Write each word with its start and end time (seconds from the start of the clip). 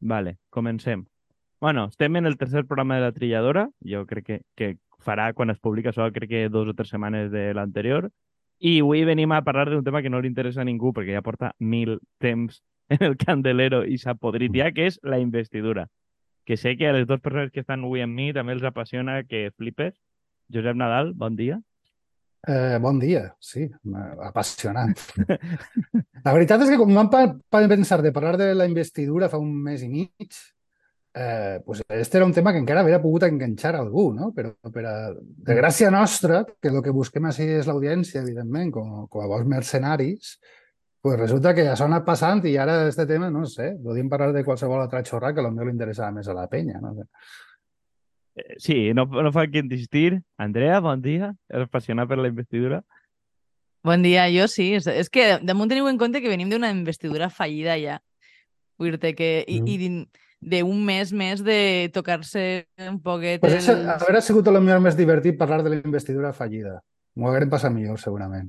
Vale, 0.00 0.38
comencem. 0.48 1.06
Bueno, 1.60 1.86
estem 1.86 2.16
en 2.16 2.26
el 2.26 2.38
tercer 2.38 2.64
programa 2.64 2.96
de 2.96 3.02
la 3.02 3.12
trilladora. 3.12 3.68
Jo 3.84 4.06
crec 4.06 4.24
que, 4.24 4.40
que 4.56 4.76
farà, 4.98 5.32
quan 5.34 5.50
es 5.52 5.60
publica 5.60 5.92
això, 5.92 6.08
crec 6.12 6.30
que 6.30 6.48
dos 6.48 6.68
o 6.68 6.74
tres 6.74 6.88
setmanes 6.88 7.30
de 7.30 7.52
l'anterior. 7.54 8.10
I 8.60 8.80
avui 8.80 9.04
venim 9.04 9.32
a 9.32 9.42
parlar 9.44 9.68
d'un 9.70 9.84
tema 9.84 10.02
que 10.02 10.10
no 10.10 10.20
li 10.20 10.28
interessa 10.28 10.60
a 10.60 10.68
ningú, 10.68 10.94
perquè 10.96 11.16
ja 11.16 11.24
porta 11.24 11.52
mil 11.58 11.98
temps 12.18 12.62
en 12.96 13.04
el 13.04 13.16
candelero 13.20 13.84
i 13.84 13.98
s'ha 14.00 14.16
podrit 14.16 14.56
ja, 14.56 14.70
que 14.72 14.88
és 14.88 14.98
la 15.02 15.20
investidura. 15.20 15.86
Que 16.44 16.56
sé 16.56 16.76
que 16.76 16.88
a 16.88 16.92
les 16.96 17.06
dues 17.06 17.20
persones 17.20 17.52
que 17.52 17.60
estan 17.60 17.84
avui 17.84 18.00
amb 18.00 18.16
mi 18.16 18.32
també 18.32 18.56
els 18.56 18.64
apassiona 18.64 19.22
que 19.24 19.50
flipes. 19.56 19.94
Josep 20.52 20.76
Nadal, 20.76 21.12
bon 21.14 21.36
dia. 21.36 21.60
Eh, 22.48 22.78
bon 22.80 22.98
dia, 22.98 23.26
sí, 23.38 23.66
apassionant. 24.24 24.94
la 26.24 26.32
veritat 26.32 26.62
és 26.64 26.70
que 26.72 26.78
quan 26.80 26.96
vam 26.96 27.68
pensar 27.68 28.00
de 28.00 28.14
parlar 28.16 28.38
de 28.40 28.54
la 28.54 28.68
investidura 28.68 29.28
fa 29.28 29.40
un 29.42 29.52
mes 29.66 29.84
i 29.84 29.90
mig, 29.92 30.38
eh, 31.14 31.60
pues 31.66 31.82
este 31.88 32.16
era 32.16 32.24
un 32.24 32.32
tema 32.32 32.52
que 32.52 32.58
encara 32.58 32.80
hauria 32.80 33.02
pogut 33.02 33.26
enganxar 33.28 33.74
algú, 33.76 34.12
no? 34.14 34.30
Però 34.32 34.54
per 34.72 34.86
a, 34.86 34.94
de 35.12 35.58
gràcia 35.58 35.90
nostra, 35.92 36.44
que 36.62 36.72
el 36.72 36.80
que 36.82 36.96
busquem 36.96 37.28
així 37.28 37.44
és 37.58 37.68
l'audiència, 37.68 38.22
evidentment, 38.22 38.72
com, 38.72 39.04
com 39.10 39.24
a 39.24 39.28
bons 39.28 39.46
mercenaris, 39.46 40.38
pues 41.00 41.18
resulta 41.18 41.54
que 41.56 41.66
això 41.68 41.84
ha 41.84 41.90
anat 41.92 42.04
passant 42.04 42.44
i 42.48 42.56
ara 42.60 42.86
este 42.88 43.06
tema, 43.08 43.30
no 43.32 43.44
sé, 43.48 43.74
podríem 43.84 44.08
parlar 44.08 44.32
de 44.32 44.44
qualsevol 44.44 44.82
altra 44.82 45.04
xorra 45.04 45.32
que 45.34 45.44
potser 45.44 45.68
li 45.68 45.72
interessava 45.76 46.12
més 46.16 46.28
a 46.28 46.36
la 46.36 46.48
penya, 46.48 46.80
no 46.80 46.94
sé. 46.96 47.08
Eh, 48.40 48.56
sí, 48.58 48.94
no, 48.94 49.06
no 49.06 49.32
fa 49.32 49.46
que 49.48 49.62
insistir. 49.62 50.22
Andrea, 50.36 50.80
bon 50.80 51.02
dia. 51.02 51.34
Eres 51.48 51.68
apassionat 51.68 52.08
per 52.08 52.18
la 52.18 52.30
investidura? 52.32 52.82
Bon 53.84 54.02
dia, 54.02 54.26
jo 54.32 54.46
sí. 54.48 54.72
És, 54.76 54.88
és 54.88 55.12
que 55.12 55.38
damunt 55.44 55.70
teniu 55.72 55.88
en 55.88 56.00
compte 56.00 56.20
que 56.20 56.32
venim 56.32 56.50
d'una 56.52 56.72
investidura 56.72 57.30
fallida 57.30 57.78
ja. 57.80 58.00
Vull 58.80 58.96
dir 58.96 59.14
que... 59.16 59.30
I, 59.46 59.60
mm. 59.60 59.68
i 59.68 60.06
d'un 60.40 60.78
mes 60.86 61.10
més 61.12 61.42
de 61.44 61.90
tocar-se 61.92 62.44
un 62.88 62.96
poquet... 63.04 63.42
Pues 63.42 63.58
ese, 63.58 63.74
els... 63.76 64.06
haurà 64.06 64.22
sigut 64.24 64.48
el 64.48 64.56
millor 64.62 64.80
més 64.80 64.96
divertit 64.96 65.36
parlar 65.36 65.60
de 65.66 65.74
la 65.74 65.82
investidura 65.82 66.32
fallida. 66.32 66.78
M'ho 67.16 67.28
haguem 67.28 67.52
passat 67.52 67.74
millor, 67.74 68.00
segurament 68.00 68.48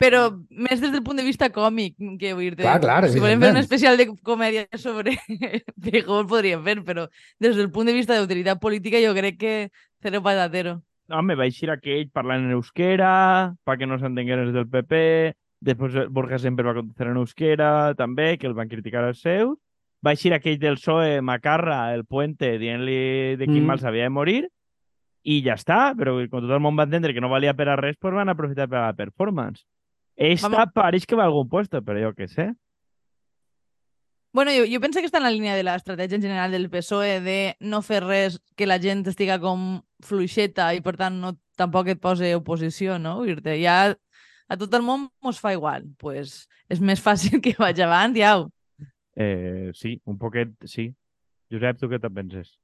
però 0.00 0.24
més 0.50 0.80
des 0.82 0.90
del 0.92 1.02
punt 1.06 1.18
de 1.20 1.26
vista 1.26 1.50
còmic, 1.54 1.96
que 2.20 2.32
vull 2.34 2.50
dir 2.50 2.64
Clar, 2.64 2.80
clar, 2.82 3.08
si 3.10 3.22
volem 3.22 3.42
fer 3.42 3.52
un 3.54 3.60
especial 3.60 3.98
de 4.00 4.08
comèdia 4.26 4.66
sobre 4.80 5.14
Feijóo 5.84 6.22
el 6.22 6.28
podríem 6.30 6.64
fer, 6.66 6.80
però 6.86 7.06
des 7.42 7.56
del 7.56 7.70
punt 7.74 7.90
de 7.90 7.96
vista 7.96 8.18
d'utilitat 8.18 8.60
política 8.62 9.02
jo 9.04 9.14
crec 9.16 9.38
que 9.38 9.54
cero 10.02 10.22
patatero. 10.22 10.80
No, 11.08 11.18
home, 11.20 11.36
va 11.36 11.46
eixir 11.46 11.68
aquell 11.70 12.08
parlant 12.12 12.46
en 12.46 12.56
euskera, 12.56 13.54
perquè 13.66 13.86
no 13.88 13.98
s'entengueren 14.00 14.48
els 14.48 14.56
del 14.56 14.68
PP, 14.72 15.02
després 15.64 16.08
Borja 16.12 16.40
sempre 16.40 16.64
va 16.66 16.76
contestar 16.78 17.10
en 17.10 17.20
euskera, 17.20 17.70
també, 17.98 18.34
que 18.40 18.48
el 18.48 18.56
van 18.56 18.70
criticar 18.72 19.04
els 19.08 19.20
seus, 19.24 19.56
va 20.04 20.12
eixir 20.16 20.34
aquell 20.36 20.58
del 20.60 20.76
PSOE, 20.80 21.20
Macarra, 21.24 21.94
el 21.94 22.04
Puente, 22.04 22.56
dient-li 22.60 23.36
de 23.40 23.46
quin 23.46 23.62
mm. 23.62 23.68
mal 23.68 23.80
s'havia 23.80 24.08
de 24.08 24.12
morir, 24.16 24.42
i 25.24 25.38
ja 25.44 25.56
està, 25.56 25.94
però 25.96 26.16
quan 26.28 26.44
tot 26.44 26.52
el 26.52 26.60
món 26.60 26.76
va 26.76 26.84
entendre 26.88 27.14
que 27.16 27.22
no 27.24 27.32
valia 27.32 27.54
per 27.56 27.70
a 27.72 27.78
res, 27.80 27.96
pues 28.00 28.12
van 28.16 28.32
aprofitar 28.32 28.68
per 28.68 28.80
a 28.82 28.88
la 28.88 28.96
performance. 28.96 29.64
Esta 30.16 30.48
Vamos. 30.48 30.74
pareix 30.74 31.06
que 31.06 31.16
va 31.16 31.24
a 31.24 31.26
algun 31.26 31.48
puesto, 31.48 31.80
però 31.82 32.00
jo 32.00 32.12
què 32.14 32.28
sé. 32.30 32.52
Bueno, 34.34 34.50
jo, 34.50 34.64
jo 34.66 34.80
penso 34.82 34.98
que 34.98 35.06
està 35.06 35.20
en 35.20 35.28
la 35.28 35.30
línia 35.30 35.54
de 35.54 35.62
l'estratègia 35.62 36.18
en 36.18 36.22
general 36.22 36.50
del 36.50 36.66
PSOE 36.70 37.20
de 37.22 37.38
no 37.60 37.82
fer 37.86 38.00
res 38.02 38.40
que 38.58 38.66
la 38.66 38.80
gent 38.82 39.04
estiga 39.06 39.38
com 39.38 39.84
fluixeta 40.02 40.72
i 40.74 40.82
per 40.82 40.96
tant 40.98 41.20
no, 41.22 41.36
tampoc 41.56 41.92
et 41.92 42.00
posa 42.02 42.26
oposició, 42.34 42.98
no? 42.98 43.20
Dir-te, 43.22 43.54
ja 43.62 43.94
a 44.48 44.58
tot 44.58 44.74
el 44.74 44.82
món 44.82 45.08
mos 45.22 45.38
fa 45.38 45.54
igual. 45.54 45.86
pues 45.98 46.48
és 46.68 46.80
més 46.80 47.00
fàcil 47.00 47.40
que 47.44 47.54
vaig 47.58 47.80
avant, 47.84 48.14
ja. 48.16 48.34
Eh, 49.14 49.70
sí, 49.74 50.00
un 50.10 50.18
poquet, 50.18 50.54
sí. 50.66 50.88
Josep, 51.52 51.78
tu 51.78 51.88
què 51.90 52.00
te'n 52.02 52.14
penses? 52.14 52.56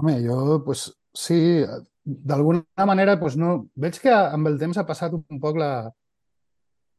Home, 0.00 0.16
jo, 0.24 0.60
pues, 0.64 0.90
sí, 1.14 1.64
d'alguna 2.10 2.86
manera 2.86 3.18
pues 3.20 3.36
no... 3.36 3.70
veig 3.74 3.98
que 4.02 4.12
amb 4.12 4.50
el 4.50 4.58
temps 4.60 4.78
ha 4.78 4.86
passat 4.88 5.14
un 5.16 5.40
poc 5.42 5.58
la, 5.60 5.72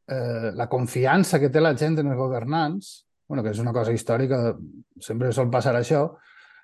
eh, 0.08 0.50
la 0.56 0.68
confiança 0.68 1.40
que 1.40 1.50
té 1.52 1.60
la 1.60 1.74
gent 1.78 2.00
en 2.00 2.12
els 2.12 2.20
governants, 2.20 2.92
bueno, 3.28 3.42
que 3.44 3.52
és 3.54 3.62
una 3.62 3.72
cosa 3.72 3.92
històrica, 3.92 4.52
sempre 5.00 5.32
sol 5.32 5.50
passar 5.50 5.76
això, 5.78 6.06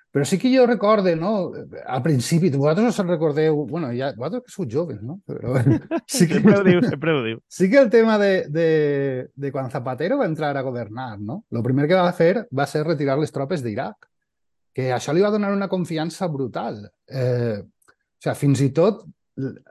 però 0.09 0.25
sí 0.25 0.39
que 0.41 0.49
jo 0.49 0.65
recorde, 0.65 1.15
no? 1.15 1.51
Al 1.85 2.01
principi, 2.01 2.49
vosaltres 2.49 2.97
us 2.97 3.05
recordeu... 3.05 3.65
bueno, 3.69 3.91
ja, 3.93 4.09
vosaltres 4.17 4.47
que 4.47 4.53
sou 4.55 4.65
joves, 4.65 5.01
no? 5.05 5.19
Però, 5.25 5.53
sí 6.09 6.25
que, 6.25 6.39
sempre 6.39 6.55
ho 6.57 6.63
diu, 6.65 6.81
sempre 6.81 7.13
ho 7.13 7.23
diu. 7.25 7.41
Sí 7.47 7.69
que 7.69 7.77
el 7.77 7.91
tema 7.93 8.17
de, 8.17 8.47
de, 8.49 8.69
de 9.35 9.51
quan 9.53 9.69
Zapatero 9.69 10.17
va 10.17 10.25
entrar 10.25 10.55
a 10.57 10.65
governar, 10.65 11.19
no? 11.19 11.43
El 11.53 11.61
primer 11.65 11.85
que 11.87 11.99
va 11.99 12.13
fer 12.17 12.47
va 12.49 12.65
ser 12.65 12.87
retirar 12.87 13.19
les 13.21 13.33
tropes 13.35 13.61
d'Iraq, 13.61 14.09
que 14.73 14.89
això 14.95 15.13
li 15.13 15.21
va 15.21 15.29
donar 15.33 15.53
una 15.53 15.69
confiança 15.69 16.27
brutal. 16.27 16.87
Eh, 17.05 17.61
o 18.19 18.23
sigui, 18.23 18.35
fins 18.43 18.67
i 18.67 18.69
tot 18.75 19.07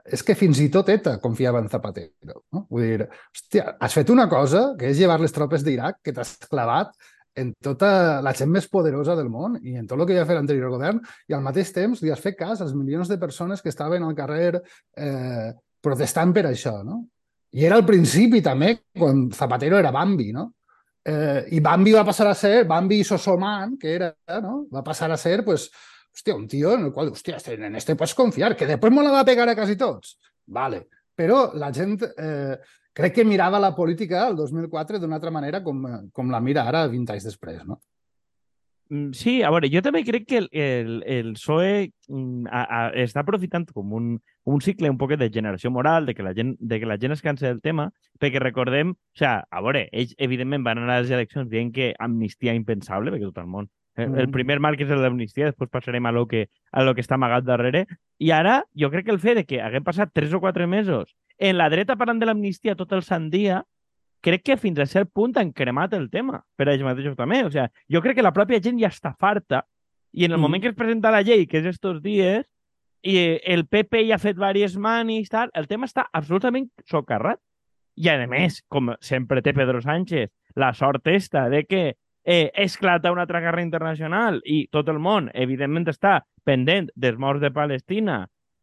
és 0.09 0.23
que 0.25 0.33
fins 0.33 0.59
i 0.63 0.69
tot 0.73 0.89
ETA 0.89 1.19
confiava 1.21 1.59
en 1.61 1.69
Zapatero. 1.69 2.39
No? 2.53 2.65
Vull 2.73 2.85
dir, 2.87 3.05
hòstia, 3.05 3.75
has 3.77 3.93
fet 3.93 4.09
una 4.09 4.25
cosa, 4.31 4.71
que 4.79 4.89
és 4.89 4.97
llevar 4.97 5.19
les 5.21 5.33
tropes 5.35 5.65
d'Iraq, 5.65 5.99
que 6.05 6.13
t'has 6.15 6.35
clavat 6.49 6.95
en 7.39 7.53
tota 7.63 8.19
la 8.25 8.33
gent 8.35 8.49
més 8.51 8.67
poderosa 8.71 9.15
del 9.15 9.29
món 9.31 9.59
i 9.61 9.77
en 9.79 9.87
tot 9.87 9.99
el 9.99 10.07
que 10.09 10.17
ja 10.17 10.25
fer 10.27 10.35
l'anterior 10.39 10.73
govern 10.73 10.99
i 11.29 11.35
al 11.35 11.43
mateix 11.45 11.71
temps 11.75 12.01
li 12.03 12.11
has 12.11 12.23
fet 12.23 12.35
cas 12.39 12.63
als 12.65 12.73
milions 12.75 13.07
de 13.07 13.19
persones 13.21 13.61
que 13.61 13.69
estaven 13.71 14.03
al 14.03 14.15
carrer 14.17 14.57
eh, 14.57 15.51
protestant 15.79 16.33
per 16.35 16.47
això, 16.49 16.79
no? 16.83 17.03
I 17.55 17.65
era 17.65 17.77
al 17.79 17.85
principi 17.85 18.43
també, 18.45 18.75
quan 18.97 19.29
Zapatero 19.33 19.77
era 19.79 19.93
Bambi, 19.93 20.31
no? 20.35 20.49
Eh, 21.05 21.45
I 21.55 21.61
Bambi 21.65 21.95
va 21.95 22.03
passar 22.05 22.27
a 22.29 22.35
ser, 22.37 22.65
Bambi 22.69 22.99
Sosoman, 23.03 23.77
que 23.79 23.95
era, 23.95 24.11
no? 24.43 24.65
Va 24.73 24.83
passar 24.85 25.09
a 25.11 25.17
ser, 25.17 25.39
pues, 25.45 25.69
hòstia, 26.19 26.35
un 26.35 26.47
tio 26.47 26.73
en 26.75 26.85
el 26.85 26.93
qual, 26.93 27.09
hòstia, 27.09 27.37
este, 27.37 27.53
en 27.55 27.75
este 27.75 27.95
pots 27.95 28.15
confiar, 28.15 28.55
que 28.55 28.67
després 28.67 28.93
me 28.93 29.03
la 29.03 29.11
va 29.11 29.25
pegar 29.25 29.47
a 29.49 29.55
quasi 29.55 29.77
tots. 29.77 30.17
Vale. 30.47 30.87
Però 31.15 31.51
la 31.53 31.71
gent 31.73 31.97
eh, 32.03 32.57
crec 32.93 33.15
que 33.15 33.25
mirava 33.25 33.59
la 33.59 33.75
política 33.75 34.27
el 34.27 34.35
2004 34.35 34.99
d'una 34.99 35.15
altra 35.15 35.31
manera 35.31 35.63
com, 35.63 35.85
com 36.11 36.31
la 36.31 36.39
mira 36.39 36.67
ara 36.67 36.87
20 36.87 37.13
anys 37.13 37.25
després, 37.27 37.63
no? 37.65 37.79
Mm, 38.89 39.11
sí, 39.13 39.43
a 39.43 39.51
veure, 39.53 39.69
jo 39.69 39.83
també 39.85 40.01
crec 40.03 40.25
que 40.25 40.37
el, 40.39 40.47
el, 40.51 41.03
el 41.05 41.33
PSOE 41.35 41.91
mm, 42.07 42.47
a, 42.49 42.61
a, 42.63 42.79
està 43.03 43.21
aprofitant 43.21 43.67
com 43.69 43.91
un, 43.93 44.15
un 44.49 44.63
cicle 44.65 44.89
un 44.89 44.97
poc 44.97 45.13
de 45.19 45.29
generació 45.29 45.69
moral, 45.69 46.07
de 46.07 46.15
que 46.17 46.25
la 46.25 46.33
gent, 46.33 46.55
de 46.59 46.79
que 46.79 46.89
la 46.89 46.97
gent 46.97 47.13
es 47.13 47.21
cansa 47.21 47.45
del 47.45 47.61
tema, 47.61 47.91
perquè 48.19 48.41
recordem, 48.41 48.95
o 48.95 49.19
sigui, 49.19 49.35
a 49.45 49.61
veure, 49.61 49.85
ells 49.91 50.15
evidentment 50.17 50.65
van 50.65 50.81
anar 50.81 50.97
a 50.97 51.03
les 51.03 51.13
eleccions 51.13 51.51
dient 51.51 51.69
que 51.75 51.91
amnistia 51.99 52.55
impensable, 52.57 53.13
perquè 53.13 53.29
tot 53.29 53.43
el 53.43 53.51
món 53.51 53.69
el, 53.99 54.19
el 54.25 54.29
primer 54.33 54.59
marc 54.63 54.81
és 54.83 54.91
el 54.91 55.03
d'amnistia, 55.03 55.51
després 55.51 55.71
passarem 55.71 56.05
a 56.05 56.13
lo, 56.15 56.25
que, 56.27 56.47
a 56.71 56.83
lo 56.83 56.95
que 56.95 57.03
està 57.05 57.17
amagat 57.19 57.47
darrere. 57.47 57.85
I 58.19 58.31
ara, 58.35 58.61
jo 58.75 58.91
crec 58.93 59.07
que 59.07 59.15
el 59.15 59.23
fet 59.23 59.41
de 59.41 59.45
que 59.47 59.61
haguem 59.63 59.85
passat 59.85 60.13
tres 60.13 60.33
o 60.33 60.41
quatre 60.43 60.67
mesos 60.67 61.15
en 61.39 61.57
la 61.57 61.69
dreta 61.71 61.95
parlant 61.95 62.19
de 62.19 62.27
l'amnistia 62.27 62.75
tot 62.75 62.91
el 62.93 63.03
sant 63.07 63.29
dia, 63.31 63.63
crec 64.21 64.43
que 64.43 64.57
fins 64.59 64.79
a 64.83 64.85
cert 64.91 65.09
punt 65.15 65.37
han 65.39 65.53
cremat 65.55 65.93
el 65.95 66.09
tema 66.11 66.41
per 66.59 66.67
a 66.67 66.73
ells 66.73 66.83
mateixos 66.83 67.15
també. 67.17 67.41
O 67.47 67.51
sigui, 67.51 67.67
jo 67.95 68.03
crec 68.03 68.19
que 68.19 68.25
la 68.25 68.35
pròpia 68.35 68.59
gent 68.61 68.79
ja 68.81 68.91
està 68.91 69.15
farta 69.15 69.63
i 70.11 70.25
en 70.25 70.33
el 70.33 70.37
mm. 70.37 70.41
moment 70.41 70.61
que 70.61 70.71
es 70.73 70.75
presenta 70.75 71.13
la 71.13 71.21
llei, 71.23 71.45
que 71.47 71.61
és 71.61 71.69
estos 71.69 72.01
dies, 72.03 72.45
i 73.01 73.15
el 73.47 73.63
PP 73.71 74.03
ja 74.09 74.17
ha 74.17 74.21
fet 74.21 74.35
diverses 74.35 74.75
manis, 74.77 75.29
tal, 75.31 75.53
el 75.55 75.69
tema 75.71 75.87
està 75.87 76.09
absolutament 76.11 76.67
socarrat. 76.89 77.39
I, 77.99 78.07
a 78.11 78.27
més, 78.31 78.61
com 78.71 78.93
sempre 79.03 79.41
té 79.43 79.53
Pedro 79.55 79.81
Sánchez, 79.83 80.29
la 80.55 80.73
sort 80.73 81.07
esta 81.11 81.47
de 81.51 81.65
que 81.67 81.81
eh, 82.31 82.51
esclata 82.53 83.11
una 83.11 83.21
altra 83.21 83.39
guerra 83.39 83.63
internacional 83.63 84.35
i 84.45 84.67
tot 84.69 84.89
el 84.93 84.99
món, 85.01 85.31
evidentment, 85.33 85.87
està 85.89 86.19
pendent 86.45 86.91
dels 86.93 87.17
morts 87.17 87.41
de 87.41 87.49
Palestina 87.49 88.19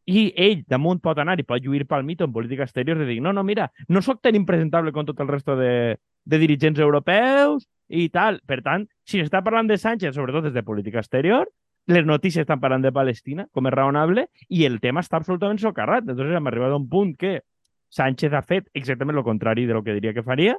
i 0.07 0.29
ell 0.39 0.61
damunt 0.71 1.01
pot 1.03 1.19
anar 1.19 1.35
i 1.41 1.45
pot 1.49 1.65
lluir 1.65 1.83
pel 1.91 2.05
mito 2.07 2.29
en 2.29 2.33
política 2.37 2.63
exterior 2.63 3.01
de 3.01 3.09
dir 3.09 3.17
no, 3.21 3.33
no, 3.35 3.43
mira, 3.43 3.73
no 3.89 4.03
sóc 4.07 4.21
tan 4.23 4.39
impresentable 4.39 4.93
com 4.95 5.09
tot 5.09 5.19
el 5.19 5.33
resto 5.35 5.57
de, 5.59 5.97
de 6.23 6.39
dirigents 6.39 6.79
europeus 6.79 7.67
i 7.89 8.07
tal. 8.15 8.39
Per 8.47 8.61
tant, 8.63 8.87
si 9.03 9.19
s'està 9.19 9.43
parlant 9.43 9.67
de 9.67 9.81
Sánchez, 9.83 10.15
sobretot 10.15 10.47
des 10.47 10.55
de 10.55 10.63
política 10.63 11.03
exterior, 11.03 11.51
les 11.91 12.07
notícies 12.07 12.47
estan 12.47 12.63
parlant 12.63 12.87
de 12.87 12.95
Palestina, 12.95 13.49
com 13.51 13.67
és 13.67 13.75
raonable, 13.75 14.29
i 14.47 14.63
el 14.71 14.79
tema 14.79 15.03
està 15.03 15.19
absolutament 15.19 15.59
socarrat. 15.59 16.07
Entonces 16.07 16.39
hem 16.39 16.47
arribat 16.47 16.71
a 16.71 16.79
un 16.79 16.87
punt 16.87 17.17
que 17.19 17.41
Sánchez 17.91 18.31
ha 18.31 18.47
fet 18.47 18.71
exactament 18.79 19.19
el 19.19 19.27
contrari 19.27 19.67
de 19.67 19.75
lo 19.75 19.83
que 19.83 19.99
diria 19.99 20.15
que 20.15 20.23
faria, 20.23 20.55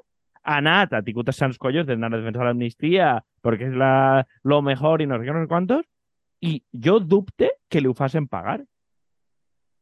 ha 0.48 0.62
anat, 0.62 0.96
ha 0.96 1.04
tingut 1.04 1.28
els 1.28 1.38
sants 1.38 1.60
collos 1.60 1.86
d'anar 1.88 2.10
a 2.14 2.16
defensar 2.16 2.48
l'amnistia 2.48 3.18
perquè 3.44 3.68
és 3.68 3.76
la, 3.76 4.24
lo 4.48 4.62
mejor 4.64 5.04
i 5.04 5.08
no 5.10 5.20
sé 5.20 5.28
no 5.28 5.44
sé 5.44 5.52
quantos, 5.52 5.84
i 6.42 6.62
jo 6.72 7.00
dubte 7.00 7.52
que 7.70 7.82
li 7.82 7.90
ho 7.92 7.96
facin 7.98 8.28
pagar. 8.32 8.62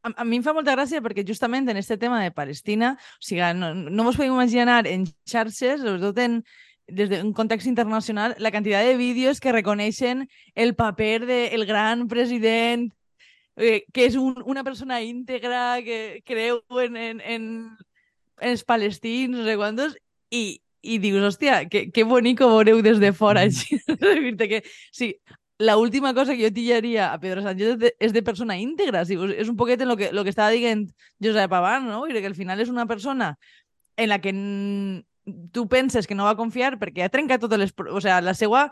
A, 0.02 0.12
a 0.22 0.24
mi 0.24 0.40
em 0.40 0.44
fa 0.44 0.54
molta 0.56 0.74
gràcia 0.74 1.02
perquè 1.04 1.24
justament 1.26 1.68
en 1.70 1.78
aquest 1.78 2.00
tema 2.02 2.22
de 2.22 2.32
Palestina, 2.34 2.94
o 2.98 3.24
sigui, 3.24 3.42
no, 3.58 3.72
no 3.74 4.06
vos 4.06 4.18
podeu 4.18 4.34
imaginar 4.34 4.84
en 4.90 5.06
xarxes, 5.28 5.82
sobretot 5.82 6.18
en, 6.24 6.40
des 6.86 7.10
d'un 7.10 7.32
context 7.34 7.66
internacional, 7.66 8.36
la 8.38 8.52
quantitat 8.54 8.86
de 8.86 8.96
vídeos 8.98 9.40
que 9.40 9.54
reconeixen 9.54 10.28
el 10.54 10.74
paper 10.74 11.26
del 11.26 11.60
de 11.60 11.66
gran 11.66 12.06
president, 12.08 12.90
eh, 13.56 13.84
que 13.92 14.06
és 14.06 14.14
un, 14.18 14.42
una 14.46 14.62
persona 14.64 15.02
íntegra, 15.02 15.82
que 15.82 16.22
creu 16.24 16.62
en, 16.82 16.96
en, 16.96 17.20
en, 17.20 17.44
en 18.38 18.50
els 18.50 18.64
palestins, 18.64 19.34
no 19.34 19.44
sé 19.44 19.56
quantos, 19.56 19.96
i, 20.30 20.60
i 20.82 20.98
dius, 21.02 21.22
hòstia, 21.22 21.64
que, 21.68 21.90
que 21.90 22.04
bonico 22.04 22.48
veureu 22.48 22.82
des 22.82 23.00
de 23.02 23.12
fora, 23.12 23.44
Mm. 23.46 24.36
que, 24.50 24.62
sí, 24.92 25.16
la 25.58 25.76
última 25.76 26.12
cosa 26.14 26.34
que 26.36 26.44
jo 26.44 26.52
tillaria 26.52 27.12
a 27.12 27.18
Pedro 27.18 27.42
Sánchez 27.42 27.68
és 27.74 27.78
de, 27.78 27.92
és 27.98 28.12
de 28.12 28.22
persona 28.22 28.58
íntegra. 28.60 29.04
Sí, 29.08 29.16
és 29.36 29.48
un 29.48 29.56
poquet 29.56 29.80
en 29.80 29.88
lo 29.88 29.96
que, 29.96 30.12
lo 30.12 30.22
que 30.24 30.30
estava 30.30 30.50
dient 30.50 30.90
Josep 31.22 31.52
abans, 31.52 31.86
no? 31.88 32.06
I 32.06 32.12
que 32.12 32.26
al 32.26 32.36
final 32.36 32.60
és 32.60 32.68
una 32.68 32.86
persona 32.86 33.38
en 33.96 34.10
la 34.10 34.20
que 34.20 34.32
tu 35.52 35.66
penses 35.68 36.06
que 36.06 36.14
no 36.14 36.24
va 36.28 36.36
confiar 36.36 36.76
perquè 36.78 37.06
ha 37.06 37.10
trencat 37.12 37.40
totes 37.40 37.58
les... 37.58 37.72
O 37.90 38.00
sea, 38.00 38.20
la 38.20 38.34
seva 38.34 38.68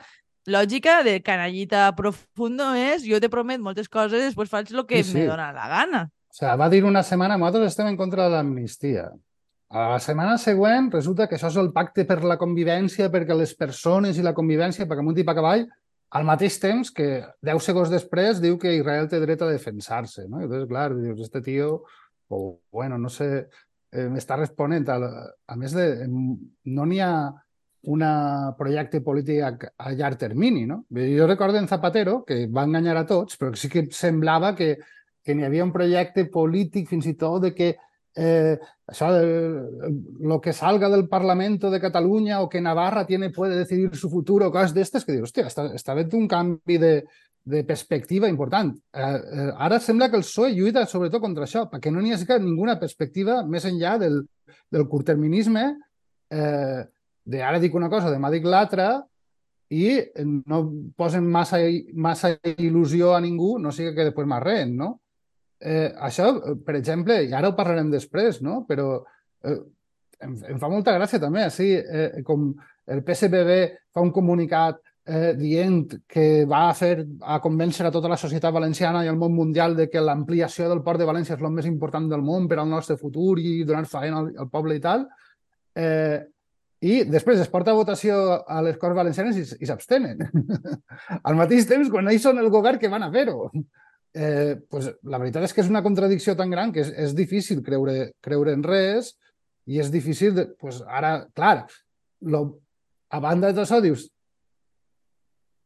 lògica 0.47 1.03
de 1.03 1.23
canallita 1.25 1.89
profundo 1.97 2.75
és 2.77 3.07
jo 3.09 3.17
te 3.21 3.31
promet 3.33 3.63
moltes 3.65 3.89
coses 3.89 4.21
i 4.21 4.29
després 4.29 4.53
faig 4.53 4.69
el 4.75 4.85
que 4.87 5.03
Sí, 5.03 5.11
sí. 5.11 5.19
me 5.19 5.27
dóna 5.27 5.53
la 5.57 5.69
gana. 5.73 6.03
O 6.29 6.37
sigui, 6.37 6.53
va 6.61 6.69
dir 6.69 6.85
una 6.85 7.03
setmana, 7.03 7.39
nosaltres 7.41 7.73
estem 7.73 7.89
en 7.89 7.97
contra 7.97 8.29
de 8.29 8.37
l'amnistia. 8.37 9.09
A 9.73 9.95
la 9.95 10.01
setmana 10.03 10.37
següent 10.39 10.91
resulta 10.93 11.27
que 11.27 11.39
això 11.39 11.49
és 11.51 11.57
el 11.59 11.73
pacte 11.73 12.05
per 12.07 12.21
la 12.23 12.37
convivència, 12.39 13.09
perquè 13.11 13.35
les 13.35 13.55
persones 13.59 14.19
i 14.19 14.27
la 14.27 14.35
convivència, 14.37 14.87
perquè 14.87 15.03
amunt 15.03 15.19
i 15.19 15.27
per 15.27 15.39
avall, 15.41 15.65
al 16.15 16.27
mateix 16.29 16.61
temps 16.63 16.93
que 16.95 17.09
10 17.43 17.65
segons 17.65 17.91
després 17.91 18.43
diu 18.43 18.59
que 18.61 18.77
Israel 18.77 19.09
té 19.11 19.19
dret 19.23 19.41
a 19.43 19.51
defensar-se. 19.51 20.29
No? 20.29 20.39
I 20.39 20.47
llavors, 20.47 20.69
clar, 20.71 20.91
dius, 20.95 21.23
este 21.25 21.43
tio, 21.43 21.85
o, 22.29 22.61
bueno, 22.73 22.99
no 22.99 23.11
sé, 23.11 23.49
eh, 23.91 24.07
m'està 24.13 24.39
responent. 24.39 24.87
A, 24.95 24.99
a 25.51 25.57
més, 25.59 25.75
de, 25.75 26.07
no 26.07 26.87
n'hi 26.87 27.01
ha 27.03 27.15
un 27.91 28.05
projecte 28.57 29.01
polític 29.05 29.43
a, 29.45 29.73
a 29.77 29.93
llarg 29.93 30.21
termini, 30.21 30.65
no? 30.67 30.85
Jo 30.95 31.27
recordo 31.27 31.59
en 31.59 31.69
Zapatero, 31.69 32.23
que 32.25 32.47
va 32.47 32.65
enganyar 32.65 32.97
a 32.97 33.07
tots, 33.07 33.37
però 33.41 33.53
sí 33.59 33.69
que 33.69 33.89
semblava 33.93 34.55
que, 34.57 34.77
que 35.25 35.35
n'hi 35.35 35.45
havia 35.45 35.67
un 35.67 35.73
projecte 35.75 36.25
polític 36.33 36.89
fins 36.89 37.11
i 37.11 37.17
tot 37.21 37.43
de 37.45 37.53
que 37.57 37.75
eh, 38.15 38.59
això, 38.87 39.11
lo 40.21 40.41
que 40.41 40.53
salga 40.53 40.89
del 40.89 41.09
Parlamento 41.09 41.71
de 41.71 41.81
Cataluña 41.81 42.41
o 42.41 42.49
que 42.49 42.61
Navarra 42.61 43.07
tiene, 43.07 43.31
puede 43.31 43.57
decidir 43.57 43.95
su 43.97 44.11
futuro, 44.11 44.53
coses 44.53 44.75
d'estes, 44.75 45.05
que 45.05 45.13
dius, 45.13 45.31
hòstia, 45.31 45.49
està, 45.51 45.67
està 45.75 45.93
havent 45.93 46.15
un 46.15 46.29
canvi 46.29 46.79
de, 46.79 46.95
de 47.45 47.65
perspectiva 47.65 48.29
important. 48.29 48.73
Eh, 48.93 49.01
eh, 49.01 49.51
ara 49.57 49.79
que 49.79 50.17
el 50.17 50.23
PSOE 50.23 50.53
lluita 50.55 50.87
sobretot 50.87 51.21
contra 51.21 51.45
això, 51.45 51.69
perquè 51.71 51.91
no 51.91 52.01
n'hi 52.01 52.13
ha 52.13 52.39
ninguna 52.39 52.79
perspectiva 52.79 53.43
més 53.45 53.65
enllà 53.65 53.99
del, 53.99 54.23
del 54.71 54.89
curtterminisme, 54.89 55.75
eh, 56.31 56.85
de 57.25 57.43
ara 57.43 57.59
dic 57.59 57.75
una 57.75 57.89
cosa, 57.89 58.11
demà 58.11 58.31
dic 58.31 58.45
l'altra, 58.45 59.05
i 59.71 60.01
no 60.47 60.59
posen 60.97 61.27
massa, 61.27 61.59
massa 61.95 62.35
il·lusió 62.45 63.15
a 63.15 63.21
ningú, 63.21 63.59
no 63.59 63.73
sigui 63.73 63.95
que 63.95 64.05
després 64.05 64.29
m'arreen, 64.29 64.77
no? 64.77 65.01
Eh, 65.61 65.91
això, 66.09 66.31
eh, 66.37 66.57
per 66.65 66.77
exemple, 66.79 67.21
i 67.25 67.33
ara 67.33 67.51
ho 67.51 67.57
parlarem 67.57 67.91
després, 67.93 68.41
no? 68.43 68.63
però 68.69 68.89
eh, 69.45 69.61
em, 70.25 70.35
em 70.55 70.59
fa 70.61 70.71
molta 70.73 70.97
gràcia 70.97 71.21
també, 71.23 71.45
així, 71.47 71.71
eh, 71.75 72.25
com 72.27 72.51
el 72.87 73.05
PSBB 73.05 73.61
fa 73.95 74.03
un 74.05 74.13
comunicat 74.13 74.81
eh, 75.07 75.33
dient 75.39 75.97
que 76.09 76.45
va 76.49 76.67
a 76.69 76.77
fer 76.77 77.07
a 77.21 77.39
convèncer 77.45 77.87
a 77.87 77.93
tota 77.95 78.11
la 78.13 78.21
societat 78.21 78.53
valenciana 78.53 79.05
i 79.05 79.09
al 79.09 79.21
món 79.21 79.35
mundial 79.37 79.77
de 79.77 79.89
que 79.93 80.03
l'ampliació 80.03 80.69
del 80.69 80.83
port 80.85 81.01
de 81.01 81.09
València 81.09 81.37
és 81.37 81.43
el 81.43 81.53
més 81.53 81.69
important 81.71 82.09
del 82.11 82.25
món 82.25 82.49
per 82.49 82.61
al 82.61 82.71
nostre 82.71 82.97
futur 83.01 83.39
i 83.41 83.63
donar 83.65 83.87
feina 83.89 84.23
al, 84.23 84.31
al 84.45 84.51
poble 84.53 84.77
i 84.77 84.85
tal, 84.85 85.07
eh, 85.77 86.25
i 86.85 86.99
després 87.09 87.41
es 87.41 87.49
porta 87.49 87.73
a 87.73 87.79
votació 87.79 88.17
a 88.45 88.61
les 88.65 88.77
Corts 88.81 88.97
Valencianes 88.97 89.39
i, 89.41 89.45
i 89.65 89.69
s'abstenen. 89.69 90.21
al 91.29 91.39
mateix 91.39 91.69
temps, 91.69 91.89
quan 91.93 92.11
ells 92.11 92.27
són 92.27 92.41
el 92.43 92.51
govern 92.53 92.81
que 92.81 92.91
van 92.93 93.07
a 93.07 93.13
fer-ho. 93.15 93.49
Eh, 94.15 94.55
pues, 94.71 94.93
la 95.11 95.19
veritat 95.19 95.43
és 95.43 95.53
que 95.53 95.63
és 95.65 95.71
una 95.71 95.83
contradicció 95.83 96.37
tan 96.39 96.53
gran 96.53 96.71
que 96.73 96.85
és, 96.85 96.93
és 96.95 97.15
difícil 97.19 97.65
creure, 97.67 98.13
creure 98.23 98.53
en 98.55 98.63
res 98.63 99.17
i 99.67 99.81
és 99.83 99.91
difícil, 99.91 100.37
de, 100.37 100.45
pues, 100.61 100.79
ara, 100.87 101.17
clar, 101.35 101.65
lo, 102.23 102.45
a 103.11 103.19
banda 103.21 103.51
de 103.51 103.57
tot 103.57 103.65
això, 103.65 103.81
dius, 103.83 104.07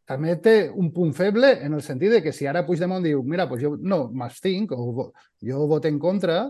també 0.08 0.38
té 0.40 0.56
un 0.72 0.88
punt 0.94 1.12
feble 1.12 1.50
en 1.64 1.76
el 1.76 1.82
sentit 1.84 2.14
de 2.14 2.22
que 2.24 2.32
si 2.32 2.48
ara 2.48 2.64
Puigdemont 2.64 3.04
diu 3.04 3.20
mira, 3.20 3.44
pues 3.50 3.60
jo 3.60 3.74
no 3.76 4.06
m'abstinc 4.08 4.72
o 4.72 5.10
jo 5.44 5.66
voto 5.68 5.88
en 5.88 5.98
contra, 6.00 6.46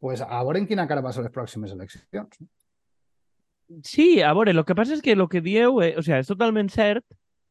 pues 0.00 0.22
a 0.24 0.40
veure 0.40 0.62
en 0.62 0.66
quina 0.66 0.88
cara 0.88 1.04
va 1.04 1.12
ser 1.12 1.26
les 1.26 1.34
pròximes 1.34 1.74
eleccions. 1.76 2.40
Sí, 3.84 4.22
a 4.24 4.32
veure, 4.34 4.56
el 4.56 4.64
que 4.64 4.74
passa 4.74 4.96
és 4.96 5.02
que 5.04 5.12
el 5.12 5.26
que 5.28 5.44
dieu, 5.44 5.82
eh, 5.84 5.92
o 5.92 6.02
sigui, 6.02 6.22
és 6.24 6.30
totalment 6.30 6.72
cert. 6.72 7.04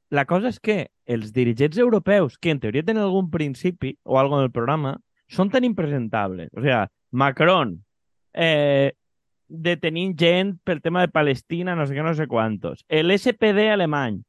La 0.10 0.26
cosa 0.26 0.50
és 0.50 0.60
que 0.60 0.90
els 1.06 1.34
dirigents 1.34 1.78
europeus, 1.78 2.38
que 2.38 2.54
en 2.54 2.62
teoria 2.62 2.86
tenen 2.86 3.04
algun 3.04 3.30
principi 3.30 3.96
o 4.04 4.18
algo 4.20 4.40
en 4.40 4.48
el 4.48 4.52
programa, 4.52 4.96
són 5.30 5.52
tan 5.54 5.68
impresentables. 5.68 6.50
O 6.58 6.64
sigui, 6.64 6.80
Macron, 7.12 7.76
eh, 8.34 8.94
detenint 9.50 10.16
gent 10.18 10.56
pel 10.66 10.82
tema 10.82 11.02
de 11.06 11.14
Palestina, 11.14 11.76
no 11.76 11.86
sé 11.86 11.98
què, 11.98 12.06
no 12.06 12.16
sé 12.18 12.28
quantos. 12.28 12.86
El 12.88 13.14
SPD 13.14 13.70
alemany, 13.70 14.22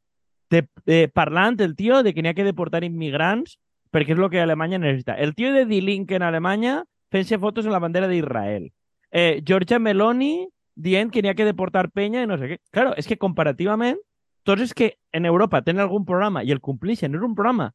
de, 0.50 0.66
de, 0.84 1.08
parlant 1.08 1.60
el 1.60 1.76
tio 1.76 2.02
de 2.02 2.12
que 2.12 2.22
n'hi 2.22 2.32
ha 2.32 2.36
que 2.36 2.44
deportar 2.44 2.82
immigrants 2.84 3.56
perquè 3.94 4.14
és 4.14 4.20
el 4.20 4.30
que 4.30 4.42
Alemanya 4.42 4.78
necessita. 4.78 5.14
El 5.14 5.34
tio 5.34 5.52
de 5.54 5.64
Die 5.66 5.82
Linke 5.82 6.16
en 6.18 6.22
Alemanya 6.26 6.84
fent-se 7.10 7.38
fotos 7.38 7.66
en 7.66 7.72
la 7.72 7.80
bandera 7.82 8.08
d'Israel. 8.10 8.70
Eh, 9.10 9.42
Giorgia 9.46 9.78
Meloni 9.78 10.48
dient 10.74 11.10
que 11.10 11.22
n'hi 11.22 11.30
ha 11.30 11.38
que 11.38 11.46
deportar 11.46 11.88
penya 11.90 12.22
i 12.22 12.28
no 12.30 12.38
sé 12.38 12.52
què. 12.52 12.58
Claro, 12.74 12.94
és 12.98 13.08
que 13.10 13.18
comparativament, 13.18 13.98
tots 14.46 14.62
els 14.62 14.74
que 14.74 14.94
en 15.12 15.26
Europa 15.28 15.62
tenen 15.62 15.84
algun 15.84 16.06
programa 16.08 16.44
i 16.44 16.52
el 16.54 16.60
complixen, 16.60 17.14
és 17.14 17.22
un 17.24 17.34
programa 17.34 17.70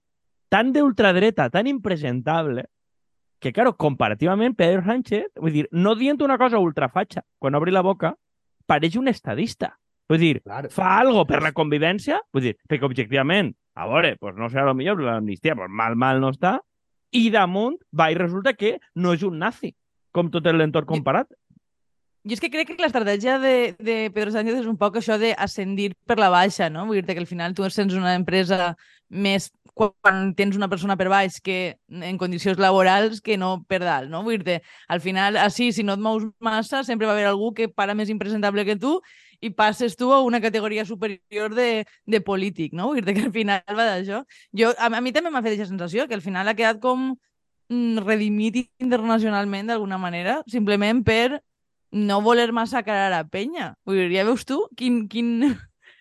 tan 0.50 0.72
d'ultradreta, 0.74 1.50
tan 1.50 1.68
impresentable, 1.68 2.68
que, 3.40 3.52
claro, 3.54 3.76
comparativament, 3.78 4.56
Pedro 4.58 4.84
Sánchez, 4.86 5.34
vull 5.42 5.54
dir, 5.54 5.66
no 5.72 5.96
dient 5.96 6.22
una 6.24 6.38
cosa 6.42 6.62
ultrafatxa, 6.62 7.26
quan 7.38 7.58
obri 7.58 7.74
la 7.74 7.84
boca, 7.86 8.16
pareix 8.66 8.96
un 8.98 9.12
estadista. 9.12 9.76
Vull 10.10 10.22
dir, 10.22 10.36
Clar. 10.42 10.70
fa 10.74 11.00
algo 11.00 11.26
per 11.26 11.42
la 11.44 11.52
convivència, 11.54 12.20
vull 12.34 12.46
dir, 12.48 12.56
perquè 12.70 12.86
objectivament, 12.86 13.52
a 13.76 13.88
veure, 13.90 14.16
pues 14.22 14.38
no 14.38 14.50
serà 14.50 14.70
el 14.70 14.78
millor, 14.78 14.98
però 15.00 15.12
l'amnistia 15.12 15.56
pues 15.58 15.70
mal, 15.70 15.98
mal 16.00 16.22
no 16.22 16.30
està, 16.34 16.60
i 17.16 17.30
damunt 17.34 17.78
va 17.96 18.12
i 18.12 18.18
resulta 18.18 18.54
que 18.54 18.78
no 18.96 19.14
és 19.18 19.24
un 19.26 19.40
nazi, 19.42 19.74
com 20.16 20.30
tot 20.32 20.46
l'entorn 20.48 20.88
comparat. 20.88 21.30
Jo 22.26 22.34
és 22.34 22.42
que 22.42 22.50
crec 22.50 22.72
que 22.72 22.82
l'estratègia 22.82 23.38
de, 23.38 23.76
de 23.78 23.96
Pedro 24.14 24.32
Sánchez 24.34 24.64
és 24.64 24.70
un 24.70 24.80
poc 24.82 24.96
això 24.98 25.20
d'ascendir 25.22 25.92
per 26.10 26.18
la 26.18 26.32
baixa, 26.34 26.72
no? 26.74 26.88
Vull 26.90 27.04
dir 27.04 27.14
que 27.14 27.22
al 27.22 27.30
final 27.30 27.54
tu 27.54 27.68
sents 27.70 27.94
una 27.94 28.16
empresa 28.18 28.74
més 29.14 29.52
quan 29.76 30.32
tens 30.34 30.56
una 30.56 30.70
persona 30.72 30.96
per 30.98 31.10
baix 31.12 31.38
que 31.44 31.78
en 31.92 32.18
condicions 32.18 32.58
laborals 32.58 33.20
que 33.22 33.38
no 33.38 33.60
per 33.70 33.82
dalt, 33.84 34.10
no? 34.10 34.24
Vull 34.26 34.42
dir 34.42 34.62
al 34.88 35.04
final, 35.04 35.38
així, 35.38 35.70
si 35.76 35.84
no 35.84 36.00
et 36.00 36.02
mous 36.02 36.26
massa, 36.40 36.82
sempre 36.88 37.06
va 37.06 37.14
haver 37.14 37.28
algú 37.30 37.52
que 37.54 37.68
para 37.70 37.94
més 37.94 38.10
impresentable 38.10 38.66
que 38.66 38.80
tu 38.80 38.96
i 39.44 39.52
passes 39.52 39.98
tu 40.00 40.14
a 40.16 40.22
una 40.26 40.42
categoria 40.42 40.86
superior 40.88 41.54
de, 41.54 41.86
de 42.08 42.22
polític, 42.26 42.74
no? 42.74 42.88
Vull 42.94 43.06
dir 43.06 43.14
que 43.20 43.28
al 43.28 43.34
final 43.36 43.62
va 43.70 43.90
d'això. 43.92 44.24
Jo, 44.56 44.72
a, 44.80 44.90
a 44.90 45.02
mi 45.04 45.14
també 45.14 45.30
m'ha 45.30 45.44
fet 45.46 45.60
aquesta 45.60 45.76
sensació, 45.76 46.08
que 46.08 46.18
al 46.18 46.24
final 46.26 46.48
ha 46.48 46.56
quedat 46.58 46.80
com 46.82 47.12
mm, 47.70 48.00
redimit 48.08 48.64
internacionalment 48.80 49.70
d'alguna 49.70 50.00
manera, 50.02 50.40
simplement 50.50 51.04
per 51.06 51.44
no 51.96 52.20
voler 52.22 52.52
massacrar 52.54 53.14
a 53.16 53.24
penya. 53.32 53.72
Vull 53.88 54.04
dir, 54.04 54.12
ja 54.18 54.28
veus 54.28 54.44
tu 54.46 54.66
quin... 54.76 55.08
quin... 55.08 55.40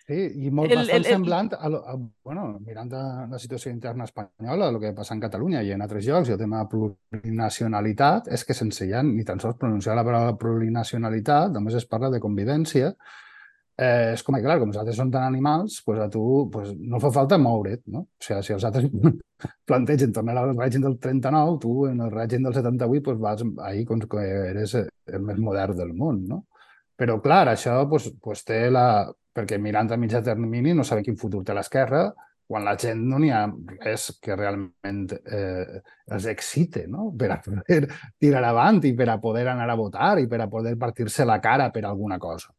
Sí, 0.05 0.19
i 0.45 0.51
molt 0.53 0.69
El- 0.69 0.77
bastant 0.83 0.99
el- 0.99 1.05
el- 1.07 1.11
semblant 1.15 1.47
a, 1.57 1.69
lo- 1.71 1.79
a, 1.89 1.95
bueno, 1.97 2.43
mirant 2.61 2.91
a 2.93 3.03
la 3.25 3.39
situació 3.41 3.71
interna 3.73 4.05
espanyola, 4.05 4.67
el 4.69 4.77
que 4.83 4.91
passa 4.93 5.15
en 5.15 5.21
Catalunya 5.23 5.63
i 5.65 5.71
en 5.73 5.81
altres 5.81 6.05
llocs, 6.05 6.29
i 6.29 6.35
el 6.35 6.37
tema 6.37 6.59
de 6.61 6.69
plurinacionalitat, 6.69 8.27
és 8.29 8.43
que 8.45 8.53
sense 8.53 8.85
ja 8.85 9.01
ni 9.01 9.25
tan 9.25 9.41
sols 9.41 9.57
pronunciar 9.57 9.95
la 9.97 10.03
paraula 10.05 10.35
plurinacionalitat, 10.37 11.49
només 11.55 11.79
es 11.81 11.87
parla 11.89 12.11
de 12.13 12.19
convivència. 12.21 12.91
Eh, 13.75 14.13
és 14.15 14.21
com 14.23 14.37
que, 14.37 14.41
clar, 14.43 14.55
com 14.61 14.69
els 14.71 14.77
altres 14.79 14.95
són 14.95 15.09
tan 15.11 15.25
animals, 15.27 15.81
pues 15.83 15.99
a 15.99 16.07
tu 16.11 16.21
pues, 16.51 16.69
no 16.79 16.99
fa 17.03 17.11
falta 17.11 17.39
moure't, 17.41 17.81
no? 17.91 18.05
O 18.07 18.23
sigui, 18.23 18.39
si 18.47 18.55
els 18.55 18.63
altres 18.67 18.87
plantegen 19.67 20.13
tornar 20.15 20.37
al 20.39 20.53
règim 20.55 20.85
del 20.85 20.95
39, 21.03 21.57
tu 21.63 21.73
en 21.89 21.99
el 22.05 22.13
règim 22.13 22.47
del 22.47 22.55
78 22.55 23.03
pues, 23.03 23.19
vas 23.19 23.43
ahir 23.67 23.83
com 23.89 23.99
que 23.99 24.23
eres 24.51 24.77
el 24.79 25.19
més 25.27 25.41
modern 25.43 25.75
del 25.75 25.91
món, 25.93 26.23
no? 26.29 26.45
Però, 26.95 27.19
clar, 27.19 27.49
això 27.51 27.81
pues, 27.91 28.09
pues 28.23 28.47
té 28.47 28.65
la... 28.71 28.87
Perquè 29.35 29.57
mirant 29.59 29.89
a 29.91 29.97
mitjà 29.99 30.21
termini 30.23 30.71
no 30.71 30.85
sabem 30.87 31.03
quin 31.03 31.17
futur 31.19 31.41
té 31.43 31.51
l'esquerra 31.51 32.05
quan 32.47 32.63
la 32.63 32.75
gent 32.79 33.01
no 33.09 33.17
n'hi 33.19 33.33
ha 33.33 33.41
res 33.83 34.05
que 34.23 34.35
realment 34.37 35.01
eh, 35.11 35.81
els 36.15 36.27
excite 36.31 36.85
no? 36.87 37.09
per 37.19 37.31
a 37.33 37.39
poder 37.43 37.81
tirar 38.21 38.45
avant 38.47 38.79
i 38.85 38.93
per 38.95 39.09
a 39.11 39.17
poder 39.19 39.47
anar 39.51 39.67
a 39.73 39.79
votar 39.79 40.13
i 40.21 40.29
per 40.31 40.39
a 40.45 40.47
poder 40.47 40.77
partir-se 40.79 41.25
la 41.25 41.41
cara 41.41 41.71
per 41.73 41.83
alguna 41.83 42.19
cosa. 42.19 42.54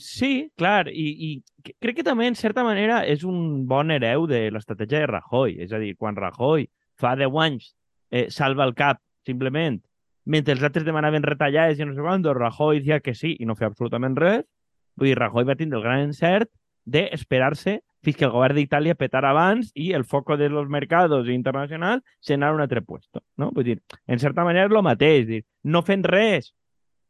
Sí, 0.00 0.50
clar, 0.56 0.88
i, 0.88 1.04
i 1.26 1.74
crec 1.76 1.98
que 1.98 2.04
també, 2.06 2.24
en 2.30 2.36
certa 2.38 2.62
manera, 2.64 3.02
és 3.04 3.24
un 3.28 3.66
bon 3.68 3.92
hereu 3.92 4.24
de 4.26 4.46
l'estratègia 4.54 5.02
de 5.02 5.10
Rajoy. 5.10 5.58
És 5.60 5.74
a 5.76 5.80
dir, 5.82 5.92
quan 6.00 6.16
Rajoy 6.16 6.64
fa 7.00 7.12
10 7.20 7.36
anys 7.44 7.74
eh, 8.10 8.30
salva 8.32 8.64
el 8.64 8.72
cap, 8.78 9.02
simplement, 9.28 9.76
mentre 10.24 10.56
els 10.56 10.64
altres 10.64 10.86
demanaven 10.88 11.26
retallades 11.26 11.80
i 11.80 11.84
no 11.84 11.92
sé 11.92 12.00
quant, 12.00 12.24
Rajoy 12.24 12.80
dia 12.80 13.00
que 13.04 13.12
sí 13.14 13.34
i 13.36 13.44
no 13.44 13.58
feia 13.58 13.68
absolutament 13.68 14.16
res. 14.16 14.46
Vull 14.96 15.12
dir, 15.12 15.18
Rajoy 15.20 15.44
va 15.44 15.58
tindre 15.60 15.82
el 15.82 15.84
gran 15.84 16.06
encert 16.08 16.48
d'esperar-se 16.84 17.78
fins 18.04 18.16
que 18.16 18.24
el 18.24 18.32
govern 18.32 18.56
d'Itàlia 18.56 18.96
petara 18.96 19.30
abans 19.32 19.70
i 19.76 19.92
el 19.96 20.04
foco 20.04 20.38
de 20.40 20.48
los 20.52 20.68
mercados 20.68 21.28
internacionals 21.28 22.04
se 22.20 22.36
n'anara 22.36 22.52
a 22.52 22.56
un 22.56 22.64
altre 22.64 22.80
puesto. 22.80 23.20
No? 23.36 23.50
Vull 23.52 23.68
dir, 23.68 23.78
en 24.06 24.20
certa 24.20 24.44
manera 24.48 24.64
és 24.68 24.72
el 24.72 24.84
mateix. 24.84 25.26
Dir, 25.28 25.44
no 25.64 25.84
fent 25.84 26.04
res 26.08 26.54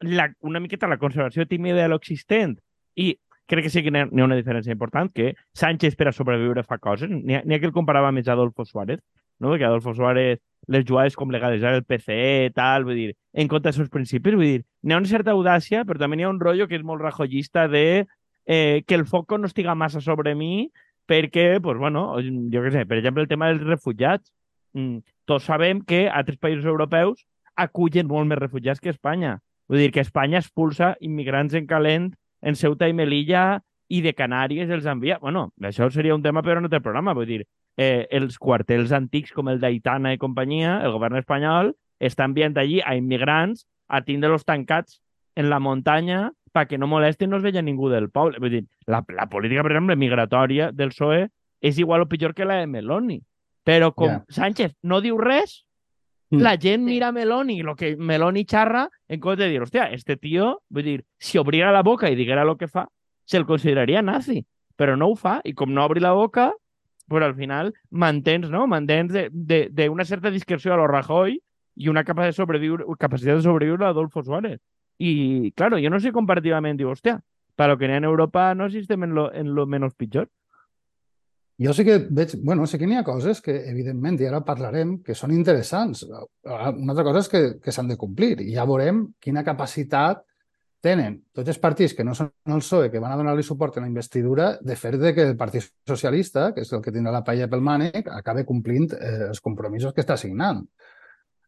la, 0.00 0.32
una 0.40 0.60
miqueta 0.60 0.88
la 0.88 0.98
conservació 0.98 1.46
tímida 1.46 1.82
de 1.82 1.88
l'existent 1.88 2.58
i 2.96 3.14
crec 3.46 3.66
que 3.66 3.70
sí 3.70 3.82
que 3.84 3.92
n'hi 3.92 4.04
ha, 4.04 4.08
una 4.24 4.38
diferència 4.38 4.72
important, 4.72 5.10
que 5.12 5.34
Sánchez 5.56 5.96
per 5.96 6.08
a 6.08 6.14
sobreviure 6.16 6.64
fa 6.64 6.78
coses. 6.78 7.10
N'hi 7.10 7.36
ha, 7.36 7.42
ha 7.44 7.60
que 7.60 7.68
el 7.68 7.76
comparava 7.76 8.12
més 8.12 8.28
Adolfo 8.28 8.64
Suárez, 8.64 9.02
no? 9.38 9.52
perquè 9.52 9.68
Adolfo 9.68 9.94
Suárez 9.94 10.40
les 10.66 10.84
jugades 10.88 11.16
com 11.16 11.32
legalitzar 11.32 11.74
el 11.76 11.84
PCE, 11.84 12.50
tal, 12.56 12.86
vull 12.88 12.96
dir, 12.96 13.10
en 13.34 13.50
contra 13.52 13.68
dels 13.68 13.82
seus 13.82 13.92
principis, 13.92 14.36
vull 14.36 14.48
dir, 14.48 14.62
n'hi 14.82 14.94
ha 14.94 15.00
una 15.02 15.10
certa 15.10 15.34
audàcia, 15.34 15.84
però 15.84 16.00
també 16.00 16.16
n'hi 16.16 16.24
ha 16.24 16.32
un 16.32 16.40
rotllo 16.40 16.68
que 16.70 16.78
és 16.78 16.86
molt 16.86 17.04
rajollista 17.04 17.66
de 17.68 18.06
eh, 18.46 18.82
que 18.86 18.96
el 18.96 19.04
foco 19.04 19.38
no 19.38 19.50
estiga 19.50 19.74
massa 19.74 20.00
sobre 20.00 20.34
mi 20.34 20.70
perquè, 21.06 21.60
pues, 21.60 21.76
bueno, 21.78 22.14
jo 22.22 22.64
què 22.64 22.72
sé, 22.72 22.86
per 22.88 22.96
exemple, 22.96 23.22
el 23.22 23.28
tema 23.28 23.50
dels 23.50 23.64
refugiats. 23.66 24.32
Mm, 24.72 25.04
tots 25.28 25.44
sabem 25.44 25.82
que 25.84 26.06
altres 26.08 26.40
països 26.40 26.64
europeus 26.64 27.26
acullen 27.60 28.08
molt 28.08 28.28
més 28.28 28.40
refugiats 28.40 28.80
que 28.80 28.90
Espanya. 28.90 29.38
Vull 29.68 29.84
dir 29.84 29.92
que 29.92 30.02
Espanya 30.04 30.40
expulsa 30.40 30.94
immigrants 31.00 31.54
en 31.54 31.68
calent 31.68 32.08
en 32.44 32.56
Ceuta 32.60 32.88
i 32.88 32.94
Melilla 32.96 33.62
i 33.88 34.00
de 34.04 34.12
Canàries 34.16 34.70
els 34.72 34.86
envia. 34.90 35.18
Bueno, 35.22 35.48
això 35.64 35.88
seria 35.92 36.14
un 36.14 36.22
tema 36.22 36.42
per 36.44 36.58
un 36.58 36.68
altre 36.68 36.82
programa. 36.84 37.14
Vull 37.16 37.30
dir, 37.30 37.40
eh, 37.76 38.06
els 38.10 38.38
quartels 38.38 38.92
antics 38.92 39.32
com 39.32 39.48
el 39.48 39.60
d'Aitana 39.60 40.12
i 40.14 40.20
companyia, 40.20 40.78
el 40.84 40.92
govern 40.92 41.18
espanyol 41.20 41.74
està 42.00 42.28
enviant 42.28 42.56
allí 42.58 42.80
a 42.84 42.96
immigrants 42.98 43.66
a 43.88 44.02
tindre-los 44.04 44.44
tancats 44.44 45.00
en 45.36 45.50
la 45.50 45.60
muntanya 45.60 46.30
perquè 46.54 46.78
no 46.78 46.86
molestin 46.86 47.30
no 47.30 47.40
es 47.40 47.42
veia 47.42 47.62
ningú 47.62 47.90
del 47.90 48.10
poble. 48.14 48.38
Vull 48.38 48.52
dir, 48.52 48.64
la, 48.86 49.02
la 49.10 49.26
política, 49.30 49.64
per 49.66 49.72
exemple, 49.72 49.96
migratòria 49.98 50.70
del 50.72 50.92
PSOE 50.94 51.26
és 51.64 51.78
igual 51.82 52.04
o 52.04 52.08
pitjor 52.08 52.34
que 52.34 52.46
la 52.46 52.60
de 52.60 52.68
Meloni. 52.70 53.18
Però 53.64 53.90
com 53.96 54.12
yeah. 54.12 54.24
Sánchez 54.28 54.76
no 54.84 55.00
diu 55.00 55.18
res. 55.18 55.64
La 56.40 56.56
gent 56.58 56.84
mira 56.84 57.12
Meloni, 57.12 57.62
lo 57.62 57.74
que 57.76 57.96
Meloni 57.96 58.44
xarra, 58.44 58.88
en 59.08 59.20
compte 59.20 59.44
de 59.44 59.50
dir, 59.50 59.62
hòstia, 59.62 59.86
este 59.92 60.16
tio, 60.16 60.62
vull 60.68 60.84
dir, 60.84 61.04
si 61.18 61.38
obriera 61.38 61.72
la 61.72 61.82
boca 61.82 62.10
i 62.10 62.16
diguera 62.16 62.42
el 62.42 62.56
que 62.56 62.68
fa, 62.68 62.86
se'l 63.24 63.46
consideraria 63.46 64.02
nazi. 64.02 64.44
Però 64.76 64.96
no 64.96 65.08
ho 65.08 65.14
fa, 65.14 65.40
i 65.44 65.54
com 65.54 65.72
no 65.72 65.84
obri 65.84 66.00
la 66.00 66.12
boca, 66.12 66.52
pues 67.06 67.22
al 67.22 67.34
final 67.34 67.74
mantens, 67.90 68.50
no? 68.50 68.66
Mantens 68.66 69.12
d'una 69.30 70.04
certa 70.04 70.30
discreció 70.30 70.74
a 70.74 70.76
lo 70.76 70.86
Rajoy 70.86 71.38
i 71.76 71.88
una 71.88 72.04
capacitat 72.04 72.34
de 72.34 72.42
sobreviure, 72.42 72.84
capacitat 72.98 73.36
de 73.36 73.42
sobreviure 73.42 73.84
a 73.84 73.88
Adolfo 73.88 74.22
Suárez. 74.22 74.60
Y 74.98 75.52
claro, 75.52 75.78
yo 75.78 75.90
no 75.90 76.00
sé 76.00 76.12
comparativament, 76.12 76.78
digo, 76.78 76.90
hostia, 76.90 77.22
para 77.56 77.74
lo 77.74 77.78
que 77.78 77.86
en 77.86 78.04
Europa 78.04 78.54
no 78.54 78.66
existem 78.66 79.04
en 79.04 79.14
lo, 79.14 79.32
en 79.32 79.54
lo 79.54 79.66
menos 79.66 79.94
pitjor. 79.94 80.30
Jo 81.62 81.72
sí 81.72 81.84
que 81.86 82.00
veig, 82.10 82.34
bueno, 82.42 82.66
sí 82.66 82.78
que 82.80 82.86
n'hi 82.86 82.96
ha 82.98 83.06
coses 83.06 83.40
que, 83.40 83.54
evidentment, 83.70 84.18
i 84.18 84.26
ara 84.26 84.40
parlarem, 84.46 84.96
que 85.06 85.14
són 85.14 85.30
interessants. 85.34 86.02
Una 86.10 86.90
altra 86.90 87.04
cosa 87.06 87.22
és 87.22 87.30
que, 87.30 87.42
que 87.62 87.74
s'han 87.74 87.92
de 87.92 87.98
complir 88.00 88.40
i 88.42 88.54
ja 88.56 88.66
veurem 88.66 89.04
quina 89.22 89.44
capacitat 89.46 90.24
tenen 90.84 91.16
tots 91.32 91.48
els 91.48 91.60
partits 91.62 91.94
que 91.96 92.04
no 92.04 92.12
són 92.18 92.28
el 92.50 92.60
PSOE, 92.60 92.90
que 92.92 93.00
van 93.00 93.14
a 93.14 93.20
donar-li 93.20 93.44
suport 93.46 93.78
a 93.78 93.84
la 93.84 93.88
investidura, 93.88 94.50
de 94.60 94.76
fer 94.76 94.96
de 94.98 95.14
que 95.16 95.28
el 95.30 95.38
Partit 95.40 95.70
Socialista, 95.88 96.50
que 96.52 96.66
és 96.66 96.74
el 96.74 96.82
que 96.84 96.92
tindrà 96.92 97.14
la 97.14 97.22
paella 97.24 97.48
pel 97.48 97.64
mànec, 97.64 98.10
acabe 98.12 98.44
complint 98.44 98.90
eh, 98.98 99.30
els 99.30 99.40
compromisos 99.44 99.94
que 99.94 100.04
està 100.04 100.18
signant. 100.20 100.60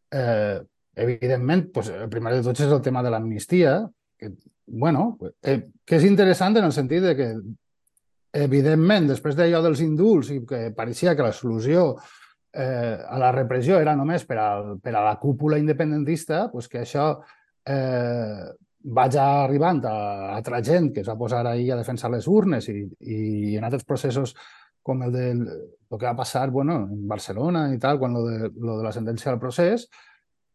Eh, 0.09 0.57
evidentment, 0.97 1.67
pues, 1.75 1.91
el 1.93 2.09
primer 2.09 2.33
de 2.33 2.41
tots 2.47 2.65
és 2.65 2.73
el 2.73 2.81
tema 2.81 3.03
de 3.05 3.13
l'amnistia, 3.13 3.77
que, 4.17 4.31
bueno, 4.65 5.17
eh, 5.43 5.59
que 5.85 5.99
és 5.99 6.07
interessant 6.07 6.57
en 6.57 6.71
el 6.71 6.73
sentit 6.73 7.05
de 7.05 7.13
que, 7.19 7.31
evidentment, 8.33 9.07
després 9.09 9.35
d'allò 9.37 9.61
dels 9.63 9.81
indults 9.85 10.31
i 10.33 10.41
que 10.47 10.69
pareixia 10.75 11.15
que 11.15 11.25
la 11.25 11.33
solució 11.33 11.95
eh, 12.53 12.97
a 12.99 13.17
la 13.21 13.31
repressió 13.31 13.79
era 13.79 13.95
només 13.95 14.25
per, 14.27 14.37
al, 14.41 14.77
per 14.83 14.93
a 14.95 15.03
la 15.05 15.17
cúpula 15.21 15.59
independentista, 15.59 16.47
pues 16.51 16.67
que 16.67 16.83
això 16.83 17.09
eh, 17.67 18.45
vaig 18.87 19.17
arribant 19.19 19.81
a 19.85 19.97
altra 20.35 20.61
gent 20.63 20.91
que 20.93 21.01
es 21.03 21.09
va 21.09 21.17
posar 21.19 21.45
ahir 21.47 21.71
a 21.73 21.79
defensar 21.81 22.11
les 22.13 22.27
urnes 22.27 22.69
i, 22.71 22.83
i 23.01 23.57
en 23.57 23.67
altres 23.67 23.83
processos 23.87 24.35
com 24.87 25.01
el 25.03 25.11
de 25.11 25.25
el 25.33 25.97
que 25.97 26.05
va 26.05 26.15
passar 26.15 26.49
bueno, 26.51 26.81
en 26.87 27.07
Barcelona 27.07 27.67
i 27.73 27.79
tal, 27.79 27.99
quan 27.99 28.13
lo 28.13 28.23
de, 28.25 28.51
lo 28.55 28.77
de 28.77 28.83
la 28.85 28.93
sentència 28.95 29.31
del 29.31 29.39
procés, 29.39 29.87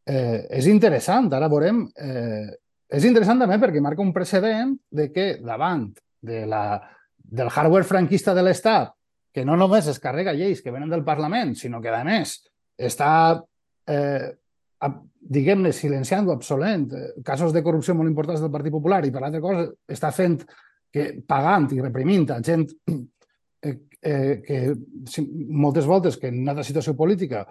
eh, 0.06 0.46
és 0.50 0.68
interessant. 0.72 1.30
Ara 1.32 1.50
veurem... 1.52 1.86
Eh, 1.96 2.58
és 2.92 3.06
interessant 3.08 3.38
també 3.40 3.56
perquè 3.56 3.80
marca 3.80 4.04
un 4.04 4.10
precedent 4.12 4.74
de 4.92 5.06
que 5.08 5.38
davant 5.40 5.86
de 6.20 6.42
la, 6.44 6.76
del 7.32 7.48
hardware 7.48 7.88
franquista 7.88 8.34
de 8.36 8.44
l'Estat, 8.44 8.92
que 9.32 9.44
no 9.48 9.56
només 9.56 9.88
es 9.88 9.98
carrega 10.00 10.34
lleis 10.36 10.60
que 10.60 10.72
venen 10.74 10.90
del 10.92 11.04
Parlament, 11.04 11.54
sinó 11.56 11.80
que, 11.80 11.88
a 11.88 12.04
més, 12.04 12.36
està 12.76 13.12
eh, 13.88 14.32
diguem-ne, 15.22 15.72
silenciant 15.72 16.28
o 16.28 16.34
absolent 16.34 16.90
eh, 16.92 17.06
casos 17.24 17.54
de 17.54 17.62
corrupció 17.64 17.94
molt 17.96 18.10
importants 18.10 18.42
del 18.42 18.52
Partit 18.52 18.74
Popular. 18.74 19.00
I, 19.06 19.14
per 19.14 19.22
l'altra 19.24 19.40
cosa, 19.40 19.64
està 19.88 20.12
fent 20.12 20.42
que 20.92 21.08
pagant 21.24 21.70
i 21.72 21.80
reprimint 21.80 22.28
a 22.34 22.40
gent 22.44 22.66
eh, 23.64 23.76
eh, 24.02 24.34
que 24.44 24.60
moltes 25.48 25.88
voltes 25.88 26.18
que 26.20 26.28
en 26.28 26.42
una 26.42 26.52
altra 26.52 26.66
situació 26.68 26.92
política 26.98 27.46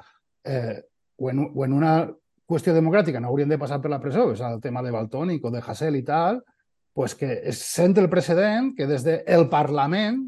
eh, 0.46 0.78
o, 1.18 1.32
en, 1.32 1.48
o 1.48 1.66
en 1.66 1.74
una 1.74 1.96
qüestió 2.46 2.76
democràtica 2.76 3.22
no 3.24 3.32
haurien 3.32 3.50
de 3.50 3.58
passar 3.58 3.80
per 3.82 3.90
la 3.90 4.02
presó, 4.04 4.30
és 4.36 4.42
el 4.46 4.60
tema 4.62 4.84
de 4.86 4.94
Baltònic 4.94 5.46
o 5.48 5.54
de 5.54 5.64
Hassel 5.66 5.98
i 5.98 6.04
tal, 6.06 6.44
pues 6.94 7.16
que 7.16 7.42
es 7.48 7.62
sent 7.64 7.98
el 7.98 8.10
precedent 8.10 8.74
que 8.76 8.88
des 8.88 9.04
del 9.04 9.24
de 9.26 9.50
Parlament 9.50 10.24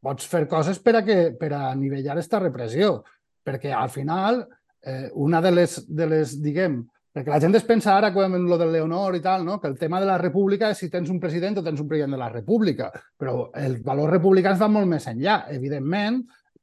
pots 0.00 0.28
fer 0.30 0.46
coses 0.48 0.78
per 0.78 0.96
a, 0.96 1.02
que, 1.04 1.32
per 1.38 1.52
a 1.54 1.74
nivellar 1.74 2.14
aquesta 2.14 2.40
repressió, 2.40 3.02
perquè 3.44 3.72
al 3.74 3.90
final 3.90 4.44
eh, 4.84 5.10
una 5.14 5.40
de 5.42 5.52
les, 5.52 5.80
de 5.88 6.06
les, 6.06 6.36
diguem, 6.42 6.78
perquè 7.12 7.32
la 7.32 7.40
gent 7.42 7.56
es 7.58 7.66
pensa 7.66 7.96
ara 7.96 8.12
en 8.12 8.46
lo 8.46 8.58
del 8.58 8.72
Leonor 8.72 9.16
i 9.16 9.20
tal, 9.20 9.44
no? 9.44 9.60
que 9.60 9.66
el 9.68 9.78
tema 9.78 10.00
de 10.00 10.06
la 10.06 10.18
república 10.18 10.70
és 10.70 10.78
si 10.78 10.90
tens 10.90 11.10
un 11.10 11.18
president 11.20 11.58
o 11.58 11.64
tens 11.64 11.80
un 11.80 11.88
president 11.88 12.14
de 12.14 12.20
la 12.20 12.28
república, 12.28 12.92
però 13.16 13.50
el 13.54 13.80
valor 13.82 14.10
republicà 14.10 14.54
va 14.54 14.68
molt 14.68 14.86
més 14.86 15.06
enllà. 15.10 15.46
Evidentment, 15.50 16.22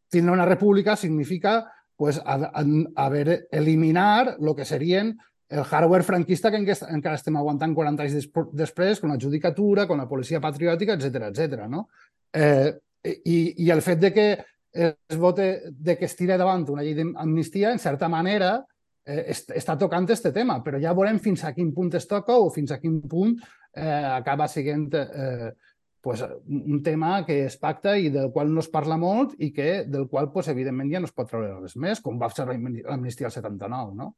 tindre 0.10 0.34
una 0.34 0.46
república 0.46 0.96
significa 0.96 1.66
pues, 1.96 2.22
haver, 2.24 3.48
eliminar 3.52 4.38
el 4.40 4.56
que 4.56 4.66
serien 4.66 5.18
el 5.50 5.64
hardware 5.64 6.04
franquista 6.04 6.50
que 6.52 6.58
encara 6.58 7.16
estem 7.16 7.36
aguantant 7.38 7.76
40 7.76 8.04
anys 8.04 8.30
després, 8.54 9.00
con 9.00 9.14
la 9.14 9.20
judicatura, 9.22 9.86
con 9.88 10.02
la 10.02 10.08
policia 10.10 10.42
patriòtica, 10.42 10.98
etc 10.98 11.30
etc. 11.30 11.68
no? 11.70 11.88
Eh, 12.34 12.74
i, 13.06 13.66
I 13.66 13.70
el 13.72 13.84
fet 13.86 14.00
de 14.02 14.12
que 14.14 14.28
es 14.76 15.18
vote 15.18 15.72
de 15.72 15.98
que 15.98 16.06
es 16.06 16.16
tira 16.16 16.38
davant 16.38 16.66
una 16.70 16.84
llei 16.84 16.98
d'amnistia, 16.98 17.72
en 17.72 17.80
certa 17.80 18.10
manera, 18.12 18.58
eh, 19.06 19.30
està 19.32 19.78
tocant 19.80 20.10
este 20.12 20.34
tema, 20.36 20.60
però 20.66 20.82
ja 20.82 20.96
veurem 20.98 21.22
fins 21.24 21.46
a 21.46 21.54
quin 21.56 21.72
punt 21.74 21.94
es 21.96 22.10
toca 22.10 22.36
o 22.36 22.50
fins 22.52 22.74
a 22.74 22.80
quin 22.82 23.00
punt 23.08 23.38
eh, 23.76 24.04
acaba 24.18 24.50
sent 24.52 24.94
eh, 25.00 25.54
pues, 26.02 26.26
un 26.48 26.84
tema 26.84 27.24
que 27.26 27.46
es 27.46 27.58
pacta 27.58 27.96
i 27.98 28.10
del 28.10 28.32
qual 28.34 28.52
no 28.54 28.62
es 28.62 28.70
parla 28.70 28.98
molt 28.98 29.38
i 29.40 29.52
que 29.54 29.86
del 29.88 30.10
qual, 30.10 30.32
pues, 30.34 30.50
evidentment, 30.52 30.92
ja 30.92 31.00
no 31.00 31.10
es 31.10 31.16
pot 31.16 31.30
treure 31.30 31.62
res 31.62 31.78
més, 31.78 32.02
com 32.02 32.20
va 32.22 32.30
ser 32.34 32.50
l'amnistia 32.50 33.30
al 33.30 33.34
79, 33.34 33.96
no? 33.96 34.12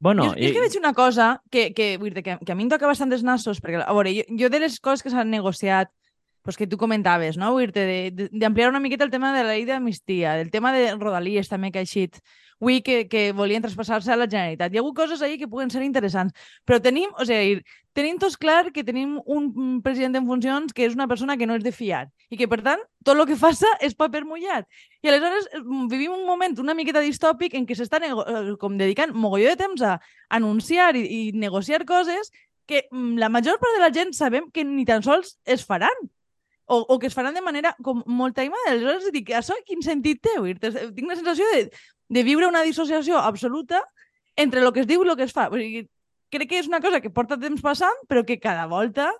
Bueno, 0.00 0.30
jo, 0.30 0.38
i... 0.38 0.46
jo 0.46 0.48
és 0.50 0.56
que 0.56 0.64
veig 0.64 0.78
una 0.80 0.94
cosa 0.96 1.28
que, 1.50 1.68
que, 1.76 1.94
vull 1.98 2.14
dir, 2.14 2.24
que, 2.24 2.38
que 2.40 2.52
a 2.52 2.56
mi 2.58 2.66
em 2.66 2.72
toca 2.72 2.90
bastant 2.90 3.12
dels 3.12 3.24
nassos, 3.24 3.60
perquè, 3.62 3.82
a 3.82 3.94
veure, 3.96 4.12
jo, 4.16 4.24
jo 4.40 4.50
de 4.52 4.62
les 4.64 4.80
coses 4.80 5.04
que 5.04 5.12
s'han 5.12 5.30
negociat 5.32 5.92
pues 6.44 6.58
que 6.60 6.66
tu 6.68 6.76
comentaves, 6.76 7.38
no? 7.40 7.54
Vull 7.56 7.72
dir 7.72 8.28
d'ampliar 8.36 8.68
una 8.68 8.80
miqueta 8.84 9.06
el 9.06 9.10
tema 9.10 9.32
de 9.32 9.46
la 9.46 9.54
llei 9.54 9.64
d'amnistia, 9.64 10.34
del 10.36 10.50
tema 10.52 10.74
de 10.76 10.90
Rodalies 10.92 11.48
també 11.48 11.70
que 11.72 11.80
ha 11.80 11.86
eixit 11.86 12.20
avui 12.64 12.80
que, 12.80 13.04
que 13.08 13.32
volien 13.36 13.62
traspassar-se 13.62 14.12
a 14.12 14.16
la 14.16 14.26
Generalitat. 14.26 14.72
Hi 14.72 14.80
ha 14.80 14.82
hagut 14.82 14.96
coses 14.96 15.22
ahí 15.22 15.36
que 15.38 15.48
puguen 15.48 15.70
ser 15.70 15.84
interessants, 15.84 16.32
però 16.64 16.80
tenim, 16.80 17.12
o 17.20 17.26
sigui, 17.28 17.60
tenim 17.94 18.16
tots 18.18 18.38
clar 18.40 18.72
que 18.72 18.82
tenim 18.84 19.18
un 19.26 19.82
president 19.84 20.16
en 20.16 20.26
funcions 20.26 20.72
que 20.72 20.86
és 20.88 20.96
una 20.96 21.06
persona 21.10 21.36
que 21.36 21.46
no 21.46 21.58
és 21.58 21.64
de 21.64 21.72
fiar 21.72 22.08
i 22.32 22.38
que, 22.40 22.48
per 22.48 22.62
tant, 22.64 22.80
tot 23.04 23.18
el 23.18 23.26
que 23.28 23.36
faça 23.38 23.68
és 23.84 23.94
paper 23.94 24.24
mullat. 24.24 24.66
I 25.04 25.12
aleshores 25.12 25.50
vivim 25.92 26.16
un 26.16 26.24
moment 26.26 26.56
una 26.64 26.74
miqueta 26.74 27.04
distòpic 27.04 27.54
en 27.54 27.68
què 27.68 27.76
s'està 27.76 28.00
eh, 28.00 28.56
com 28.58 28.80
dedicant 28.80 29.12
mogolló 29.12 29.52
de 29.52 29.60
temps 29.60 29.84
a 29.84 29.98
anunciar 30.30 30.94
i, 30.96 31.04
i 31.04 31.22
negociar 31.36 31.84
coses 31.84 32.32
que 32.66 32.86
la 33.20 33.28
major 33.28 33.60
part 33.60 33.76
de 33.76 33.84
la 33.84 33.92
gent 33.92 34.16
sabem 34.16 34.48
que 34.50 34.64
ni 34.64 34.88
tan 34.88 35.04
sols 35.04 35.36
es 35.44 35.66
faran 35.68 36.08
o, 36.66 36.78
o 36.78 36.98
que 36.98 37.06
es 37.06 37.14
faran 37.14 37.34
de 37.34 37.42
manera 37.44 37.74
com 37.84 38.02
molt 38.06 38.34
taimada. 38.36 38.72
Aleshores 38.72 39.12
dic, 39.12 39.30
això 39.36 39.56
quin 39.68 39.84
sentit 39.84 40.22
té? 40.24 40.34
Tinc 40.64 41.10
la 41.10 41.18
sensació 41.18 41.48
de, 41.52 41.66
de 42.08 42.22
viure 42.26 42.48
una 42.48 42.62
dissociació 42.62 43.18
absoluta 43.18 43.82
entre 44.36 44.60
el 44.60 44.72
que 44.72 44.82
es 44.82 44.88
diu 44.90 45.04
i 45.04 45.08
el 45.08 45.16
que 45.16 45.28
es 45.28 45.32
fa. 45.32 45.48
O 45.50 45.58
sigui, 45.58 45.86
crec 46.34 46.50
que 46.50 46.58
és 46.58 46.68
una 46.68 46.82
cosa 46.84 47.00
que 47.00 47.12
porta 47.12 47.38
temps 47.40 47.62
passant, 47.62 48.04
però 48.08 48.24
que 48.26 48.40
cada 48.42 48.66
volta 48.66 49.12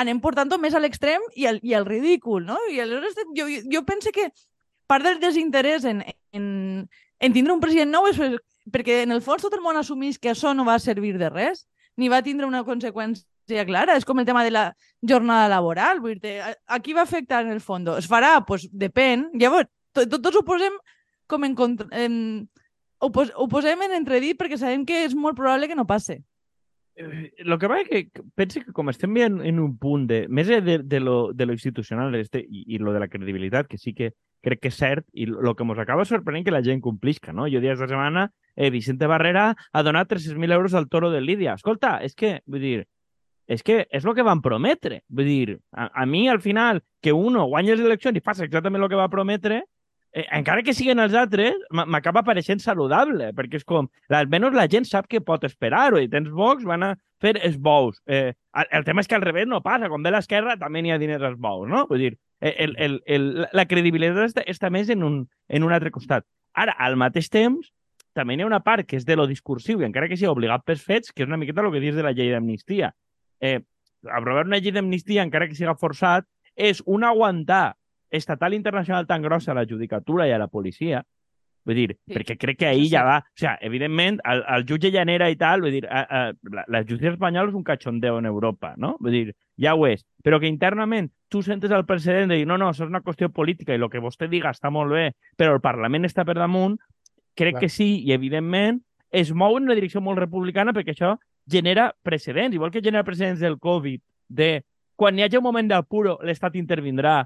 anem 0.00 0.20
portant 0.22 0.52
més 0.60 0.74
a 0.74 0.80
l'extrem 0.80 1.22
i, 1.34 1.46
al, 1.46 1.58
i 1.62 1.74
al 1.74 1.86
ridícul, 1.86 2.44
no? 2.46 2.58
I 2.70 2.80
aleshores 2.80 3.18
jo, 3.36 3.48
jo 3.72 3.82
penso 3.84 4.12
que 4.14 4.30
part 4.86 5.04
del 5.04 5.20
desinterès 5.20 5.84
en, 5.84 6.04
en, 6.32 6.46
en 7.20 7.32
tindre 7.32 7.52
un 7.52 7.60
president 7.60 7.90
nou 7.90 8.08
és 8.08 8.18
perquè 8.70 9.02
en 9.04 9.12
el 9.12 9.22
fons 9.22 9.42
tot 9.42 9.54
el 9.54 9.62
món 9.64 9.76
assumís 9.76 10.18
que 10.18 10.30
això 10.32 10.54
no 10.54 10.64
va 10.64 10.78
servir 10.78 11.16
de 11.18 11.28
res, 11.30 11.66
ni 11.96 12.08
va 12.08 12.22
tindre 12.22 12.46
una 12.46 12.62
conseqüència 12.64 13.66
clara. 13.66 13.96
És 13.98 14.06
com 14.08 14.20
el 14.20 14.28
tema 14.28 14.44
de 14.46 14.54
la 14.54 14.70
jornada 15.02 15.48
laboral. 15.50 16.00
Vull 16.00 16.20
dir 16.22 16.38
a, 16.44 16.54
a 16.66 16.80
qui 16.80 16.94
va 16.96 17.04
afectar 17.04 17.42
en 17.44 17.52
el 17.56 17.60
fons? 17.60 17.90
Es 17.98 18.08
farà? 18.08 18.36
Doncs 18.38 18.48
pues, 18.48 18.66
depèn. 18.72 19.28
Llavors, 19.40 19.68
to, 19.96 20.06
to, 20.06 20.20
tots 20.22 20.40
ho 20.40 20.44
posem 20.46 20.78
com 21.30 21.46
en, 21.46 21.54
en 21.94 22.16
ho, 23.00 23.12
pos, 23.14 23.30
ho 23.36 23.46
posem 23.48 23.86
en 23.86 23.94
entredit 24.00 24.38
perquè 24.40 24.58
sabem 24.60 24.84
que 24.88 25.04
és 25.06 25.16
molt 25.16 25.38
probable 25.38 25.70
que 25.70 25.78
no 25.78 25.88
passe. 25.88 26.20
Lo 27.38 27.58
que 27.58 27.68
pasa 27.68 27.80
es 27.88 27.88
que 28.12 28.22
pense 28.34 28.60
que 28.60 28.72
com 28.72 28.90
estem 28.90 29.14
bien 29.14 29.40
en 29.46 29.58
un 29.58 29.78
punt 29.78 30.06
de, 30.06 30.26
més 30.28 30.46
de, 30.46 30.60
de, 30.82 31.00
lo, 31.00 31.32
de 31.32 31.46
lo 31.46 31.54
institucional 31.54 32.14
este, 32.14 32.42
i, 32.44 32.66
i 32.74 32.78
lo 32.78 32.92
de 32.92 33.00
la 33.00 33.08
credibilitat, 33.08 33.70
que 33.70 33.78
sí 33.78 33.94
que 33.94 34.12
crec 34.44 34.60
que 34.60 34.68
és 34.72 34.76
cert, 34.76 35.06
i 35.12 35.26
lo 35.28 35.54
que 35.56 35.64
ens 35.64 35.80
acaba 35.80 36.04
sorprenent 36.04 36.44
que 36.44 36.52
la 36.52 36.62
gent 36.64 36.80
complisca, 36.84 37.32
no? 37.32 37.46
Jo 37.48 37.60
dies 37.60 37.78
de 37.78 37.88
setmana, 37.88 38.30
eh, 38.56 38.70
Vicente 38.70 39.08
Barrera 39.08 39.54
ha 39.72 39.82
donat 39.82 40.10
300.000 40.12 40.52
euros 40.52 40.74
al 40.74 40.88
toro 40.88 41.10
del 41.10 41.26
Lídia. 41.28 41.54
Escolta, 41.54 41.98
és 42.04 42.14
que, 42.14 42.40
vull 42.46 42.64
dir, 42.64 42.78
és 43.48 43.64
que 43.64 43.86
és 43.90 44.04
el 44.04 44.14
que 44.16 44.26
van 44.26 44.42
prometre. 44.44 45.02
Vull 45.08 45.28
dir, 45.28 45.58
a, 45.72 45.90
a 46.02 46.06
mi, 46.06 46.26
al 46.28 46.40
final, 46.40 46.82
que 47.00 47.12
uno 47.12 47.46
guanya 47.48 47.76
les 47.76 47.84
eleccions 47.84 48.16
i 48.16 48.24
faci 48.24 48.46
exactament 48.46 48.84
el 48.84 48.92
que 48.92 49.00
va 49.00 49.10
prometre, 49.12 49.64
eh, 50.12 50.26
encara 50.36 50.62
que 50.66 50.74
siguin 50.74 51.00
els 51.02 51.14
altres, 51.16 51.56
m'acaba 51.70 52.22
pareixent 52.26 52.62
saludable, 52.62 53.30
perquè 53.36 53.60
és 53.60 53.66
com, 53.66 53.88
almenys 54.08 54.56
la 54.56 54.66
gent 54.70 54.88
sap 54.88 55.08
que 55.10 55.22
pot 55.24 55.44
esperar-ho, 55.46 56.00
i 56.00 56.10
tens 56.10 56.30
Vox, 56.34 56.66
van 56.66 56.86
a 56.86 56.90
fer 57.20 57.36
els 57.38 57.58
bous. 57.60 58.00
Eh, 58.06 58.32
el 58.70 58.84
tema 58.84 59.04
és 59.04 59.10
que 59.10 59.18
al 59.18 59.26
revés 59.26 59.48
no 59.48 59.62
passa, 59.62 59.90
quan 59.92 60.02
ve 60.02 60.12
l'esquerra 60.14 60.56
també 60.60 60.82
n'hi 60.82 60.94
ha 60.94 61.00
diners 61.00 61.26
als 61.30 61.38
bous, 61.38 61.68
no? 61.68 61.84
Vull 61.90 62.06
dir, 62.06 62.14
el, 62.40 62.74
el, 62.78 63.00
el, 63.06 63.28
la 63.52 63.66
credibilitat 63.68 64.30
està, 64.30 64.46
està 64.48 64.70
més 64.72 64.90
en 64.90 65.04
un, 65.04 65.20
en 65.48 65.66
un 65.66 65.76
altre 65.76 65.92
costat. 65.94 66.26
Ara, 66.56 66.74
al 66.78 66.96
mateix 66.98 67.28
temps, 67.30 67.70
també 68.16 68.34
hi 68.34 68.42
ha 68.42 68.48
una 68.48 68.62
part 68.64 68.88
que 68.88 68.98
és 68.98 69.06
de 69.06 69.16
lo 69.16 69.28
discursiu, 69.30 69.80
i 69.80 69.86
encara 69.86 70.08
que 70.10 70.18
sigui 70.18 70.32
obligat 70.32 70.64
pels 70.66 70.82
fets, 70.82 71.12
que 71.12 71.22
és 71.22 71.30
una 71.30 71.38
miqueta 71.38 71.62
el 71.62 71.70
que 71.74 71.82
dius 71.82 71.98
de 71.98 72.06
la 72.06 72.14
llei 72.16 72.32
d'amnistia. 72.32 72.90
Eh, 73.40 73.60
aprovar 74.08 74.46
una 74.48 74.58
llei 74.58 74.74
d'amnistia, 74.74 75.22
encara 75.22 75.46
que 75.46 75.58
siga 75.58 75.76
forçat, 75.78 76.26
és 76.56 76.82
un 76.86 77.04
aguantar 77.06 77.76
estatal 78.10 78.54
internacional 78.54 79.06
tan 79.06 79.22
grossa 79.22 79.52
a 79.52 79.58
la 79.60 79.66
judicatura 79.66 80.26
i 80.28 80.32
a 80.32 80.38
la 80.38 80.48
policia, 80.48 81.02
vull 81.64 81.76
dir, 81.76 81.94
sí. 81.94 82.14
perquè 82.14 82.36
crec 82.40 82.58
que 82.58 82.68
ahir 82.70 82.86
sí. 82.86 82.94
ja 82.94 83.04
va... 83.06 83.18
O 83.20 83.38
sigui, 83.38 83.54
evidentment, 83.68 84.20
el, 84.28 84.42
el 84.56 84.66
jutge 84.68 84.90
Llanera 84.90 85.30
i 85.30 85.36
tal, 85.40 85.62
vull 85.64 85.76
dir, 85.76 85.84
a, 85.86 86.02
a, 86.02 86.22
la, 86.50 86.64
la 86.66 86.82
justícia 86.82 87.14
espanyola 87.14 87.52
és 87.52 87.58
un 87.58 87.64
cachondeo 87.66 88.18
en 88.18 88.28
Europa, 88.30 88.74
no? 88.80 88.96
Vull 89.00 89.16
dir, 89.18 89.34
ja 89.60 89.76
ho 89.76 89.86
és. 89.88 90.04
Però 90.24 90.40
que 90.40 90.50
internament 90.50 91.10
tu 91.30 91.44
sentes 91.46 91.70
el 91.70 91.86
precedent 91.86 92.32
de 92.32 92.40
dir 92.40 92.46
no, 92.48 92.58
no, 92.58 92.70
això 92.72 92.86
és 92.86 92.92
una 92.92 93.04
qüestió 93.04 93.30
política 93.32 93.76
i 93.76 93.80
el 93.80 93.90
que 93.92 94.02
vostè 94.02 94.28
diga 94.28 94.50
està 94.50 94.72
molt 94.74 94.92
bé, 94.96 95.10
però 95.38 95.54
el 95.54 95.62
Parlament 95.62 96.08
està 96.08 96.24
per 96.26 96.34
damunt, 96.40 96.78
crec 97.38 97.56
Clar. 97.56 97.62
que 97.62 97.72
sí, 97.72 98.00
i 98.02 98.14
evidentment 98.16 98.80
es 99.10 99.32
mou 99.34 99.56
en 99.58 99.68
una 99.68 99.76
direcció 99.78 100.02
molt 100.02 100.18
republicana 100.18 100.74
perquè 100.74 100.94
això 100.94 101.14
genera 101.50 101.90
precedents, 102.02 102.54
igual 102.54 102.70
que 102.70 102.82
genera 102.82 103.04
precedents 103.04 103.40
del 103.40 103.58
Covid, 103.58 104.02
de 104.28 104.62
quan 104.96 105.18
hi 105.18 105.24
hagi 105.24 105.38
un 105.38 105.46
moment 105.46 105.70
d'apuro, 105.70 106.18
l'Estat 106.26 106.58
intervindrà, 106.60 107.24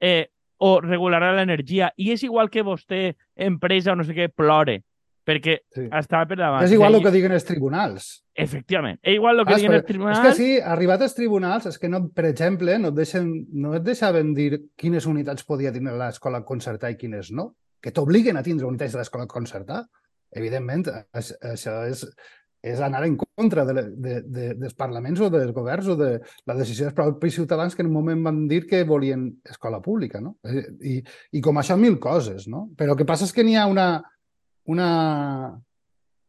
eh, 0.00 0.28
o 0.58 0.78
regularà 0.82 1.32
l'energia. 1.36 1.92
I 1.96 2.12
és 2.14 2.24
igual 2.26 2.50
que 2.50 2.64
vostè, 2.66 3.12
empresa 3.48 3.92
o 3.92 3.98
no 3.98 4.06
sé 4.06 4.14
què, 4.16 4.28
plore, 4.34 4.80
perquè 5.28 5.58
sí. 5.74 5.84
estava 6.00 6.26
per 6.30 6.38
davant. 6.40 6.64
És 6.64 6.74
igual 6.74 6.98
el 6.98 7.04
que 7.04 7.12
diguen 7.14 7.34
els 7.36 7.46
tribunals. 7.46 8.08
Efectivament. 8.38 8.98
És 9.02 9.18
igual 9.18 9.42
el 9.42 9.46
que 9.46 9.54
ah, 9.54 9.60
diguen 9.60 9.76
els 9.78 9.86
tribunals. 9.86 10.18
És 10.18 10.24
que 10.24 10.34
sí, 10.38 10.50
arribat 10.74 11.04
als 11.04 11.14
tribunals, 11.18 11.68
és 11.70 11.78
que, 11.78 11.90
no, 11.92 12.06
per 12.14 12.26
exemple, 12.30 12.78
no 12.80 12.92
et, 12.92 12.98
deixen, 12.98 13.30
no 13.54 13.74
et 13.76 13.86
deixaven 13.86 14.32
dir 14.36 14.50
quines 14.78 15.06
unitats 15.10 15.46
podia 15.46 15.74
tenir 15.74 15.94
l'escola 16.00 16.42
concertada 16.48 16.94
i 16.94 17.00
quines 17.00 17.32
no. 17.34 17.52
Que 17.82 17.92
t'obliguen 17.94 18.38
a 18.40 18.42
tindre 18.42 18.66
unitats 18.66 18.96
de 18.96 19.02
l'escola 19.02 19.28
concertada. 19.30 19.86
Evidentment, 20.34 20.88
això 21.16 21.76
és, 21.88 22.02
és 22.62 22.80
anar 22.82 23.04
en 23.06 23.16
contra 23.16 23.64
de, 23.64 23.82
de, 23.94 24.14
de, 24.22 24.48
dels 24.58 24.74
parlaments 24.74 25.20
o 25.22 25.30
dels 25.30 25.52
governs 25.54 25.88
o 25.92 25.96
de 25.98 26.10
la 26.48 26.56
decisió 26.58 26.88
dels 26.88 26.96
propis 26.96 27.36
ciutadans 27.38 27.76
que 27.76 27.84
en 27.84 27.90
un 27.90 27.94
moment 28.00 28.24
van 28.26 28.42
dir 28.50 28.64
que 28.66 28.82
volien 28.84 29.28
escola 29.46 29.80
pública, 29.82 30.20
no? 30.20 30.36
Eh, 30.42 30.66
I, 30.82 30.96
i 31.38 31.42
com 31.44 31.60
això 31.60 31.78
mil 31.78 31.98
coses, 32.02 32.48
no? 32.50 32.66
Però 32.76 32.94
el 32.94 32.98
que 32.98 33.06
passa 33.08 33.28
és 33.28 33.34
que 33.34 33.46
n'hi 33.46 33.54
ha 33.56 33.68
una, 33.70 33.88
una, 34.66 34.90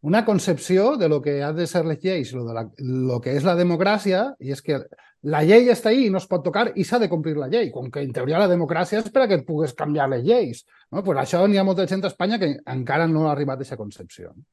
una 0.02 0.24
concepció 0.26 0.96
de 0.98 1.10
lo 1.10 1.22
que 1.22 1.42
ha 1.44 1.52
de 1.54 1.68
ser 1.68 1.86
les 1.86 2.00
lleis, 2.04 2.34
lo, 2.34 2.46
de 2.46 2.54
la, 2.54 2.68
lo 2.78 3.20
que 3.22 3.34
és 3.36 3.48
la 3.48 3.58
democràcia, 3.58 4.28
i 4.40 4.54
és 4.54 4.62
que 4.62 4.84
la 5.34 5.42
llei 5.44 5.68
està 5.74 5.90
ahí 5.90 6.06
i 6.06 6.14
no 6.14 6.22
es 6.22 6.30
pot 6.30 6.46
tocar 6.46 6.70
i 6.80 6.86
s'ha 6.88 7.02
de 7.02 7.10
complir 7.12 7.36
la 7.36 7.50
llei, 7.52 7.74
com 7.74 7.90
que 7.92 8.06
en 8.06 8.14
teoria 8.16 8.40
la 8.40 8.52
democràcia 8.52 9.02
és 9.02 9.10
per 9.12 9.26
a 9.26 9.28
que 9.28 9.42
et 9.42 9.48
pugues 9.50 9.74
canviar 9.76 10.08
les 10.14 10.24
lleis. 10.24 10.64
No? 10.94 11.04
Pues 11.04 11.20
això 11.26 11.42
n'hi 11.48 11.60
ha 11.60 11.66
molta 11.68 11.90
gent 11.90 12.06
a 12.06 12.14
Espanya 12.14 12.40
que 12.40 12.54
encara 12.70 13.10
no 13.10 13.28
ha 13.28 13.34
arribat 13.34 13.60
a 13.60 13.66
aquesta 13.66 13.82
concepció. 13.82 14.32
No? 14.38 14.46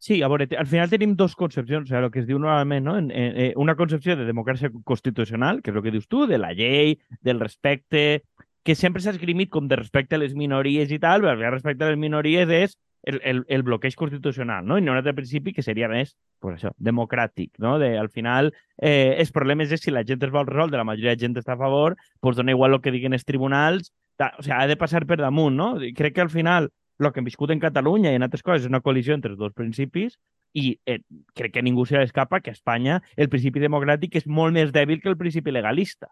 Sí, 0.00 0.22
a 0.22 0.28
veure, 0.32 0.46
al 0.56 0.66
final 0.66 0.88
tenim 0.88 1.12
dos 1.12 1.34
concepcions, 1.36 1.84
o 1.84 1.92
sigui, 1.92 1.98
el 2.06 2.12
que 2.12 2.22
es 2.22 2.26
diu 2.28 2.38
normalment, 2.40 2.86
no? 2.86 2.94
En, 2.96 3.10
en, 3.12 3.34
en, 3.36 3.50
una 3.60 3.74
concepció 3.76 4.14
de 4.16 4.24
democràcia 4.24 4.70
constitucional, 4.88 5.60
que 5.60 5.74
és 5.74 5.76
el 5.76 5.84
que 5.84 5.92
dius 5.92 6.08
tu, 6.08 6.22
de 6.26 6.38
la 6.40 6.54
llei, 6.56 6.94
del 7.20 7.42
respecte, 7.44 8.22
que 8.64 8.76
sempre 8.80 9.04
s'ha 9.04 9.12
esgrimit 9.12 9.50
com 9.52 9.68
de 9.68 9.76
respecte 9.76 10.16
a 10.16 10.22
les 10.22 10.32
minories 10.32 10.88
i 10.88 10.98
tal, 11.02 11.20
però 11.26 11.52
respecte 11.52 11.84
a 11.84 11.92
les 11.92 12.00
minories 12.00 12.48
és 12.48 12.78
el, 13.02 13.20
el, 13.24 13.44
el 13.52 13.62
bloqueig 13.62 13.92
constitucional, 14.00 14.64
no? 14.64 14.80
I 14.80 14.86
no 14.88 14.96
un 14.96 15.02
altre 15.02 15.12
principi 15.20 15.52
que 15.52 15.64
seria 15.68 15.92
més, 15.92 16.16
pues 16.40 16.56
això, 16.56 16.72
democràtic, 16.80 17.52
no? 17.60 17.76
De, 17.80 17.92
al 18.00 18.08
final, 18.08 18.54
eh, 18.80 19.20
els 19.20 19.36
problemes 19.36 19.72
és 19.72 19.84
si 19.84 19.92
la 19.92 20.06
gent 20.08 20.24
es 20.24 20.32
vol 20.32 20.48
resoldre, 20.48 20.80
la 20.80 20.88
majoria 20.88 21.12
de 21.12 21.26
gent 21.26 21.36
està 21.36 21.58
a 21.58 21.60
favor, 21.60 22.00
pues 22.24 22.40
dona 22.40 22.56
igual 22.56 22.80
el 22.80 22.80
que 22.80 22.96
diguen 22.96 23.12
els 23.16 23.28
tribunals, 23.28 23.92
o 24.20 24.42
sigui, 24.42 24.56
ha 24.56 24.66
de 24.68 24.80
passar 24.80 25.04
per 25.04 25.20
damunt, 25.20 25.60
no? 25.60 25.74
I 25.80 25.92
crec 25.92 26.16
que 26.16 26.24
al 26.24 26.32
final 26.32 26.72
el 27.08 27.12
que 27.12 27.20
hem 27.22 27.28
viscut 27.28 27.50
en 27.50 27.62
Catalunya 27.62 28.12
i 28.12 28.18
en 28.18 28.26
altres 28.26 28.42
coses 28.42 28.64
és 28.64 28.70
una 28.70 28.82
col·lisió 28.84 29.14
entre 29.16 29.32
els 29.32 29.40
dos 29.40 29.54
principis 29.56 30.18
i 30.52 30.74
eh, 30.86 31.00
crec 31.36 31.54
que 31.54 31.62
ningú 31.62 31.86
se 31.86 31.98
l'escapa 31.98 32.40
que 32.40 32.50
a 32.50 32.56
Espanya 32.56 33.00
el 33.16 33.30
principi 33.32 33.62
democràtic 33.62 34.18
és 34.20 34.26
molt 34.26 34.54
més 34.56 34.72
dèbil 34.74 35.00
que 35.00 35.10
el 35.12 35.18
principi 35.18 35.54
legalista. 35.54 36.10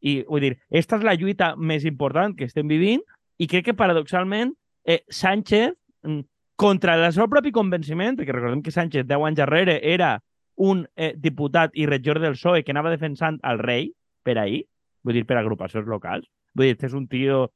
I 0.00 0.22
vull 0.28 0.44
dir, 0.44 0.52
aquesta 0.68 0.98
és 1.00 1.06
la 1.06 1.16
lluita 1.16 1.54
més 1.56 1.84
important 1.88 2.34
que 2.36 2.48
estem 2.48 2.68
vivint 2.68 3.02
i 3.38 3.48
crec 3.48 3.70
que 3.70 3.76
paradoxalment 3.78 4.52
eh, 4.84 5.02
Sánchez, 5.08 5.74
mm, 6.02 6.20
contra 6.56 6.94
el 6.94 7.12
seu 7.12 7.28
propi 7.28 7.50
convenciment, 7.52 8.16
perquè 8.16 8.32
recordem 8.34 8.62
que 8.62 8.74
Sánchez 8.74 9.06
10 9.08 9.26
anys 9.28 9.40
darrere 9.40 9.80
era 9.82 10.18
un 10.56 10.84
eh, 10.94 11.14
diputat 11.18 11.74
i 11.74 11.86
regidor 11.86 12.20
del 12.22 12.36
PSOE 12.38 12.62
que 12.62 12.72
anava 12.72 12.92
defensant 12.92 13.40
el 13.42 13.58
rei 13.58 13.90
per 14.22 14.38
ahir, 14.38 14.64
vull 15.02 15.18
dir, 15.18 15.24
per 15.26 15.38
agrupacions 15.40 15.88
locals. 15.90 16.28
Vull 16.54 16.70
dir, 16.70 16.78
és 16.78 16.94
un 16.94 17.08
tio 17.10 17.48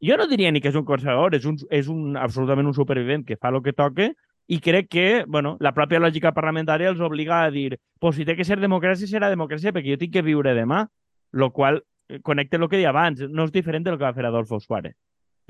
jo 0.00 0.16
no 0.16 0.26
diria 0.26 0.50
ni 0.52 0.60
que 0.60 0.70
és 0.72 0.78
un 0.78 0.86
conservador, 0.88 1.34
és, 1.36 1.44
un, 1.46 1.58
és 1.70 1.88
un, 1.88 2.16
absolutament 2.16 2.68
un 2.68 2.76
supervivent 2.76 3.24
que 3.26 3.36
fa 3.36 3.52
el 3.52 3.60
que 3.62 3.76
toque 3.76 4.10
i 4.50 4.58
crec 4.58 4.88
que 4.90 5.24
bueno, 5.28 5.56
la 5.60 5.74
pròpia 5.76 6.00
lògica 6.00 6.32
parlamentària 6.34 6.90
els 6.90 7.00
obliga 7.04 7.44
a 7.44 7.50
dir 7.54 7.78
pues 8.00 8.16
si 8.16 8.24
té 8.24 8.34
que 8.36 8.44
ser 8.44 8.58
democràcia, 8.58 9.06
serà 9.06 9.28
democràcia 9.30 9.74
perquè 9.76 9.94
jo 9.94 10.00
tinc 10.00 10.14
que 10.16 10.24
viure 10.26 10.56
demà, 10.56 10.86
lo 11.32 11.50
qual 11.52 11.82
eh, 12.08 12.18
connecta 12.22 12.58
el 12.58 12.68
que 12.68 12.80
deia 12.80 12.90
abans, 12.90 13.20
no 13.28 13.46
és 13.46 13.52
diferent 13.52 13.86
del 13.86 13.98
que 13.98 14.08
va 14.08 14.16
fer 14.16 14.26
Adolfo 14.26 14.58
Suárez. 14.60 14.96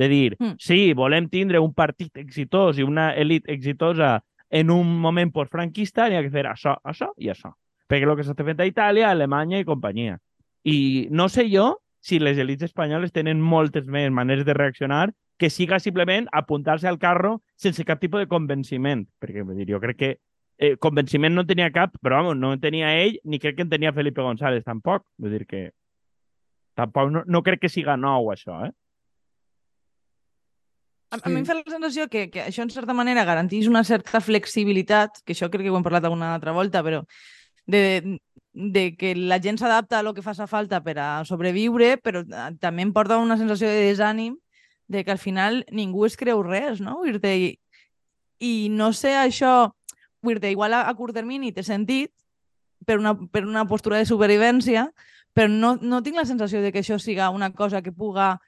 De 0.00 0.08
dir, 0.08 0.36
mm. 0.38 0.56
sí, 0.58 0.92
volem 0.96 1.28
tindre 1.28 1.60
un 1.60 1.72
partit 1.76 2.16
exitós 2.20 2.78
i 2.78 2.84
una 2.84 3.10
elit 3.14 3.48
exitosa 3.48 4.18
en 4.50 4.70
un 4.70 4.98
moment 5.00 5.30
postfranquista, 5.32 6.08
n'hi 6.08 6.18
ha 6.18 6.22
que 6.24 6.32
fer 6.32 6.46
això, 6.50 6.74
això 6.84 7.12
i 7.16 7.30
això. 7.30 7.52
Perquè 7.90 8.06
el 8.06 8.16
que 8.18 8.24
s'està 8.26 8.46
fent 8.46 8.60
a 8.60 8.66
Itàlia, 8.68 9.10
Alemanya 9.10 9.60
i 9.60 9.66
companyia. 9.68 10.18
I 10.64 11.08
no 11.10 11.28
sé 11.28 11.46
jo 11.52 11.70
si 12.00 12.18
les 12.18 12.38
elites 12.38 12.70
espanyoles 12.70 13.12
tenen 13.12 13.40
moltes 13.40 13.86
més 13.86 14.10
maneres 14.10 14.46
de 14.46 14.56
reaccionar 14.56 15.10
que 15.40 15.50
siga 15.50 15.78
simplement 15.80 16.28
apuntar-se 16.32 16.88
al 16.88 16.98
carro 16.98 17.40
sense 17.56 17.84
cap 17.88 18.00
tipus 18.00 18.20
de 18.20 18.28
convenciment. 18.28 19.06
Perquè 19.20 19.44
dir, 19.54 19.68
jo 19.72 19.80
crec 19.80 19.96
que 19.96 20.10
eh, 20.60 20.76
convenciment 20.76 21.34
no 21.34 21.46
tenia 21.48 21.70
cap, 21.72 21.94
però 22.04 22.20
vamos, 22.20 22.36
no 22.36 22.52
en 22.52 22.60
tenia 22.60 22.92
ell, 23.00 23.16
ni 23.24 23.40
crec 23.40 23.56
que 23.56 23.64
en 23.64 23.72
tenia 23.72 23.94
Felipe 23.96 24.20
González 24.20 24.64
tampoc. 24.64 25.06
Vull 25.16 25.32
dir 25.38 25.46
que 25.48 25.62
tampoc 26.76 27.10
no, 27.12 27.24
no 27.26 27.42
crec 27.42 27.64
que 27.64 27.72
siga 27.72 27.96
nou 27.96 28.30
això, 28.34 28.66
eh? 28.68 28.72
A, 31.10 31.18
a 31.18 31.30
mi 31.32 31.40
em 31.40 31.46
fa 31.48 31.56
la 31.56 31.64
sensació 31.66 32.06
que, 32.06 32.28
que 32.30 32.44
això, 32.44 32.62
en 32.62 32.70
certa 32.70 32.94
manera, 32.94 33.24
garanteix 33.26 33.66
una 33.66 33.82
certa 33.82 34.20
flexibilitat, 34.22 35.24
que 35.24 35.34
això 35.34 35.48
crec 35.50 35.66
que 35.66 35.72
ho 35.72 35.78
hem 35.80 35.86
parlat 35.86 36.06
alguna 36.06 36.34
altra 36.36 36.52
volta, 36.54 36.84
però 36.86 37.00
de, 37.66 37.80
de 38.52 38.96
que 38.96 39.14
la 39.14 39.38
gent 39.40 39.58
s'adapta 39.58 40.00
a 40.00 40.02
lo 40.02 40.12
que 40.14 40.22
fa 40.22 40.34
falta 40.34 40.82
per 40.82 40.98
a 40.98 41.24
sobreviure, 41.24 41.96
però 41.98 42.22
eh, 42.22 42.50
també 42.60 42.82
em 42.82 42.92
porta 42.92 43.18
una 43.18 43.38
sensació 43.38 43.68
de 43.68 43.86
desànim 43.88 44.36
de 44.88 45.04
que 45.04 45.12
al 45.12 45.18
final 45.18 45.64
ningú 45.70 46.04
es 46.04 46.16
creu 46.16 46.42
res, 46.42 46.80
no? 46.80 47.04
I, 47.06 47.58
i 48.40 48.68
no 48.70 48.92
sé 48.92 49.14
això, 49.14 49.72
igual 50.22 50.74
a, 50.74 50.88
a 50.88 50.94
curt 50.94 51.14
termini 51.14 51.52
té 51.52 51.62
sentit 51.62 52.10
per 52.84 52.98
una, 52.98 53.14
per 53.14 53.46
una 53.46 53.66
postura 53.68 53.98
de 53.98 54.06
supervivència, 54.06 54.90
però 55.32 55.48
no, 55.48 55.76
no 55.80 56.02
tinc 56.02 56.16
la 56.16 56.26
sensació 56.26 56.60
de 56.60 56.72
que 56.72 56.80
això 56.82 56.98
siga 56.98 57.30
una 57.30 57.52
cosa 57.52 57.82
que 57.82 57.92
puga 57.92 58.40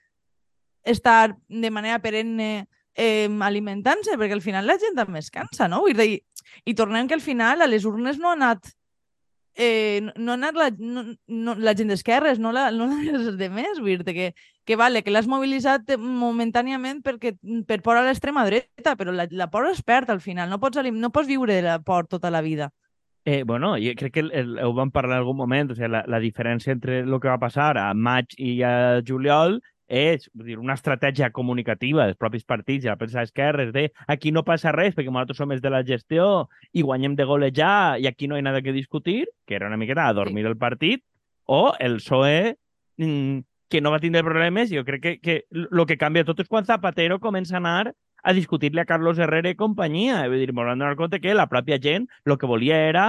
estar 0.83 1.37
de 1.49 1.71
manera 1.71 2.01
perenne 2.03 2.67
eh, 2.95 3.31
alimentant-se, 3.41 4.19
perquè 4.19 4.35
al 4.35 4.43
final 4.43 4.67
la 4.67 4.79
gent 4.83 4.99
també 4.99 5.23
es 5.23 5.31
cansa, 5.31 5.69
no? 5.69 5.85
I, 5.87 6.19
I 6.67 6.75
tornem 6.75 7.07
que 7.07 7.15
al 7.15 7.23
final 7.23 7.62
a 7.62 7.71
les 7.71 7.87
urnes 7.87 8.19
no 8.19 8.33
ha 8.33 8.38
anat 8.38 8.67
eh, 9.57 10.01
no 10.17 10.33
ha 10.33 10.35
anat 10.35 10.57
la, 10.57 10.71
no, 10.79 11.05
no, 11.27 11.55
la 11.55 11.75
gent 11.77 11.93
d'esquerres, 11.93 12.41
no, 12.41 12.53
la, 12.53 12.71
no 12.73 12.88
els 13.01 13.37
de 13.38 13.49
més, 13.53 13.81
vull 13.81 14.03
dir 14.03 14.15
que, 14.17 14.29
que 14.65 14.77
vale, 14.77 15.03
que 15.03 15.12
l'has 15.12 15.29
mobilitzat 15.31 15.95
momentàniament 15.99 17.03
perquè, 17.05 17.35
per 17.69 17.83
por 17.83 17.99
a 17.99 18.05
l'extrema 18.07 18.47
dreta, 18.49 18.97
però 18.97 19.15
la, 19.15 19.29
la 19.31 19.51
por 19.51 19.69
es 19.71 19.83
perd 19.83 20.11
al 20.11 20.23
final, 20.25 20.51
no 20.51 20.61
pots, 20.61 20.81
no 20.93 21.12
pots 21.12 21.29
viure 21.29 21.59
de 21.59 21.67
la 21.67 21.81
por 21.81 22.07
tota 22.07 22.31
la 22.31 22.41
vida. 22.41 22.73
Eh, 23.25 23.45
bueno, 23.47 23.77
jo 23.79 23.93
crec 23.97 24.15
que 24.15 24.21
el, 24.21 24.33
el, 24.35 24.57
ho 24.59 24.73
vam 24.75 24.91
parlar 24.91 25.21
en 25.21 25.23
algun 25.23 25.37
moment, 25.38 25.71
o 25.71 25.77
sigui, 25.79 25.93
la, 25.95 26.03
la 26.11 26.19
diferència 26.19 26.75
entre 26.75 27.05
el 27.05 27.21
que 27.23 27.31
va 27.31 27.38
passar 27.38 27.77
a 27.79 27.93
maig 27.95 28.35
i 28.35 28.57
a 28.67 29.03
juliol 29.07 29.61
és 29.93 30.25
dir, 30.33 30.57
una 30.57 30.73
estratègia 30.79 31.29
comunicativa 31.37 32.07
dels 32.09 32.17
propis 32.17 32.47
partits 32.49 32.87
i 32.87 32.89
la 32.89 32.97
premsa 32.97 33.21
d'esquerres 33.21 33.75
de 33.75 33.91
aquí 34.09 34.33
no 34.33 34.41
passa 34.47 34.73
res 34.73 34.97
perquè 34.97 35.13
nosaltres 35.13 35.37
som 35.37 35.53
els 35.53 35.61
de 35.61 35.73
la 35.73 35.83
gestió 35.85 36.49
i 36.73 36.81
guanyem 36.81 37.13
de 37.19 37.27
golejar 37.29 38.01
i 38.01 38.09
aquí 38.09 38.27
no 38.27 38.39
hi 38.39 38.41
ha 38.41 38.49
nada 38.49 38.63
que 38.65 38.73
discutir, 38.73 39.27
que 39.45 39.59
era 39.59 39.69
una 39.69 39.77
miqueta 39.77 40.09
a 40.09 40.15
dormir 40.17 40.47
sí. 40.47 40.49
el 40.49 40.57
partit, 40.57 41.05
o 41.45 41.75
el 41.79 41.99
PSOE 42.01 42.57
mm, 42.97 43.39
que 43.69 43.81
no 43.81 43.93
va 43.93 44.01
tindre 44.01 44.25
problemes, 44.25 44.73
jo 44.73 44.85
crec 44.85 45.03
que, 45.03 45.13
que 45.21 45.37
el 45.53 45.85
que 45.87 45.99
canvia 46.01 46.25
tot 46.25 46.41
és 46.41 46.49
quan 46.49 46.65
Zapatero 46.65 47.21
comença 47.21 47.59
a 47.59 47.61
anar 47.61 47.93
a 48.23 48.33
discutir-li 48.33 48.81
a 48.81 48.87
Carlos 48.89 49.19
Herrera 49.19 49.51
i 49.53 49.59
companyia. 49.59 50.23
Vull 50.31 50.41
dir, 50.41 50.53
m'ho 50.55 50.65
donar 50.65 50.95
compte 50.97 51.21
que 51.21 51.35
la 51.37 51.49
pròpia 51.51 51.81
gent 51.83 52.09
el 52.25 52.39
que 52.39 52.49
volia 52.49 52.79
era 52.89 53.07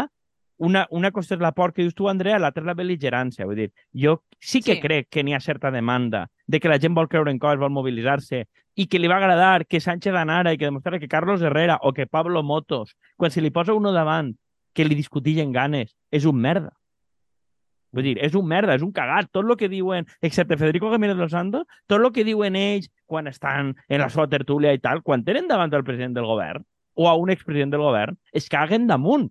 una, 0.57 0.85
una 0.91 1.11
cosa 1.11 1.35
és 1.35 1.41
la 1.41 1.51
por 1.51 1.73
que 1.73 1.81
dius 1.83 1.95
tu, 1.95 2.07
Andrea, 2.09 2.39
l'altra 2.39 2.63
és 2.63 2.67
la 2.67 2.75
bel·ligerància. 2.77 3.47
Vull 3.49 3.63
dir, 3.63 3.69
jo 3.93 4.19
sí 4.39 4.61
que 4.61 4.77
sí. 4.77 4.81
crec 4.83 5.09
que 5.09 5.23
n'hi 5.23 5.33
ha 5.33 5.41
certa 5.41 5.71
demanda 5.71 6.27
de 6.47 6.59
que 6.59 6.69
la 6.69 6.79
gent 6.79 6.95
vol 6.95 7.09
creure 7.09 7.31
en 7.31 7.39
coses, 7.39 7.59
vol 7.59 7.73
mobilitzar-se 7.73 8.45
i 8.75 8.87
que 8.89 8.99
li 8.99 9.09
va 9.09 9.17
agradar 9.21 9.65
que 9.69 9.81
Sánchez 9.81 10.15
anara 10.17 10.53
i 10.53 10.57
que 10.57 10.69
demostrara 10.69 10.99
que 10.99 11.09
Carlos 11.09 11.41
Herrera 11.41 11.79
o 11.81 11.93
que 11.93 12.07
Pablo 12.07 12.43
Motos, 12.43 12.95
quan 13.17 13.31
se 13.31 13.41
li 13.41 13.51
posa 13.51 13.73
uno 13.73 13.91
davant 13.93 14.33
que 14.73 14.85
li 14.85 14.95
discutiguen 14.97 15.51
ganes, 15.53 15.93
és 16.09 16.25
un 16.25 16.39
merda. 16.41 16.73
Vull 17.93 18.07
dir, 18.07 18.15
és 18.25 18.33
un 18.33 18.47
merda, 18.49 18.73
és 18.73 18.81
un 18.81 18.91
cagat. 18.91 19.29
Tot 19.29 19.45
el 19.45 19.55
que 19.57 19.69
diuen, 19.69 20.07
excepte 20.25 20.57
Federico 20.57 20.89
Gamírez 20.89 21.15
Los 21.15 21.31
Santos, 21.31 21.67
tot 21.85 22.01
el 22.01 22.09
que 22.11 22.25
diuen 22.25 22.57
ells 22.57 22.89
quan 23.05 23.29
estan 23.29 23.75
en 23.87 24.01
la 24.01 24.09
seva 24.09 24.25
tertúlia 24.31 24.73
i 24.73 24.81
tal, 24.81 25.03
quan 25.05 25.23
tenen 25.23 25.47
davant 25.47 25.73
el 25.73 25.85
president 25.85 26.17
del 26.17 26.25
govern 26.25 26.65
o 26.95 27.07
a 27.09 27.13
un 27.17 27.29
expresident 27.29 27.71
del 27.73 27.85
govern, 27.85 28.17
es 28.33 28.49
caguen 28.49 28.87
damunt. 28.89 29.29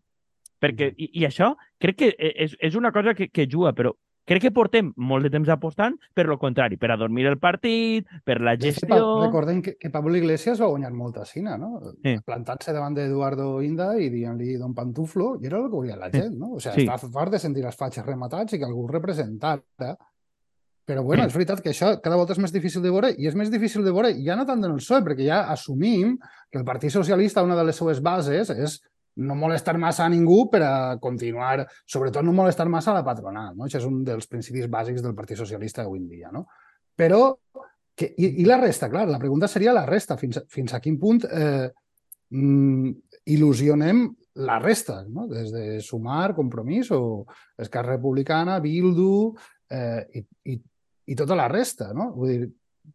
Perquè, 0.63 0.93
i, 0.97 1.11
i 1.21 1.27
això 1.27 1.53
crec 1.83 1.99
que 1.99 2.15
e, 2.15 2.33
és, 2.47 2.57
és 2.63 2.79
una 2.79 2.93
cosa 2.95 3.17
que, 3.19 3.29
que 3.35 3.49
juga, 3.51 3.75
però 3.75 3.93
crec 4.29 4.45
que 4.45 4.53
portem 4.55 4.93
molt 5.03 5.27
de 5.27 5.33
temps 5.35 5.51
apostant 5.51 5.97
per 6.15 6.29
lo 6.29 6.37
contrari, 6.39 6.79
per 6.79 6.93
a 6.95 6.97
dormir 7.01 7.27
el 7.27 7.39
partit, 7.43 8.07
per 8.25 8.39
la 8.41 8.55
gestió... 8.61 9.01
Recordem 9.25 9.63
que, 9.65 9.75
que 9.81 9.91
Pablo 9.91 10.15
Iglesias 10.19 10.63
va 10.63 10.71
guanyar 10.71 10.93
molta 10.95 11.27
cina, 11.27 11.57
no? 11.59 11.81
Sí. 12.05 12.15
Plantant-se 12.27 12.75
davant 12.77 12.95
d'Eduardo 12.95 13.57
Inda 13.67 13.93
i 13.99 14.09
dient-li 14.13 14.55
Don 14.61 14.77
Pantuflo, 14.79 15.35
i 15.43 15.51
era 15.51 15.59
el 15.59 15.67
que 15.67 15.75
volia 15.75 15.99
la 15.99 16.13
gent, 16.15 16.39
no? 16.39 16.55
O 16.57 16.63
sigui, 16.63 16.85
sí. 16.85 16.87
està 16.87 17.11
fart 17.11 17.35
de 17.35 17.43
sentir 17.43 17.67
els 17.67 17.79
fatxes 17.79 18.07
rematats 18.07 18.55
i 18.55 18.63
que 18.63 18.69
algú 18.69 18.87
representara. 18.91 19.97
Però 20.87 21.03
bueno, 21.07 21.23
sí. 21.23 21.31
és 21.31 21.35
veritat 21.37 21.61
que 21.63 21.71
això 21.71 21.93
cada 22.03 22.17
volta 22.19 22.35
és 22.35 22.41
més 22.43 22.55
difícil 22.55 22.83
de 22.83 22.91
veure 22.91 23.13
i 23.15 23.29
és 23.31 23.37
més 23.39 23.51
difícil 23.51 23.85
de 23.87 23.93
veure 23.95 24.11
ja 24.19 24.35
no 24.39 24.47
tant 24.47 24.63
en 24.65 24.73
el 24.73 24.81
PSOE, 24.81 25.03
perquè 25.07 25.29
ja 25.29 25.45
assumim 25.53 26.17
que 26.51 26.59
el 26.59 26.67
Partit 26.67 26.91
Socialista, 26.91 27.45
una 27.47 27.59
de 27.59 27.69
les 27.69 27.79
seues 27.79 28.03
bases 28.03 28.51
és 28.51 28.81
no 29.17 29.37
molestar 29.37 29.77
massa 29.79 30.07
a 30.07 30.11
ningú 30.13 30.47
per 30.51 30.63
a 30.65 30.73
continuar, 31.01 31.67
sobretot 31.85 32.25
no 32.25 32.33
molestar 32.33 32.69
massa 32.69 32.93
a 32.93 32.99
la 33.01 33.05
patronal. 33.05 33.53
No? 33.57 33.67
Això 33.67 33.81
és 33.81 33.89
un 33.89 34.01
dels 34.07 34.29
principis 34.31 34.69
bàsics 34.71 35.05
del 35.05 35.15
Partit 35.15 35.41
Socialista 35.41 35.85
avui 35.85 36.01
en 36.01 36.09
dia. 36.09 36.33
No? 36.33 36.47
Però, 36.97 37.23
que, 37.97 38.09
i, 38.17 38.41
i 38.43 38.49
la 38.49 38.61
resta, 38.61 38.89
clar, 38.93 39.05
la 39.11 39.21
pregunta 39.21 39.51
seria 39.51 39.75
la 39.77 39.85
resta, 39.89 40.17
fins, 40.21 40.41
fins 40.49 40.73
a 40.73 40.81
quin 40.81 40.99
punt 41.01 41.27
eh, 41.29 41.69
mm, 42.33 42.91
il·lusionem 43.37 44.07
la 44.47 44.59
resta, 44.63 45.03
no? 45.05 45.27
des 45.29 45.53
de 45.53 45.81
Sumar, 45.85 46.33
Compromís 46.35 46.91
o 46.97 47.27
Esquerra 47.59 47.99
Republicana, 47.99 48.59
Bildu 48.65 49.35
eh, 49.69 50.09
i, 50.17 50.25
i, 50.55 50.59
i 51.13 51.17
tota 51.19 51.37
la 51.37 51.51
resta. 51.53 51.93
No? 51.93 52.11
Vull 52.17 52.33
dir, 52.33 52.51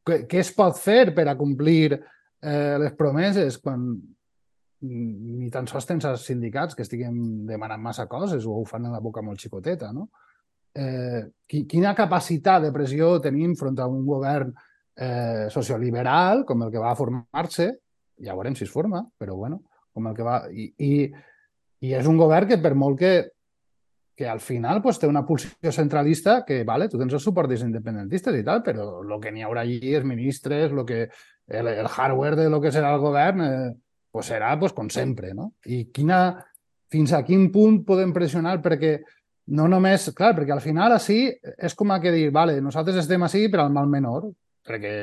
què, 0.05 0.23
què 0.29 0.41
es 0.41 0.53
pot 0.55 0.77
fer 0.81 1.11
per 1.15 1.27
a 1.29 1.37
complir 1.37 1.93
eh, 1.93 2.77
les 2.81 2.93
promeses 2.97 3.59
quan 3.61 3.91
ni 4.81 5.49
tan 5.49 5.67
sols 5.67 5.87
tens 5.89 6.05
els 6.05 6.25
sindicats 6.29 6.75
que 6.75 6.85
estiguin 6.85 7.45
demanant 7.47 7.81
massa 7.81 8.05
coses 8.09 8.45
o 8.45 8.59
ho 8.59 8.65
fan 8.65 8.85
en 8.85 8.93
la 8.93 9.01
boca 9.01 9.23
molt 9.25 9.41
xicoteta, 9.41 9.91
no? 9.93 10.09
Eh, 10.77 11.23
quina 11.49 11.95
capacitat 11.97 12.61
de 12.61 12.73
pressió 12.73 13.15
tenim 13.23 13.55
front 13.57 13.79
a 13.81 13.87
un 13.89 14.03
govern 14.05 14.51
eh, 14.97 15.47
socioliberal 15.49 16.43
com 16.45 16.61
el 16.61 16.73
que 16.73 16.83
va 16.83 16.93
formar-se, 16.97 17.71
ja 18.21 18.35
veurem 18.37 18.57
si 18.57 18.65
es 18.67 18.73
forma, 18.73 19.01
però 19.17 19.35
bueno, 19.35 19.63
com 19.93 20.09
el 20.09 20.15
que 20.17 20.27
va... 20.27 20.43
I, 20.51 20.69
i, 20.77 20.93
i 21.87 21.93
és 21.97 22.09
un 22.09 22.17
govern 22.17 22.49
que 22.49 22.59
per 22.61 22.75
molt 22.77 22.99
que, 22.99 23.13
que 24.17 24.29
al 24.29 24.41
final 24.41 24.81
pues, 24.81 25.01
té 25.01 25.09
una 25.09 25.25
pulsió 25.25 25.73
centralista 25.73 26.43
que, 26.45 26.63
vale, 26.65 26.89
tu 26.89 27.01
tens 27.01 27.13
el 27.13 27.21
suport 27.21 27.49
dels 27.49 27.65
independentistes 27.65 28.37
i 28.37 28.45
tal, 28.45 28.61
però 28.65 28.87
el 29.01 29.17
que 29.21 29.33
n'hi 29.33 29.45
haurà 29.45 29.65
allí 29.65 29.93
és 29.97 30.05
ministres, 30.05 30.73
lo 30.73 30.85
que, 30.85 31.07
el, 31.47 31.73
el 31.73 31.89
hardware 31.89 32.37
de 32.37 32.49
lo 32.53 32.61
que 32.61 32.73
serà 32.73 32.93
el 32.93 33.01
govern... 33.01 33.45
Eh, 33.49 33.75
pues 34.11 34.31
serà 34.31 34.53
pues, 34.59 34.73
com 34.73 34.89
sempre, 34.89 35.33
no? 35.33 35.53
I 35.65 35.85
quina, 35.93 36.37
fins 36.91 37.13
a 37.13 37.23
quin 37.27 37.49
punt 37.53 37.83
podem 37.87 38.13
pressionar 38.15 38.57
perquè 38.63 38.97
no 39.57 39.67
només, 39.71 40.09
clar, 40.15 40.33
perquè 40.35 40.55
al 40.55 40.63
final 40.63 40.95
així 40.95 41.21
és 41.55 41.75
com 41.77 41.91
a 41.91 42.01
que 42.03 42.11
dir, 42.11 42.29
vale, 42.35 42.59
nosaltres 42.61 43.03
estem 43.03 43.23
així 43.23 43.45
per 43.51 43.61
al 43.63 43.73
mal 43.73 43.87
menor, 43.91 44.29
perquè 44.67 44.93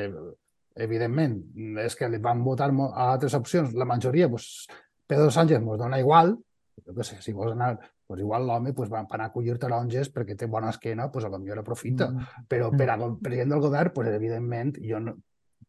evidentment 0.85 1.39
és 1.81 1.95
que 1.97 2.09
li 2.11 2.19
van 2.21 2.43
votar 2.45 2.69
a 2.69 3.11
altres 3.11 3.33
opcions, 3.37 3.73
la 3.73 3.87
majoria, 3.89 4.29
pues, 4.29 4.67
Pedro 5.07 5.29
Sánchez 5.31 5.61
ens 5.61 5.79
dona 5.79 5.99
igual, 6.01 6.35
jo 6.83 6.93
què 6.93 7.05
sé, 7.05 7.19
si 7.21 7.33
vols 7.33 7.53
anar, 7.53 7.77
pues 8.05 8.21
igual 8.21 8.45
l'home 8.45 8.73
pues, 8.73 8.89
va 8.91 9.05
anar 9.05 9.29
a 9.29 9.33
collir 9.33 9.57
taronges 9.61 10.11
perquè 10.13 10.35
té 10.37 10.49
bona 10.51 10.69
esquena, 10.73 11.07
pues 11.11 11.25
a 11.25 11.29
lo 11.29 11.39
millor 11.39 11.61
aprofita. 11.61 12.09
Mm. 12.11 12.45
Però 12.49 12.71
per 12.75 12.89
a 12.91 12.97
president 13.21 13.55
del 13.55 13.63
govern, 13.63 13.93
pues, 13.93 14.09
evidentment, 14.13 14.75
jo 14.81 14.99
no, 14.99 15.15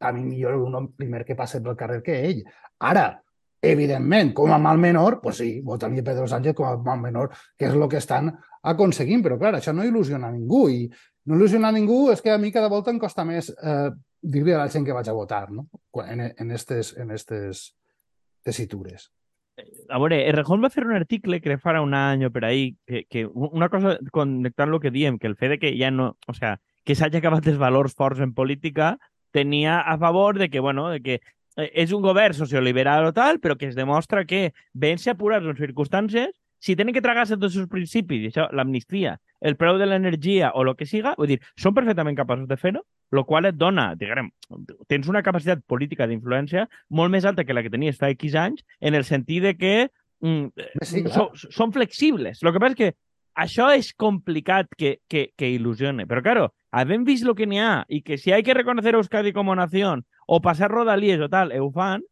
a 0.01 0.13
mi 0.13 0.25
millor 0.25 0.57
un 0.57 0.93
primer 0.97 1.25
que 1.25 1.37
passe 1.37 1.63
pel 1.63 1.77
carrer 1.77 2.03
que 2.03 2.19
ell. 2.29 2.43
Ara, 2.79 3.23
Evidentment, 3.73 4.33
com 4.37 4.53
a 4.53 4.59
mal 4.59 4.79
menor, 4.79 5.21
pues 5.23 5.41
sí, 5.43 5.61
votar-li 5.65 6.05
Pedro 6.05 6.27
Sánchez 6.29 6.55
com 6.57 6.69
a 6.69 6.77
mal 6.77 7.01
menor, 7.03 7.33
que 7.59 7.69
és 7.69 7.75
el 7.75 7.89
que 7.89 8.01
estan 8.01 8.33
aconseguint, 8.67 9.23
però 9.25 9.39
clar, 9.41 9.57
això 9.59 9.75
no 9.75 9.87
il·lusiona 9.87 10.31
ningú 10.33 10.67
i 10.73 10.85
no 11.27 11.37
il·lusiona 11.39 11.73
ningú 11.75 12.11
és 12.13 12.23
que 12.23 12.33
a 12.33 12.39
mi 12.39 12.53
cada 12.55 12.71
volta 12.71 12.93
em 12.93 13.01
costa 13.03 13.25
més 13.27 13.51
eh, 13.51 13.91
dir-li 14.23 14.55
a 14.55 14.63
la 14.63 14.71
gent 14.71 14.87
que 14.87 14.95
vaig 14.95 15.09
a 15.11 15.17
votar 15.17 15.51
no? 15.51 15.69
en, 16.05 16.27
en, 16.29 16.51
estes, 16.55 16.95
en 16.99 17.11
estes 17.15 17.69
tessitures. 18.47 19.11
A 19.89 19.99
veure, 19.99 20.21
Errejón 20.29 20.63
va 20.63 20.71
fer 20.71 20.85
un 20.85 20.95
article 20.95 21.41
que 21.41 21.57
farà 21.59 21.81
un 21.83 21.95
any 21.97 22.27
o 22.27 22.31
per 22.31 22.45
ahí, 22.45 22.75
que, 22.87 23.07
que 23.09 23.25
una 23.27 23.71
cosa 23.73 23.97
connectant 24.13 24.75
el 24.75 24.81
que 24.83 24.93
diem, 24.93 25.19
que 25.19 25.31
el 25.31 25.37
fet 25.37 25.57
de 25.57 25.61
que 25.63 25.73
ja 25.79 25.91
no... 25.91 26.17
O 26.29 26.35
sea, 26.37 26.59
que 26.85 26.95
s'hagi 26.95 27.19
acabat 27.19 27.47
els 27.49 27.59
valors 27.59 27.97
forts 27.97 28.21
en 28.23 28.35
política 28.37 28.97
tenia 29.35 29.81
a 29.81 29.97
favor 29.99 30.39
de 30.39 30.51
que, 30.51 30.61
bueno, 30.61 30.91
de 30.91 31.01
que 31.03 31.17
Eh, 31.17 31.36
és 31.57 31.93
un 31.93 32.03
govern 32.05 32.37
socioliberal 32.37 33.09
o 33.09 33.13
tal, 33.17 33.41
però 33.41 33.57
que 33.57 33.71
es 33.71 33.77
demostra 33.77 34.27
que 34.29 34.53
ven-se 34.75 35.13
apurats 35.13 35.47
en 35.47 35.57
circumstàncies, 35.57 36.35
si 36.59 36.77
tenen 36.77 36.95
que 36.95 37.03
tragar-se 37.05 37.37
tots 37.37 37.57
els 37.61 37.69
principis, 37.71 38.29
això, 38.31 38.47
l'amnistia, 38.57 39.17
el 39.41 39.57
preu 39.61 39.77
de 39.79 39.87
l'energia 39.87 40.51
o 40.57 40.65
el 40.65 40.73
que 40.77 40.89
siga, 40.89 41.15
vull 41.19 41.35
dir, 41.35 41.41
són 41.61 41.75
perfectament 41.77 42.17
capaços 42.17 42.49
de 42.49 42.57
fer-ho, 42.61 42.83
el 43.13 43.25
qual 43.29 43.47
et 43.47 43.57
dona, 43.57 43.91
diguem, 43.99 44.31
tens 44.91 45.09
una 45.13 45.23
capacitat 45.23 45.63
política 45.69 46.09
d'influència 46.09 46.67
molt 46.91 47.13
més 47.13 47.29
alta 47.29 47.45
que 47.45 47.55
la 47.55 47.63
que 47.63 47.73
tenies 47.73 48.01
fa 48.01 48.11
X 48.15 48.35
anys, 48.41 48.65
en 48.81 48.99
el 48.99 49.05
sentit 49.05 49.45
de 49.45 49.55
que 49.57 49.75
mm, 50.25 50.67
sí, 50.83 51.05
so, 51.13 51.29
són 51.37 51.75
flexibles. 51.77 52.43
El 52.43 52.53
que 52.53 52.63
passa 52.63 52.75
és 52.75 52.81
que 52.81 52.93
això 53.37 53.69
és 53.77 53.93
complicat 53.95 54.73
que, 54.77 54.97
que, 55.09 55.29
que 55.37 55.53
il·lusione, 55.53 56.09
però, 56.09 56.23
claro, 56.25 56.49
havent 56.73 57.05
vist 57.07 57.27
el 57.27 57.37
que 57.37 57.47
n'hi 57.47 57.61
ha 57.61 57.85
i 57.93 58.01
que 58.03 58.19
si 58.19 58.33
hay 58.33 58.43
que 58.43 58.57
reconocer 58.57 58.97
Euskadi 58.97 59.33
com 59.37 59.53
a 59.53 59.57
nació 59.61 59.95
o 60.27 60.41
passar 60.43 60.71
rodalies 60.73 61.21
o 61.21 61.29
tal, 61.29 61.53
ho 61.53 61.71
fan, 61.71 62.03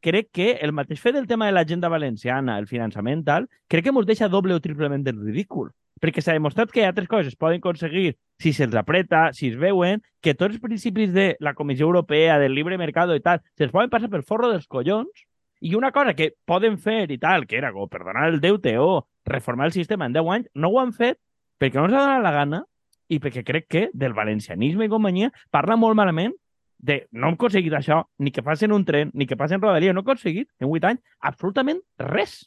crec 0.00 0.30
que 0.32 0.50
el 0.62 0.72
mateix 0.72 1.00
fet 1.00 1.16
del 1.16 1.26
tema 1.26 1.48
de 1.48 1.56
l'agenda 1.56 1.88
valenciana, 1.88 2.58
el 2.58 2.68
finançament, 2.68 3.24
tal, 3.24 3.48
crec 3.66 3.88
que 3.88 3.94
ens 3.96 4.06
deixa 4.06 4.28
doble 4.28 4.54
o 4.54 4.60
triplement 4.60 5.02
del 5.04 5.18
ridícul. 5.24 5.72
Perquè 5.98 6.22
s'ha 6.22 6.36
demostrat 6.36 6.70
que 6.70 6.84
altres 6.86 7.08
coses 7.10 7.32
es 7.32 7.38
poden 7.38 7.58
aconseguir 7.58 8.12
si 8.38 8.52
se'ls 8.54 8.76
apreta, 8.78 9.32
si 9.34 9.48
es 9.50 9.56
veuen, 9.58 10.04
que 10.22 10.36
tots 10.36 10.54
els 10.54 10.62
principis 10.62 11.10
de 11.10 11.32
la 11.40 11.56
Comissió 11.58 11.88
Europea, 11.88 12.38
del 12.38 12.54
libre 12.54 12.78
mercat 12.78 13.10
i 13.16 13.24
tal, 13.24 13.42
se'ls 13.58 13.74
poden 13.74 13.90
passar 13.90 14.12
pel 14.12 14.22
forro 14.22 14.52
dels 14.52 14.68
collons 14.70 15.26
i 15.60 15.74
una 15.74 15.90
cosa 15.92 16.14
que 16.14 16.32
poden 16.46 16.78
fer 16.78 17.10
i 17.10 17.18
tal, 17.18 17.46
que 17.46 17.58
era 17.58 17.72
com 17.74 17.88
perdonar 17.90 18.28
el 18.28 18.40
deute 18.40 18.76
o 18.78 19.06
reformar 19.26 19.66
el 19.66 19.76
sistema 19.76 20.06
en 20.06 20.14
10 20.14 20.34
anys, 20.34 20.50
no 20.54 20.70
ho 20.70 20.80
han 20.80 20.92
fet 20.92 21.18
perquè 21.58 21.80
no 21.80 21.86
els 21.88 21.96
ha 21.96 22.04
donat 22.04 22.22
la 22.22 22.34
gana 22.34 22.62
i 23.08 23.18
perquè 23.18 23.42
crec 23.44 23.66
que 23.68 23.88
del 23.92 24.14
valencianisme 24.14 24.86
i 24.86 24.92
companyia 24.92 25.32
parla 25.50 25.76
molt 25.76 25.98
malament 25.98 26.34
de 26.78 27.00
no 27.10 27.26
hem 27.28 27.34
aconseguit 27.34 27.74
això, 27.74 28.04
ni 28.22 28.30
que 28.30 28.44
facin 28.46 28.72
un 28.72 28.84
tren, 28.86 29.10
ni 29.14 29.26
que 29.26 29.36
facin 29.36 29.60
rodalia, 29.60 29.92
no 29.92 30.04
he 30.04 30.06
aconseguit 30.06 30.48
en 30.60 30.70
8 30.70 30.92
anys 30.92 31.16
absolutament 31.26 31.80
res 31.98 32.44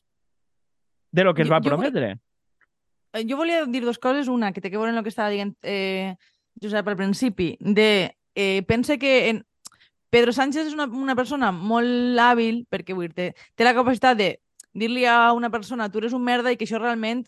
de 1.12 1.26
lo 1.28 1.34
que 1.34 1.44
es 1.44 1.52
va 1.52 1.60
jo, 1.60 1.68
prometre. 1.74 2.14
Jo, 2.16 3.20
eh, 3.20 3.26
jo 3.28 3.38
volia 3.38 3.66
dir 3.68 3.82
dues 3.84 4.00
coses. 4.00 4.30
Una, 4.32 4.54
que 4.56 4.64
té 4.64 4.72
que 4.72 4.80
veure 4.80 4.94
amb 4.94 5.02
el 5.02 5.04
que 5.04 5.12
estava 5.12 5.34
dient 5.34 5.52
eh, 5.68 6.16
Josep 6.62 6.88
al 6.88 6.96
principi, 6.96 7.58
de 7.60 8.16
eh, 8.36 8.64
pense 8.68 8.98
que 8.98 9.30
en... 9.30 9.46
Pedro 10.12 10.34
Sánchez 10.36 10.68
és 10.68 10.76
una, 10.76 10.90
una 10.92 11.16
persona 11.16 11.54
molt 11.56 12.20
hàbil 12.20 12.66
perquè 12.70 12.96
vull 12.96 13.12
dir, 13.16 13.32
té 13.56 13.66
la 13.66 13.76
capacitat 13.78 14.20
de 14.20 14.34
dir-li 14.76 15.06
a 15.08 15.32
una 15.34 15.50
persona 15.50 15.90
tu 15.92 16.02
eres 16.02 16.14
un 16.14 16.24
merda 16.24 16.52
i 16.52 16.58
que 16.60 16.68
això 16.68 16.80
realment 16.80 17.24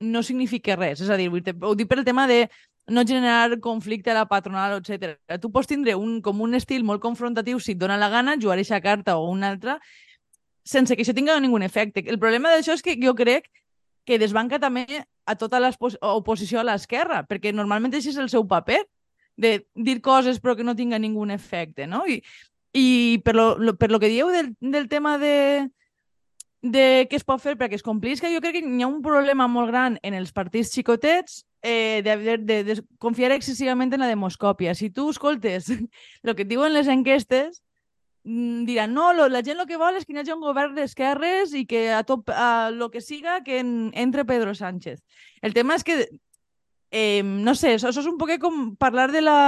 no 0.00 0.22
significa 0.22 0.76
res. 0.76 1.00
És 1.00 1.10
a 1.10 1.16
dir, 1.16 1.30
vull 1.32 1.44
dir, 1.44 1.56
ho 1.56 1.74
dic 1.74 1.88
per 1.88 2.00
el 2.00 2.04
tema 2.04 2.26
de 2.28 2.46
no 2.86 3.02
generar 3.06 3.58
conflicte 3.60 4.12
a 4.12 4.14
la 4.14 4.26
patronal, 4.28 4.78
etc. 4.78 5.16
Tu 5.40 5.50
pots 5.50 5.66
tindre 5.66 5.96
un, 5.96 6.20
com 6.22 6.40
un 6.44 6.54
estil 6.54 6.84
molt 6.84 7.02
confrontatiu 7.02 7.58
si 7.58 7.74
et 7.74 7.80
dona 7.80 7.96
la 7.98 8.10
gana, 8.12 8.36
jugar 8.40 8.58
aquesta 8.58 8.80
carta 8.80 9.16
o 9.16 9.30
una 9.30 9.50
altra, 9.50 9.78
sense 10.64 10.94
que 10.94 11.02
això 11.02 11.14
tinga 11.14 11.38
ningun 11.40 11.64
efecte. 11.66 12.04
El 12.06 12.20
problema 12.20 12.52
d'això 12.52 12.76
és 12.76 12.84
que 12.84 12.96
jo 13.00 13.14
crec 13.18 13.48
que 14.06 14.20
desbanca 14.22 14.60
també 14.62 14.86
a 15.26 15.34
tota 15.34 15.58
l'oposició 15.58 16.60
a 16.60 16.66
l'esquerra, 16.66 17.24
perquè 17.26 17.52
normalment 17.52 17.94
això 17.94 18.12
és 18.12 18.20
el 18.22 18.30
seu 18.30 18.46
paper. 18.46 18.84
De 19.36 19.66
dir 19.74 20.00
coses 20.00 20.40
però 20.40 20.56
que 20.56 20.64
no 20.64 20.76
tinga 20.76 20.98
ningú 20.98 21.24
efecte, 21.30 21.86
no? 21.86 22.04
I, 22.06 22.22
i 22.72 23.20
per 23.24 23.34
lo, 23.34 23.56
lo, 23.58 23.76
per 23.76 23.90
lo 23.90 24.00
que 24.00 24.08
dieu 24.08 24.28
del, 24.30 24.54
del 24.60 24.88
tema 24.88 25.18
de, 25.18 25.68
de 26.62 27.06
què 27.10 27.16
es 27.16 27.24
pot 27.24 27.40
fer 27.40 27.56
perquè 27.56 27.78
es 27.78 27.84
complisca, 27.84 28.30
jo 28.32 28.40
crec 28.40 28.58
que 28.58 28.64
hi 28.64 28.82
ha 28.82 28.88
un 28.88 29.02
problema 29.04 29.46
molt 29.48 29.70
gran 29.70 29.98
en 30.02 30.14
els 30.14 30.32
partits 30.32 30.72
xicotets 30.74 31.44
eh, 31.62 32.02
de, 32.04 32.16
de, 32.16 32.38
de, 32.38 32.58
de 32.64 32.76
confiar 32.98 33.32
excessivament 33.32 33.92
en 33.94 34.04
la 34.04 34.10
demoscòpia. 34.10 34.74
Si 34.74 34.90
tu 34.90 35.10
escoltes 35.10 35.70
el 36.22 36.34
que 36.34 36.44
et 36.44 36.50
diuen 36.50 36.74
les 36.74 36.88
enquestes, 36.88 37.62
mm, 38.24 38.64
diran, 38.68 38.94
no, 38.94 39.12
lo, 39.12 39.28
la 39.28 39.42
gent 39.46 39.60
el 39.60 39.68
que 39.68 39.80
vol 39.80 39.96
és 39.96 40.06
que 40.06 40.16
hi 40.16 40.20
hagi 40.22 40.34
un 40.34 40.44
govern 40.44 40.76
d'esquerres 40.76 41.54
i 41.56 41.66
que 41.68 41.88
a 41.94 42.02
tot 42.08 42.30
a 42.32 42.70
lo 42.74 42.90
que 42.90 43.00
siga 43.00 43.42
que 43.44 43.60
en, 43.60 43.90
entre 43.94 44.24
Pedro 44.24 44.54
Sánchez. 44.54 45.02
El 45.42 45.54
tema 45.54 45.76
és 45.76 45.84
que, 45.84 46.04
eh, 46.90 47.22
no 47.22 47.54
sé, 47.54 47.76
això, 47.76 47.90
això 47.90 48.02
és 48.04 48.10
un 48.10 48.18
poc 48.20 48.36
com 48.40 48.74
parlar 48.76 49.10
de 49.12 49.22
la 49.24 49.38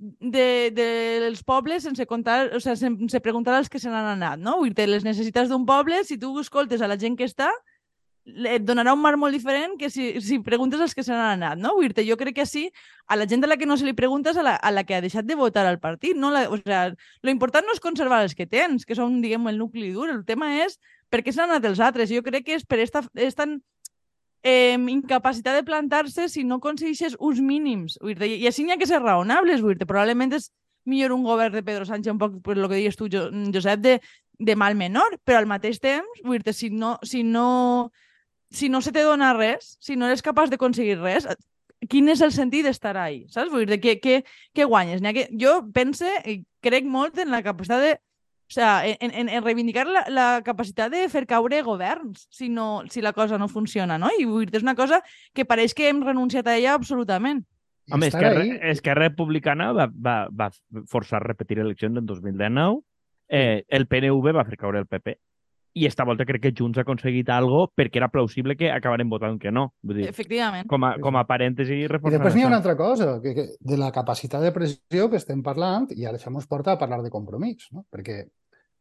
de, 0.00 0.70
de 0.72 0.86
dels 1.26 1.42
pobles 1.44 1.84
sense 1.84 2.06
contar, 2.06 2.54
o 2.56 2.60
sea, 2.60 2.76
sense 2.76 3.20
preguntar 3.20 3.54
als 3.54 3.68
que 3.68 3.78
se 3.78 3.90
n'han 3.92 4.14
anat, 4.16 4.40
no? 4.40 4.56
Vull 4.62 4.72
dir, 4.72 4.88
les 4.88 5.04
necessitats 5.04 5.50
d'un 5.52 5.66
poble, 5.68 6.04
si 6.08 6.16
tu 6.18 6.32
escoltes 6.40 6.80
a 6.80 6.88
la 6.88 6.96
gent 6.98 7.18
que 7.18 7.28
està, 7.28 7.50
et 8.24 8.64
donarà 8.64 8.92
un 8.94 9.00
mar 9.00 9.16
molt 9.16 9.34
diferent 9.34 9.76
que 9.80 9.88
si, 9.90 10.12
si 10.24 10.38
preguntes 10.44 10.80
als 10.80 10.94
que 10.94 11.04
se 11.04 11.12
n'han 11.12 11.36
anat, 11.36 11.60
no? 11.60 11.74
Vull 11.76 11.92
dir 11.92 12.06
jo 12.08 12.16
crec 12.20 12.38
que 12.40 12.46
sí, 12.46 12.66
a 13.06 13.16
la 13.16 13.26
gent 13.28 13.44
a 13.44 13.50
la 13.50 13.58
que 13.60 13.68
no 13.68 13.76
se 13.76 13.84
li 13.84 13.92
preguntes 13.96 14.36
a 14.36 14.44
la, 14.46 14.54
a 14.56 14.70
la 14.72 14.84
que 14.84 14.96
ha 14.96 15.02
deixat 15.04 15.28
de 15.28 15.36
votar 15.36 15.66
al 15.66 15.80
partit, 15.80 16.16
no? 16.16 16.30
La, 16.30 16.46
o 16.48 16.56
sea, 16.56 16.88
lo 17.22 17.30
important 17.30 17.66
no 17.66 17.76
és 17.76 17.84
conservar 17.84 18.22
els 18.24 18.34
que 18.34 18.46
tens, 18.46 18.86
que 18.86 18.96
són, 18.96 19.20
diguem, 19.20 19.48
el 19.52 19.60
nucli 19.60 19.92
dur, 19.92 20.08
el 20.08 20.24
tema 20.24 20.54
és 20.64 20.78
per 21.10 21.24
què 21.24 21.32
s'han 21.34 21.50
anat 21.50 21.68
els 21.68 21.80
altres. 21.80 22.12
Jo 22.12 22.24
crec 22.24 22.46
que 22.46 22.56
és 22.60 22.64
per 22.64 22.80
esta, 22.80 23.02
esta 23.14 23.48
eh, 24.42 24.76
incapacitat 24.78 25.58
de 25.58 25.64
plantar-se 25.66 26.28
si 26.28 26.44
no 26.44 26.60
aconsegueixes 26.60 27.16
uns 27.18 27.40
mínims. 27.40 27.98
I, 28.00 28.16
i 28.40 28.48
així 28.48 28.64
n'hi 28.64 28.74
ha 28.74 28.80
que 28.80 28.88
ser 28.88 29.02
raonables. 29.02 29.62
Dir 29.62 29.86
Probablement 29.86 30.32
és 30.36 30.50
millor 30.88 31.12
un 31.12 31.24
govern 31.24 31.54
de 31.54 31.62
Pedro 31.62 31.86
Sánchez, 31.86 32.12
un 32.12 32.20
poc 32.20 32.40
per 32.44 32.56
el 32.56 32.68
que 32.68 32.80
dius 32.80 32.96
tu, 32.96 33.08
Josep, 33.10 33.80
de, 33.84 33.98
de 34.38 34.56
mal 34.56 34.74
menor, 34.74 35.18
però 35.24 35.40
al 35.40 35.48
mateix 35.50 35.80
temps, 35.80 36.24
dir 36.24 36.54
si 36.56 36.70
no, 36.70 36.96
si 37.02 37.22
no, 37.22 37.92
si 38.50 38.68
no 38.68 38.80
se 38.80 38.92
te 38.92 39.04
dona 39.04 39.34
res, 39.36 39.76
si 39.80 39.96
no 39.96 40.08
eres 40.08 40.24
capaç 40.24 40.50
d'aconseguir 40.50 40.98
res, 41.00 41.28
quin 41.88 42.08
és 42.12 42.20
el 42.20 42.32
sentit 42.32 42.64
d'estar 42.66 42.96
ahí? 42.96 43.24
Saps? 43.32 43.52
Vull 43.52 43.66
dir, 43.68 43.80
què, 43.80 43.96
què, 44.00 44.20
què 44.56 44.66
guanyes? 44.68 45.00
Que... 45.00 45.28
Jo 45.40 45.60
pense 45.72 46.08
i 46.28 46.40
crec 46.64 46.88
molt 46.88 47.20
en 47.20 47.30
la 47.32 47.42
capacitat 47.44 47.84
de 47.84 47.92
o 48.50 48.52
sea, 48.52 48.82
en, 48.84 49.12
en, 49.14 49.28
en 49.28 49.44
reivindicar 49.44 49.86
la, 49.86 50.02
la 50.10 50.42
capacitat 50.42 50.90
de 50.90 51.04
fer 51.08 51.22
caure 51.30 51.60
governs 51.62 52.24
si, 52.34 52.48
no, 52.50 52.82
si 52.90 52.98
la 53.00 53.12
cosa 53.14 53.38
no 53.38 53.46
funciona, 53.46 53.94
no? 53.96 54.10
I 54.18 54.26
vull 54.26 54.48
dir, 54.48 54.58
és 54.58 54.66
una 54.66 54.74
cosa 54.74 54.98
que 55.32 55.46
pareix 55.46 55.70
que 55.70 55.86
hem 55.86 56.02
renunciat 56.02 56.50
a 56.50 56.56
ella 56.58 56.74
absolutament. 56.74 57.44
Home, 57.94 58.08
és 58.10 58.16
que, 58.18 58.26
ahí... 58.26 58.56
és 58.72 58.82
que 58.82 58.96
Republicana 58.98 59.70
va, 59.76 59.86
va, 59.86 60.16
va 60.34 60.50
forçar 60.90 61.20
a 61.20 61.28
repetir 61.28 61.60
eleccions 61.62 62.02
en 62.02 62.10
2019, 62.10 62.82
eh, 63.30 63.62
el 63.70 63.86
PNV 63.86 64.34
va 64.34 64.46
fer 64.50 64.58
caure 64.58 64.82
el 64.82 64.90
PP, 64.90 65.14
i 65.72 65.86
esta 65.86 66.04
volta 66.04 66.26
crec 66.26 66.42
que 66.42 66.52
Junts 66.56 66.80
ha 66.80 66.82
aconseguit 66.82 67.28
algo 67.30 67.68
perquè 67.78 68.00
era 68.00 68.10
plausible 68.10 68.56
que 68.58 68.70
acabarem 68.72 69.10
votant 69.10 69.38
que 69.38 69.52
no. 69.54 69.68
Vull 69.86 70.00
dir, 70.00 70.08
Efectivament. 70.10 70.66
Com 70.70 70.84
a, 70.86 70.96
com 71.02 71.18
a 71.18 71.22
parèntesi... 71.28 71.84
I 71.84 71.90
després 71.90 72.34
n'hi 72.34 72.44
ha 72.44 72.50
una 72.50 72.58
altra 72.58 72.74
cosa, 72.78 73.12
que, 73.22 73.34
que 73.36 73.46
de 73.60 73.78
la 73.78 73.92
capacitat 73.94 74.42
de 74.42 74.50
pressió 74.54 75.06
que 75.10 75.20
estem 75.20 75.44
parlant, 75.46 75.86
i 75.94 76.08
ara 76.08 76.18
això 76.18 76.32
ens 76.32 76.50
porta 76.50 76.74
a 76.74 76.80
parlar 76.80 77.00
de 77.04 77.12
compromís, 77.14 77.68
no? 77.70 77.84
perquè 77.90 78.24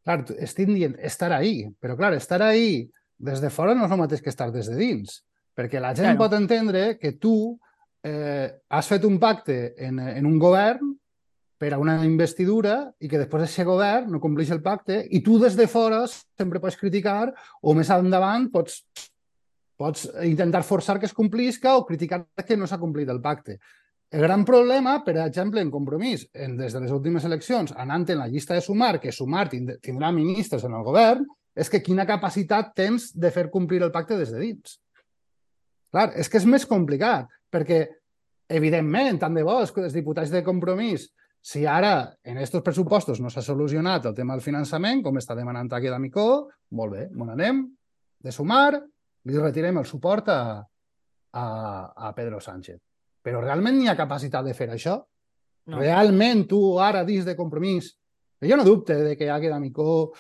Clar, 0.06 0.24
estic 0.40 0.70
dient 0.72 0.96
estar 1.06 1.32
ahí, 1.36 1.68
però 1.82 1.98
clar, 2.00 2.14
estar 2.18 2.42
ahí 2.42 2.90
des 3.20 3.42
de 3.44 3.50
fora 3.52 3.76
no 3.76 3.86
és 3.86 3.92
el 3.92 4.00
mateix 4.00 4.22
que 4.24 4.32
estar 4.32 4.48
des 4.52 4.70
de 4.72 4.78
dins, 4.80 5.20
perquè 5.56 5.82
la 5.84 5.92
gent 5.94 6.14
claro. 6.14 6.22
pot 6.24 6.38
entendre 6.38 6.84
que 6.98 7.14
tu 7.20 7.60
eh, 8.04 8.48
has 8.70 8.88
fet 8.88 9.04
un 9.06 9.20
pacte 9.20 9.76
en, 9.78 10.00
en 10.00 10.26
un 10.26 10.40
govern 10.40 10.96
per 11.60 11.74
a 11.76 11.80
una 11.82 11.98
investidura 12.08 12.86
i 13.04 13.10
que 13.12 13.20
després 13.20 13.44
aquest 13.44 13.68
govern 13.68 14.14
no 14.14 14.22
compleix 14.24 14.54
el 14.56 14.64
pacte 14.64 15.02
i 15.12 15.20
tu 15.26 15.36
des 15.42 15.58
de 15.60 15.68
fora 15.68 16.06
sempre 16.08 16.62
pots 16.64 16.80
criticar 16.80 17.34
o 17.62 17.76
més 17.76 17.92
endavant 17.92 18.48
pots, 18.54 18.80
pots 19.76 20.08
intentar 20.24 20.64
forçar 20.64 20.96
que 21.00 21.10
es 21.10 21.16
complisca 21.16 21.76
o 21.76 21.84
criticar 21.86 22.24
que 22.48 22.56
no 22.56 22.68
s'ha 22.68 22.80
complit 22.80 23.12
el 23.12 23.20
pacte. 23.20 23.60
El 24.10 24.22
gran 24.22 24.44
problema, 24.44 25.04
per 25.06 25.20
exemple, 25.22 25.62
en 25.62 25.70
compromís, 25.70 26.24
en, 26.34 26.56
des 26.58 26.74
de 26.74 26.80
les 26.82 26.92
últimes 26.92 27.26
eleccions, 27.28 27.76
anant 27.78 28.08
en 28.10 28.18
la 28.18 28.28
llista 28.28 28.56
de 28.58 28.64
Sumar, 28.66 28.96
que 29.00 29.14
Sumar 29.14 29.46
tindrà 29.52 30.10
ministres 30.12 30.66
en 30.66 30.74
el 30.74 30.86
govern, 30.88 31.28
és 31.54 31.70
que 31.70 31.84
quina 31.86 32.08
capacitat 32.10 32.74
tens 32.74 33.12
de 33.14 33.30
fer 33.36 33.52
complir 33.54 33.84
el 33.86 33.94
pacte 33.94 34.18
des 34.18 34.34
de 34.34 34.42
dins. 34.42 34.80
Clar, 35.94 36.08
és 36.18 36.30
que 36.30 36.42
és 36.42 36.50
més 36.50 36.66
complicat, 36.66 37.30
perquè, 37.54 37.84
evidentment, 38.50 39.22
tant 39.22 39.38
de 39.38 39.46
bo 39.46 39.60
que 39.62 39.86
els 39.86 39.94
diputats 39.94 40.34
de 40.34 40.42
compromís, 40.46 41.06
si 41.40 41.68
ara 41.70 42.10
en 42.26 42.42
aquests 42.42 42.66
pressupostos 42.66 43.22
no 43.22 43.30
s'ha 43.30 43.46
solucionat 43.46 44.10
el 44.10 44.18
tema 44.18 44.34
del 44.34 44.46
finançament, 44.46 45.06
com 45.06 45.22
està 45.22 45.38
demanant 45.38 45.70
aquí 45.70 45.88
d'Amicó, 45.88 46.50
molt 46.74 46.98
bé, 46.98 47.08
on 47.14 47.30
anem, 47.38 47.62
de 48.20 48.34
Sumar, 48.34 48.74
li 49.30 49.38
retirem 49.38 49.78
el 49.78 49.86
suport 49.86 50.34
a, 50.34 50.42
a, 51.30 51.48
a 52.10 52.16
Pedro 52.18 52.42
Sánchez 52.42 52.89
però 53.24 53.42
realment 53.44 53.78
n'hi 53.78 53.90
ha 53.92 53.98
capacitat 54.00 54.46
de 54.46 54.56
fer 54.58 54.70
això? 54.74 54.98
No. 55.70 55.80
Realment 55.82 56.46
tu 56.50 56.62
ara 56.82 57.04
dins 57.06 57.26
de 57.28 57.36
compromís, 57.38 57.92
jo 58.42 58.58
no 58.58 58.66
dubte 58.66 58.96
de 58.96 59.18
que 59.18 59.30
Águeda 59.30 59.60
Micó, 59.60 60.12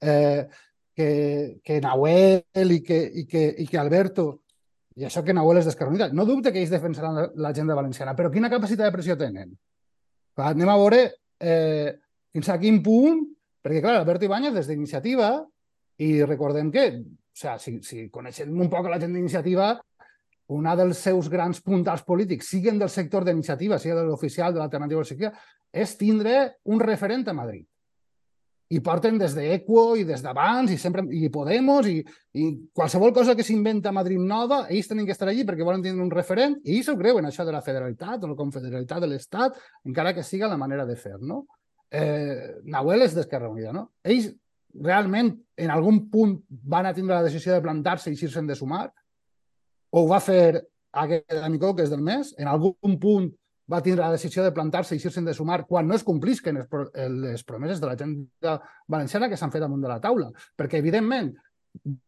eh, 0.00 0.48
que, 0.94 1.60
que 1.62 1.80
Nahuel 1.80 2.74
i 2.74 2.82
que, 2.82 2.98
i, 3.22 3.24
que, 3.26 3.44
i 3.62 3.66
que 3.66 3.78
Alberto, 3.78 4.26
i 4.98 5.06
això 5.06 5.22
que 5.22 5.34
Nahuel 5.36 5.60
és 5.60 5.68
descarbonitat, 5.70 6.12
no 6.12 6.26
dubte 6.26 6.50
que 6.52 6.58
ells 6.58 6.74
defensaran 6.74 7.36
l'agenda 7.38 7.76
valenciana, 7.78 8.16
però 8.18 8.32
quina 8.34 8.50
capacitat 8.50 8.88
de 8.88 8.94
pressió 8.96 9.14
tenen? 9.16 9.52
Clar, 10.34 10.52
anem 10.56 10.72
a 10.72 10.78
veure 10.80 11.04
eh, 11.38 11.94
fins 12.34 12.50
a 12.50 12.58
quin 12.58 12.82
punt, 12.82 13.22
perquè 13.62 13.82
clar, 13.84 14.00
Alberto 14.00 14.26
Ibáñez 14.26 14.56
des 14.56 14.66
d'iniciativa, 14.70 15.30
i 16.02 16.24
recordem 16.24 16.72
que, 16.74 16.88
o 16.98 17.38
sea, 17.38 17.56
si, 17.62 17.78
si 17.86 18.08
coneixem 18.10 18.50
un 18.54 18.70
poc 18.70 18.90
la 18.90 18.98
gent 18.98 19.14
d'iniciativa, 19.14 19.76
una 20.48 20.74
dels 20.76 21.00
seus 21.04 21.28
grans 21.28 21.60
puntals 21.60 22.04
polítics, 22.06 22.48
siguin 22.48 22.78
del 22.80 22.88
sector 22.88 23.24
d'iniciativa, 23.24 23.78
sigui 23.78 23.96
de 23.96 24.04
l'oficial, 24.06 24.54
de 24.54 24.62
l'alternativa 24.62 25.02
o 25.02 25.32
és 25.72 25.96
tindre 26.00 26.38
un 26.64 26.80
referent 26.80 27.26
a 27.28 27.34
Madrid. 27.36 27.66
I 28.68 28.80
porten 28.84 29.16
des 29.16 29.34
d'Equo 29.36 29.96
i 29.96 30.04
des 30.04 30.22
d'abans, 30.24 30.70
i 30.72 30.76
sempre 30.76 31.04
i 31.16 31.28
Podemos, 31.32 31.86
i, 31.88 32.02
i 32.36 32.48
qualsevol 32.72 33.14
cosa 33.16 33.34
que 33.36 33.44
s'inventa 33.44 33.88
a 33.88 33.96
Madrid 33.96 34.20
nova, 34.20 34.66
ells 34.68 34.88
tenen 34.88 35.06
que 35.08 35.12
estar 35.12 35.28
allí 35.28 35.44
perquè 35.44 35.64
volen 35.64 35.84
tindre 35.84 36.04
un 36.04 36.12
referent, 36.12 36.58
i 36.64 36.76
ells 36.76 36.88
ho 36.92 36.96
creuen, 36.96 37.28
això 37.28 37.44
de 37.48 37.52
la 37.52 37.62
federalitat 37.64 38.24
o 38.24 38.32
la 38.32 38.36
confederalitat 38.36 39.04
de 39.04 39.08
l'Estat, 39.08 39.56
encara 39.88 40.12
que 40.16 40.24
siga 40.24 40.48
la 40.48 40.60
manera 40.60 40.84
de 40.88 40.96
fer, 40.96 41.16
no? 41.20 41.46
Eh, 41.90 42.60
Nahuel 42.68 43.06
és 43.06 43.16
d'Esquerra 43.16 43.48
Unida, 43.48 43.72
no? 43.72 43.90
Ells 44.04 44.28
realment 44.84 45.32
en 45.56 45.72
algun 45.72 46.06
punt 46.12 46.38
van 46.48 46.86
a 46.88 46.94
tindre 46.96 47.16
la 47.16 47.24
decisió 47.24 47.54
de 47.54 47.64
plantar-se 47.64 48.10
i 48.10 48.16
eixir-se'n 48.16 48.48
de 48.48 48.56
sumar, 48.56 48.90
ho 49.90 50.06
va 50.08 50.20
fer 50.20 50.62
aquest 50.92 51.36
Amicó, 51.42 51.74
que 51.76 51.84
és 51.86 51.92
del 51.92 52.02
mes, 52.04 52.34
en 52.38 52.48
algun 52.50 52.96
punt 53.00 53.28
va 53.68 53.82
tindre 53.84 54.04
la 54.04 54.14
decisió 54.14 54.44
de 54.44 54.52
plantar-se 54.56 54.94
i 54.94 54.98
eixir-se'n 54.98 55.26
de 55.28 55.34
sumar 55.36 55.64
quan 55.68 55.86
no 55.88 55.96
es 55.96 56.04
complisquen 56.04 56.62
les 56.62 57.44
promeses 57.44 57.82
de 57.82 57.90
la 57.90 57.98
gent 58.00 58.14
valenciana 58.88 59.28
que 59.28 59.36
s'han 59.36 59.52
fet 59.52 59.64
damunt 59.64 59.84
de 59.84 59.90
la 59.90 60.00
taula. 60.00 60.30
Perquè, 60.56 60.80
evidentment, 60.80 61.34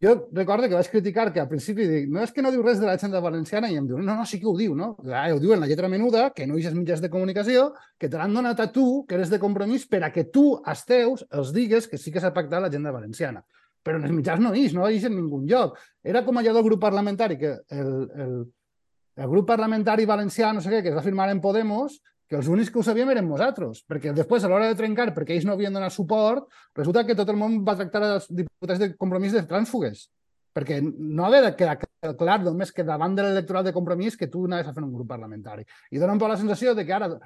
jo 0.01 0.15
recordo 0.33 0.71
que 0.71 0.79
vaig 0.79 0.89
criticar 0.91 1.29
que 1.35 1.43
al 1.43 1.51
principi 1.51 1.85
dic, 1.87 2.09
no 2.09 2.25
és 2.25 2.33
que 2.33 2.43
no 2.43 2.51
diu 2.51 2.65
res 2.65 2.81
de 2.81 2.89
la 2.89 2.97
gent 2.99 3.13
valenciana 3.13 3.69
i 3.69 3.77
em 3.77 3.87
diu, 3.87 4.01
no, 4.01 4.17
no, 4.17 4.25
sí 4.27 4.41
que 4.41 4.49
ho 4.49 4.57
diu, 4.57 4.75
no? 4.75 4.95
Ah, 5.13 5.29
ho 5.35 5.39
diu 5.43 5.53
en 5.53 5.61
la 5.61 5.69
lletra 5.69 5.93
menuda, 5.93 6.31
que 6.35 6.49
no 6.49 6.57
hi 6.57 6.65
mitjans 6.73 7.05
de 7.05 7.13
comunicació, 7.13 7.75
que 8.01 8.09
te 8.09 8.17
l'han 8.17 8.35
donat 8.35 8.65
a 8.65 8.71
tu, 8.73 9.05
que 9.07 9.21
eres 9.21 9.31
de 9.31 9.39
compromís, 9.39 9.85
per 9.87 10.03
a 10.05 10.13
que 10.17 10.25
tu, 10.33 10.55
els 10.65 10.85
teus, 10.89 11.27
els 11.31 11.53
digues 11.53 11.87
que 11.87 12.01
sí 12.01 12.11
que 12.11 12.25
s'ha 12.25 12.33
pactat 12.33 12.65
la 12.65 12.73
gent 12.73 12.89
valenciana 12.89 13.45
però 13.83 13.99
en 13.99 14.07
els 14.09 14.15
mitjans 14.15 14.43
no 14.45 14.53
és, 14.57 14.75
no 14.77 14.89
és 14.89 15.05
en 15.09 15.17
ningun 15.17 15.47
lloc. 15.49 15.79
Era 16.05 16.25
com 16.27 16.39
allò 16.39 16.55
del 16.57 16.67
grup 16.67 16.81
parlamentari, 16.83 17.39
que 17.41 17.57
el, 17.77 17.91
el, 18.25 18.37
el 19.17 19.33
grup 19.33 19.49
parlamentari 19.49 20.07
valencià, 20.09 20.53
no 20.53 20.63
sé 20.65 20.73
què, 20.75 20.83
que 20.85 20.93
es 20.93 20.99
va 20.99 21.07
firmar 21.07 21.31
en 21.33 21.41
Podemos, 21.41 22.01
que 22.31 22.39
els 22.39 22.47
únics 22.47 22.71
que 22.71 22.79
ho 22.79 22.87
sabíem 22.87 23.11
eren 23.11 23.27
nosaltres, 23.27 23.83
perquè 23.91 24.13
després, 24.15 24.45
a 24.47 24.49
l'hora 24.53 24.69
de 24.71 24.79
trencar, 24.79 25.09
perquè 25.17 25.35
ells 25.35 25.49
no 25.49 25.57
havien 25.57 25.75
donat 25.75 25.91
suport, 25.91 26.47
resulta 26.79 27.03
que 27.09 27.17
tot 27.19 27.29
el 27.33 27.39
món 27.41 27.59
va 27.67 27.75
tractar 27.81 28.05
els 28.07 28.29
diputats 28.31 28.79
de 28.79 28.93
compromís 28.95 29.35
de 29.35 29.43
trànsfugues, 29.51 30.05
perquè 30.55 30.79
no 30.83 31.27
havia 31.27 31.43
de 31.49 31.51
quedar 31.59 31.77
clar 32.19 32.39
només 32.45 32.71
que 32.75 32.87
davant 32.87 33.17
de 33.17 33.25
l'electoral 33.27 33.65
de 33.67 33.73
compromís 33.75 34.17
que 34.19 34.29
tu 34.31 34.45
anaves 34.47 34.71
a 34.71 34.75
fer 34.77 34.83
un 34.83 34.93
grup 34.95 35.09
parlamentari. 35.11 35.67
I 35.91 35.99
dona 35.99 36.15
un 36.15 36.23
la 36.23 36.39
sensació 36.39 36.75
de 36.75 36.85
que 36.87 36.95
ara 36.95 37.09
de, 37.11 37.19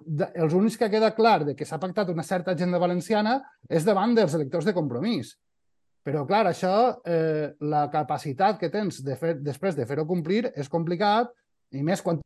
de, 0.00 0.30
els 0.34 0.56
únics 0.56 0.76
que 0.80 0.90
queda 0.90 1.14
clar 1.16 1.44
de 1.44 1.54
que 1.56 1.68
s'ha 1.68 1.80
pactat 1.80 2.08
una 2.08 2.24
certa 2.24 2.52
agenda 2.52 2.80
valenciana 2.80 3.42
és 3.68 3.84
davant 3.84 4.14
dels 4.16 4.34
electors 4.34 4.64
de 4.64 4.74
compromís. 4.74 5.36
Però, 6.08 6.22
clar, 6.24 6.46
això, 6.48 6.72
eh, 7.04 7.50
la 7.68 7.82
capacitat 7.92 8.56
que 8.56 8.70
tens 8.72 9.02
de 9.04 9.16
fer, 9.20 9.34
després 9.44 9.76
de 9.76 9.84
fer-ho 9.84 10.06
complir 10.08 10.46
és 10.56 10.70
complicat, 10.72 11.28
i 11.76 11.82
més 11.84 12.00
quan, 12.00 12.22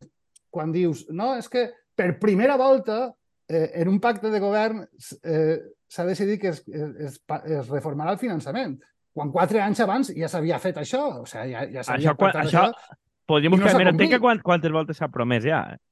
quan 0.54 0.70
dius, 0.70 1.08
no, 1.10 1.32
és 1.34 1.48
que 1.50 1.64
per 1.98 2.12
primera 2.22 2.54
volta 2.60 3.08
eh, 3.50 3.72
en 3.82 3.90
un 3.90 3.98
pacte 3.98 4.30
de 4.30 4.38
govern 4.38 4.84
eh, 4.86 5.56
s'ha 5.90 6.06
decidit 6.06 6.40
que 6.44 6.52
es, 6.54 6.62
es, 6.68 7.18
es 7.26 7.72
reformarà 7.72 8.14
el 8.14 8.22
finançament, 8.22 8.78
quan 9.12 9.34
quatre 9.34 9.58
anys 9.64 9.82
abans 9.82 10.12
ja 10.14 10.30
s'havia 10.30 10.62
fet 10.62 10.78
això. 10.78 11.02
O 11.24 11.26
sigui, 11.26 11.50
ja, 11.50 11.66
ja 11.66 11.82
això, 11.82 12.14
quan, 12.14 12.38
això, 12.44 12.68
això 12.70 13.00
podríem 13.26 13.58
no 13.58 13.64
buscar, 13.64 13.82
mira, 13.82 14.14
que 14.14 14.22
quant, 14.22 14.46
quantes 14.46 14.78
voltes 14.78 15.02
s'ha 15.02 15.10
promès 15.10 15.42
ja. 15.48 15.64
Eh? 15.74 15.82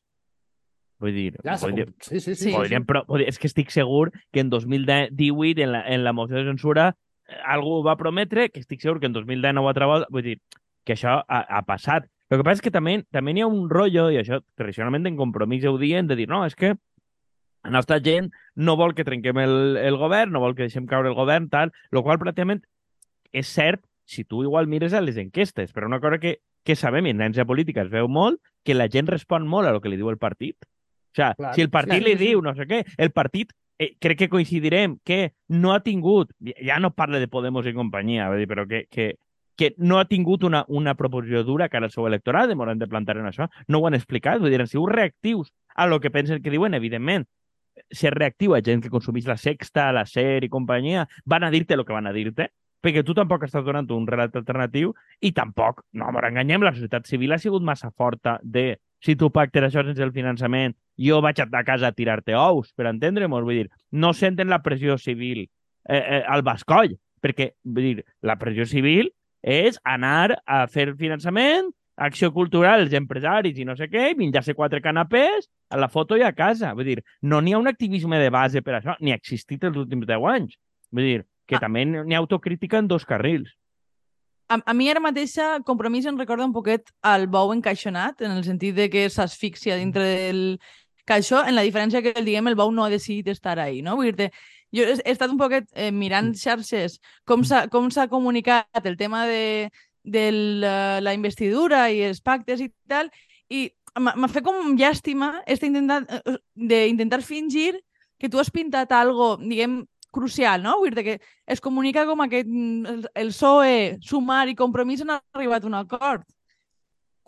Vull 1.01 1.17
dir, 1.17 1.29
Ja, 1.43 1.59
podríem, 1.59 1.91
sí, 2.05 2.21
sí, 2.21 2.35
sí. 2.37 2.45
Sí. 2.47 2.55
podríem, 2.55 2.87
però, 2.87 3.03
podríem, 3.09 3.35
és 3.35 3.41
que 3.41 3.49
estic 3.51 3.75
segur 3.75 4.11
que 4.31 4.45
en 4.45 4.51
2018, 4.53 5.65
en 5.65 5.73
la, 5.73 5.83
en 5.91 6.05
la 6.05 6.15
moció 6.15 6.39
de 6.39 6.45
censura, 6.53 6.93
algú 7.45 7.81
va 7.87 7.99
prometre, 8.01 8.49
que 8.51 8.63
estic 8.63 8.83
segur 8.83 9.01
que 9.01 9.09
en 9.11 9.17
2019 9.17 9.71
altra 9.71 9.89
volta, 9.91 10.09
vull 10.11 10.27
dir, 10.27 10.39
que 10.85 10.97
això 10.97 11.21
ha, 11.21 11.41
ha 11.41 11.63
passat. 11.67 12.09
El 12.31 12.39
que 12.39 12.47
passa 12.47 12.61
és 12.61 12.65
que 12.65 12.75
també, 12.75 13.01
també 13.11 13.35
hi 13.35 13.45
ha 13.45 13.51
un 13.51 13.69
rotllo, 13.71 14.09
i 14.11 14.21
això 14.21 14.41
tradicionalment 14.59 15.09
en 15.11 15.19
compromís 15.19 15.67
ho 15.67 15.77
dient, 15.79 16.09
de 16.11 16.19
dir, 16.19 16.29
no, 16.31 16.45
és 16.47 16.57
que 16.59 16.75
la 17.65 17.73
nostra 17.75 18.01
gent 18.01 18.31
no 18.57 18.77
vol 18.81 18.95
que 18.97 19.05
trenquem 19.05 19.39
el, 19.43 19.77
el 19.81 19.99
govern, 20.01 20.33
no 20.33 20.43
vol 20.43 20.55
que 20.57 20.67
deixem 20.67 20.87
caure 20.89 21.11
el 21.11 21.19
govern, 21.19 21.51
tal, 21.53 21.75
el 21.93 22.03
qual 22.07 22.21
pràcticament 22.23 22.63
és 23.37 23.51
cert 23.51 23.83
si 24.11 24.25
tu 24.25 24.43
igual 24.43 24.67
mires 24.67 24.95
a 24.95 25.03
les 25.05 25.19
enquestes, 25.21 25.73
però 25.73 25.87
una 25.87 26.01
cosa 26.01 26.19
que, 26.19 26.41
que 26.65 26.75
sabem 26.77 27.07
i 27.07 27.13
en 27.15 27.35
política 27.47 27.83
es 27.83 27.91
veu 27.91 28.09
molt, 28.09 28.41
que 28.65 28.75
la 28.75 28.89
gent 28.89 29.07
respon 29.07 29.47
molt 29.47 29.69
a 29.69 29.73
lo 29.73 29.81
que 29.81 29.89
li 29.89 29.97
diu 29.97 30.11
el 30.11 30.19
partit. 30.19 30.57
O 30.61 31.15
sigui, 31.15 31.35
Clar, 31.37 31.55
si 31.55 31.63
el 31.63 31.71
partit 31.71 31.99
sí, 31.99 32.05
li 32.05 32.17
sí. 32.17 32.25
diu 32.27 32.43
no 32.43 32.55
sé 32.55 32.67
què, 32.67 32.85
el 32.99 33.11
partit 33.11 33.53
eh, 33.81 33.97
crec 33.99 34.19
que 34.19 34.29
coincidirem 34.29 34.99
que 35.05 35.33
no 35.49 35.73
ha 35.73 35.81
tingut, 35.81 36.35
ja 36.61 36.79
no 36.79 36.93
parla 36.93 37.19
de 37.19 37.29
Podemos 37.33 37.67
i 37.67 37.73
companyia, 37.73 38.29
dir, 38.37 38.47
però 38.47 38.67
que, 38.69 38.85
que, 38.93 39.15
que 39.57 39.73
no 39.79 39.99
ha 39.99 40.05
tingut 40.05 40.45
una, 40.45 40.67
una 40.69 40.95
proposició 40.99 41.43
dura 41.49 41.71
cara 41.73 41.89
al 41.89 41.95
seu 41.95 42.05
electorat, 42.07 42.51
demoren 42.53 42.79
de 42.79 42.91
plantar 42.93 43.17
en 43.17 43.31
això, 43.31 43.49
no 43.69 43.81
ho 43.81 43.89
han 43.89 43.97
explicat, 43.97 44.39
vull 44.39 44.53
dir, 44.53 44.61
han 44.61 44.69
sigut 44.69 44.93
reactius 44.93 45.55
a 45.75 45.87
lo 45.89 45.99
que 45.99 46.13
pensen 46.13 46.43
que 46.45 46.53
diuen, 46.53 46.77
evidentment, 46.77 47.25
ser 47.89 48.13
reactiu 48.13 48.53
a 48.53 48.61
gent 48.61 48.85
que 48.85 48.93
consumeix 48.93 49.25
la 49.25 49.39
sexta, 49.41 49.89
la 49.97 50.05
SER 50.05 50.45
i 50.45 50.53
companyia, 50.53 51.09
van 51.25 51.49
a 51.49 51.51
dir-te 51.51 51.79
el 51.79 51.87
que 51.89 51.97
van 51.97 52.11
a 52.11 52.13
dir-te, 52.13 52.51
perquè 52.85 53.01
tu 53.05 53.17
tampoc 53.17 53.49
estàs 53.49 53.65
donant 53.65 53.89
un 53.97 54.05
relat 54.09 54.37
alternatiu 54.37 54.93
i 55.25 55.33
tampoc, 55.33 55.87
no 55.97 56.13
ens 56.13 56.29
enganyem, 56.29 56.69
la 56.69 56.77
societat 56.77 57.09
civil 57.09 57.33
ha 57.33 57.41
sigut 57.41 57.65
massa 57.65 57.89
forta 57.97 58.37
de 58.43 58.77
si 59.01 59.17
tu 59.17 59.31
pactes 59.33 59.65
això 59.65 59.85
sense 59.87 60.05
el 60.05 60.13
finançament, 60.13 60.77
jo 61.01 61.21
vaig 61.25 61.41
a 61.41 61.65
casa 61.65 61.89
a 61.89 61.97
tirar-te 61.97 62.37
ous, 62.37 62.73
per 62.77 62.91
entendre-m'ho, 62.91 63.41
vull 63.47 63.63
dir, 63.63 63.71
no 63.93 64.13
senten 64.13 64.51
la 64.53 64.61
pressió 64.63 64.99
civil 64.99 65.47
eh, 65.89 65.97
eh, 65.97 66.23
al 66.29 66.45
bascoll, 66.47 66.97
perquè, 67.23 67.55
vull 67.65 67.91
dir, 67.95 68.05
la 68.23 68.37
pressió 68.41 68.67
civil 68.69 69.11
és 69.41 69.79
anar 69.89 70.37
a 70.45 70.67
fer 70.69 70.91
finançament, 71.01 71.71
acció 72.01 72.31
cultural, 72.33 72.81
els 72.85 72.95
empresaris 72.97 73.59
i 73.61 73.65
no 73.69 73.77
sé 73.77 73.89
què, 73.93 74.15
menjar-se 74.17 74.55
quatre 74.57 74.81
canapés, 74.81 75.49
a 75.71 75.79
la 75.79 75.89
foto 75.89 76.17
i 76.17 76.25
a 76.25 76.33
casa. 76.33 76.73
Vull 76.75 76.89
dir, 76.89 76.99
no 77.23 77.41
n'hi 77.41 77.53
ha 77.55 77.61
un 77.61 77.69
activisme 77.69 78.19
de 78.19 78.31
base 78.33 78.63
per 78.65 78.79
això, 78.79 78.97
ni 79.01 79.13
ha 79.13 79.19
existit 79.21 79.65
els 79.69 79.77
últims 79.77 80.09
10 80.09 80.29
anys. 80.33 80.57
Vull 80.91 81.07
dir, 81.07 81.25
que 81.47 81.57
Ah. 81.57 81.61
també 81.61 81.85
n'hi 81.85 82.15
ha 82.15 82.19
autocrítica 82.19 82.79
en 82.79 82.89
dos 82.89 83.05
carrils. 83.05 83.57
A, 84.49 84.59
a 84.67 84.75
mi 84.75 84.89
ara 84.91 84.99
mateixa 84.99 85.61
Compromís 85.63 86.07
em 86.07 86.17
recorda 86.19 86.45
un 86.45 86.53
poquet 86.53 86.91
al 87.03 87.29
bou 87.29 87.53
encaixonat, 87.55 88.21
en 88.23 88.33
el 88.33 88.43
sentit 88.43 88.75
de 88.75 88.89
que 88.91 89.09
s'asfixia 89.09 89.77
dintre 89.77 90.03
del 90.03 90.61
caixó, 91.07 91.43
en 91.47 91.57
la 91.57 91.65
diferència 91.67 92.03
que, 92.03 92.15
diguem, 92.25 92.49
el 92.51 92.59
bou 92.59 92.73
no 92.73 92.85
ha 92.85 92.91
decidit 92.93 93.29
estar 93.33 93.59
ahí, 93.59 93.83
no? 93.83 93.97
Vull 93.99 94.11
dir-te, 94.11 94.31
jo 94.77 94.87
he, 94.87 94.97
estat 95.13 95.31
un 95.31 95.39
poquet 95.41 95.69
eh, 95.75 95.91
mirant 95.91 96.33
xarxes 96.39 96.99
com 97.27 97.45
s'ha 97.47 97.67
com 97.73 97.91
s'ha 97.91 98.09
comunicat 98.11 98.87
el 98.87 98.97
tema 98.97 99.25
de, 99.27 99.71
de 100.05 100.25
la, 100.63 101.01
la 101.03 101.15
investidura 101.15 101.89
i 101.91 102.03
els 102.09 102.23
pactes 102.23 102.63
i 102.63 102.71
tal, 102.89 103.11
i 103.51 103.69
m'ha 103.99 104.31
fet 104.31 104.45
com 104.47 104.75
llàstima 104.79 105.41
este 105.47 105.67
intentat, 105.71 106.07
eh, 106.21 106.37
d'intentar 106.55 107.23
fingir 107.27 107.81
que 108.21 108.29
tu 108.29 108.39
has 108.39 108.51
pintat 108.53 108.93
algo, 108.93 109.37
diguem, 109.41 109.81
crucial, 110.11 110.63
no? 110.63 110.77
Vull 110.83 110.95
dir 110.95 111.05
que 111.07 111.17
es 111.47 111.61
comunica 111.61 112.05
com 112.07 112.21
aquest, 112.25 112.49
mm, 112.49 112.87
el, 112.87 113.09
el 113.15 113.33
PSOE, 113.33 113.99
Sumar 114.03 114.49
i 114.51 114.57
Compromís 114.59 115.03
han 115.05 115.17
arribat 115.17 115.65
a 115.65 115.71
un 115.71 115.79
acord. 115.79 116.27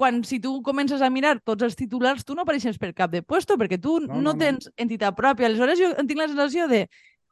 Quan 0.02 0.24
si 0.26 0.40
tu 0.42 0.56
comences 0.66 0.98
a 0.98 1.10
mirar 1.14 1.36
tots 1.46 1.62
els 1.62 1.78
titulars, 1.78 2.24
tu 2.26 2.34
no 2.34 2.42
apareixes 2.42 2.80
per 2.82 2.90
cap 2.90 3.12
de 3.12 3.22
puesto, 3.22 3.54
perquè 3.60 3.78
tu 3.78 4.00
no, 4.00 4.08
No, 4.08 4.14
no, 4.16 4.22
no, 4.22 4.32
no. 4.32 4.38
tens 4.40 4.66
entitat 4.76 5.14
pròpia. 5.14 5.46
Aleshores 5.46 5.78
jo 5.78 5.92
tinc 6.02 6.18
la 6.18 6.26
sensació 6.26 6.66
de 6.66 6.88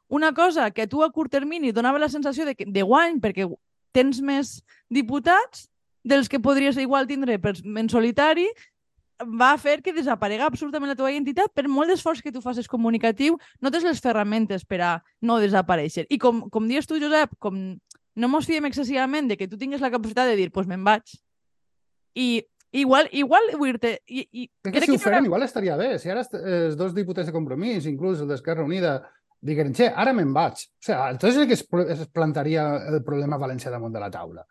una 0.07 0.31
cosa 0.33 0.69
que 0.71 0.87
tu 0.87 1.03
a 1.03 1.09
curt 1.11 1.31
termini 1.31 1.73
donava 1.75 1.99
la 1.99 2.07
sensació 2.07 2.45
de, 2.47 2.55
que, 2.55 2.65
de 2.67 2.83
guany 2.83 3.19
perquè 3.19 3.49
tens 3.91 4.21
més 4.23 4.61
diputats 4.87 5.67
dels 6.03 6.29
que 6.31 6.39
podries 6.39 6.79
igual 6.79 7.07
tindre 7.07 7.37
per, 7.43 7.53
en 7.59 7.89
solitari, 7.91 8.47
va 9.21 9.51
fer 9.61 9.81
que 9.85 9.93
desaparega 9.93 10.47
absolutament 10.47 10.89
la 10.89 10.97
teva 10.97 11.11
identitat 11.11 11.51
per 11.53 11.67
molt 11.69 11.91
d'esforç 11.91 12.23
que 12.23 12.31
tu 12.31 12.41
facis 12.41 12.67
comunicatiu, 12.71 13.37
no 13.61 13.71
tens 13.71 13.83
les 13.85 13.99
ferramentes 14.01 14.63
per 14.65 14.81
a 14.81 14.93
no 15.21 15.37
desaparèixer. 15.43 16.07
I 16.09 16.17
com, 16.17 16.47
com 16.49 16.67
dius 16.71 16.87
tu, 16.89 16.97
Josep, 17.03 17.35
com 17.37 17.59
no 18.15 18.27
mos 18.31 18.47
fiem 18.49 18.65
excessivament 18.65 19.29
de 19.29 19.37
que 19.37 19.47
tu 19.47 19.59
tingues 19.59 19.83
la 19.83 19.91
capacitat 19.91 20.31
de 20.31 20.39
dir, 20.39 20.49
doncs 20.49 20.55
pues 20.55 20.71
me'n 20.71 20.83
vaig. 20.87 21.13
I 22.17 22.43
igual, 22.71 23.09
igual 23.11 23.49
vull 23.57 23.73
dir-te... 23.73 23.93
I, 24.07 24.25
i 24.31 24.45
Crec 24.63 24.73
que 24.79 24.85
si 24.85 24.91
ho 24.91 24.93
hi 24.93 24.97
haurà- 24.97 25.03
feren 25.09 25.25
igual 25.29 25.43
estaria 25.43 25.75
bé. 25.79 25.97
Si 25.99 26.09
ara 26.09 26.23
els 26.23 26.77
dos 26.79 26.93
diputats 26.95 27.27
de 27.27 27.35
compromís, 27.35 27.87
inclús 27.89 28.21
el 28.23 28.29
d'Esquerra 28.31 28.63
Unida, 28.63 28.95
digueren, 29.41 29.73
che, 29.73 29.89
ara 29.89 30.13
me'n 30.13 30.31
vaig. 30.33 30.59
O 30.65 30.85
sigui, 30.85 30.99
entonces 31.15 31.41
sí 31.41 31.47
que 31.47 31.57
es, 31.57 31.99
es 31.99 32.07
plantaria 32.13 32.65
el 32.93 33.03
problema 33.03 33.39
València 33.41 33.71
damunt 33.73 33.93
de 33.93 33.99
la 34.03 34.11
taula. 34.13 34.45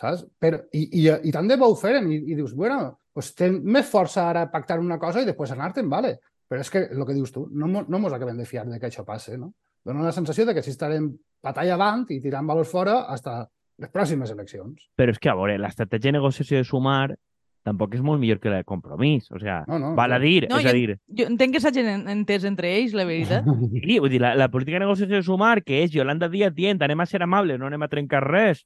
Saps? 0.00 0.24
Però, 0.40 0.62
i, 0.72 0.86
i, 1.02 1.06
I 1.28 1.32
tant 1.34 1.48
de 1.50 1.56
bo 1.60 1.68
ho 1.72 1.76
feren. 1.76 2.08
I, 2.10 2.20
i 2.32 2.38
dius, 2.38 2.54
bueno, 2.56 3.00
pues 3.12 3.32
ten 3.36 3.58
més 3.62 3.88
força 3.90 4.28
ara 4.30 4.46
pactar 4.50 4.78
una 4.80 4.98
cosa 4.98 5.22
i 5.22 5.28
després 5.28 5.52
anar-te'n, 5.52 5.88
vale. 5.90 6.16
Però 6.50 6.62
és 6.64 6.70
que 6.72 6.86
el 6.90 7.04
que 7.06 7.14
dius 7.14 7.30
tu, 7.34 7.44
no, 7.52 7.68
no 7.86 7.98
mos 8.02 8.12
acabem 8.16 8.38
de 8.38 8.46
fiar 8.48 8.64
de 8.66 8.78
que 8.80 8.88
això 8.88 9.04
passe, 9.06 9.36
no? 9.38 9.52
Dóna 9.86 10.02
la 10.04 10.12
sensació 10.12 10.44
de 10.46 10.54
que 10.56 10.62
si 10.64 10.72
estarem 10.74 11.06
batalla 11.42 11.74
avant 11.76 12.02
i 12.12 12.18
tirant 12.20 12.48
valors 12.48 12.68
fora 12.68 13.04
hasta 13.08 13.44
les 13.80 13.88
pròximes 13.92 14.32
eleccions. 14.34 14.88
Però 14.98 15.12
és 15.14 15.18
que, 15.22 15.30
a 15.30 15.36
veure, 15.38 15.54
l'estratègia 15.62 16.10
de 16.10 16.18
negociació 16.18 16.58
de 16.58 16.66
sumar 16.68 17.14
tampoc 17.62 17.94
és 17.94 18.00
molt 18.02 18.20
millor 18.20 18.38
que 18.40 18.48
la 18.50 18.56
de 18.62 18.64
compromís. 18.64 19.30
O 19.30 19.38
sigui, 19.38 19.52
No, 19.68 19.78
no, 19.78 19.94
val 19.94 20.12
a 20.12 20.18
dir, 20.18 20.46
No, 20.48 20.58
és 20.58 20.66
a 20.66 20.70
jo- 20.70 20.74
dir, 20.74 20.96
Jo 21.18 21.26
entenc 21.26 21.52
que 21.54 21.60
s'hagin 21.60 21.86
en- 21.86 22.08
entès 22.08 22.44
entre 22.44 22.70
ells, 22.78 22.94
la 22.94 23.04
veritat. 23.04 23.44
Sí, 23.84 23.98
vull 23.98 24.10
dir, 24.10 24.20
la, 24.20 24.34
la 24.34 24.48
política 24.50 24.78
de 24.78 24.86
negociació 24.86 25.16
de 25.16 25.22
sumar, 25.22 25.62
que 25.62 25.82
és 25.84 25.90
Yolanda 25.92 26.28
Díaz 26.28 26.54
dient 26.54 26.80
anem 26.82 27.00
a 27.00 27.06
ser 27.06 27.22
amables, 27.22 27.58
no 27.58 27.66
anem 27.66 27.82
a 27.82 27.88
trencar 27.88 28.22
res, 28.24 28.64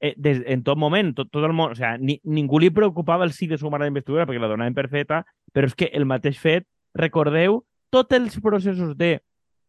eh, 0.00 0.14
des, 0.16 0.42
en 0.46 0.62
tot 0.62 0.78
moment, 0.78 1.12
tot, 1.14 1.28
tot 1.30 1.44
el 1.44 1.52
món, 1.52 1.72
o 1.72 1.74
sigui, 1.74 1.98
ni, 2.00 2.20
ningú 2.24 2.58
li 2.60 2.70
preocupava 2.70 3.24
el 3.24 3.32
sí 3.32 3.46
de 3.46 3.58
sumar 3.58 3.80
a 3.80 3.84
la 3.84 3.88
investidura 3.92 4.26
perquè 4.26 4.40
la 4.40 4.48
donaven 4.48 4.74
per 4.74 4.88
feta, 4.88 5.24
però 5.52 5.66
és 5.66 5.74
que 5.74 5.90
el 5.92 6.06
mateix 6.06 6.38
fet, 6.38 6.64
recordeu, 6.94 7.64
tots 7.90 8.14
els 8.16 8.38
processos 8.40 8.96
de 8.96 9.20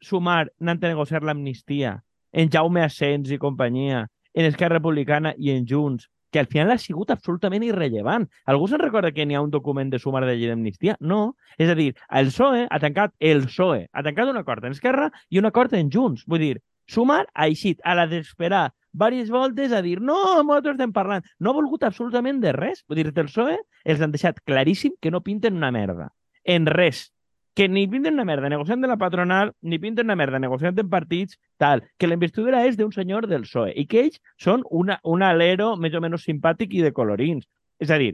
sumar 0.02 0.47
anant 0.62 0.84
a 0.84 0.88
negociar 0.93 1.24
l'amnistia, 1.24 2.04
en 2.32 2.50
Jaume 2.50 2.82
Asens 2.86 3.30
i 3.32 3.38
companyia, 3.38 4.06
en 4.34 4.45
Esquerra 4.45 4.78
Republicana 4.80 5.34
i 5.38 5.52
en 5.52 5.65
Junts, 5.67 6.08
que 6.31 6.39
al 6.39 6.47
final 6.47 6.71
ha 6.71 6.77
sigut 6.79 7.11
absolutament 7.11 7.63
irrellevant. 7.67 8.27
Algú 8.49 8.67
se'n 8.71 8.81
recorda 8.81 9.11
que 9.11 9.25
n'hi 9.25 9.37
ha 9.37 9.43
un 9.43 9.51
document 9.53 9.91
de 9.91 9.99
sumar 9.99 10.23
de 10.25 10.35
llei 10.35 10.49
d'amnistia? 10.49 10.97
No. 10.99 11.35
És 11.57 11.69
a 11.69 11.77
dir, 11.77 11.91
el 12.09 12.31
PSOE 12.31 12.67
ha 12.69 12.79
tancat, 12.79 13.13
el 13.19 13.45
PSOE 13.45 13.87
ha 13.91 14.03
tancat 14.07 14.31
un 14.31 14.39
acord 14.39 14.65
en 14.65 14.77
Esquerra 14.77 15.11
i 15.29 15.41
un 15.41 15.49
acord 15.49 15.73
en 15.77 15.91
Junts. 15.93 16.25
Vull 16.25 16.45
dir, 16.47 16.55
sumar 16.87 17.25
ha 17.33 17.47
eixit 17.51 17.83
a 17.83 17.95
la 17.99 18.07
d'esperar 18.07 18.69
diverses 18.91 19.29
voltes 19.31 19.71
a 19.71 19.81
dir 19.81 19.99
no, 20.01 20.17
nosaltres 20.43 20.75
estem 20.75 20.93
parlant. 20.95 21.23
No 21.39 21.51
ha 21.51 21.59
volgut 21.59 21.83
absolutament 21.87 22.41
de 22.43 22.55
res. 22.55 22.83
Vull 22.87 22.99
dir, 22.99 23.07
el 23.11 23.15
PSOE 23.15 23.57
els 23.85 24.01
han 24.01 24.11
deixat 24.15 24.41
claríssim 24.47 24.97
que 24.99 25.11
no 25.11 25.23
pinten 25.23 25.59
una 25.59 25.71
merda. 25.71 26.11
En 26.43 26.65
res. 26.65 27.09
Que 27.53 27.67
ni 27.67 27.83
pinten 27.87 28.15
una 28.15 28.25
merda 28.25 28.49
negociant 28.49 28.81
de 28.81 28.87
la 28.87 28.97
patronal, 28.97 29.51
ni 29.61 29.79
pinten 29.79 30.07
una 30.07 30.15
merda 30.15 30.39
negociant 30.39 30.77
en 30.79 30.89
partits, 30.89 31.37
tal. 31.59 31.83
Que 31.99 32.07
la 32.07 32.15
investidura 32.15 32.63
és 32.67 32.77
d'un 32.79 32.93
senyor 32.95 33.27
del 33.27 33.43
PSOE 33.47 33.73
i 33.75 33.85
que 33.91 34.05
ells 34.05 34.21
són 34.39 34.63
una, 34.69 35.01
un 35.03 35.23
alero 35.23 35.73
més 35.75 35.95
o 35.95 36.01
menys 36.03 36.23
simpàtic 36.27 36.73
i 36.77 36.85
de 36.85 36.93
colorins. 36.95 37.47
És 37.79 37.91
a 37.91 37.99
dir, 37.99 38.13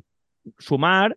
sumar 0.58 1.14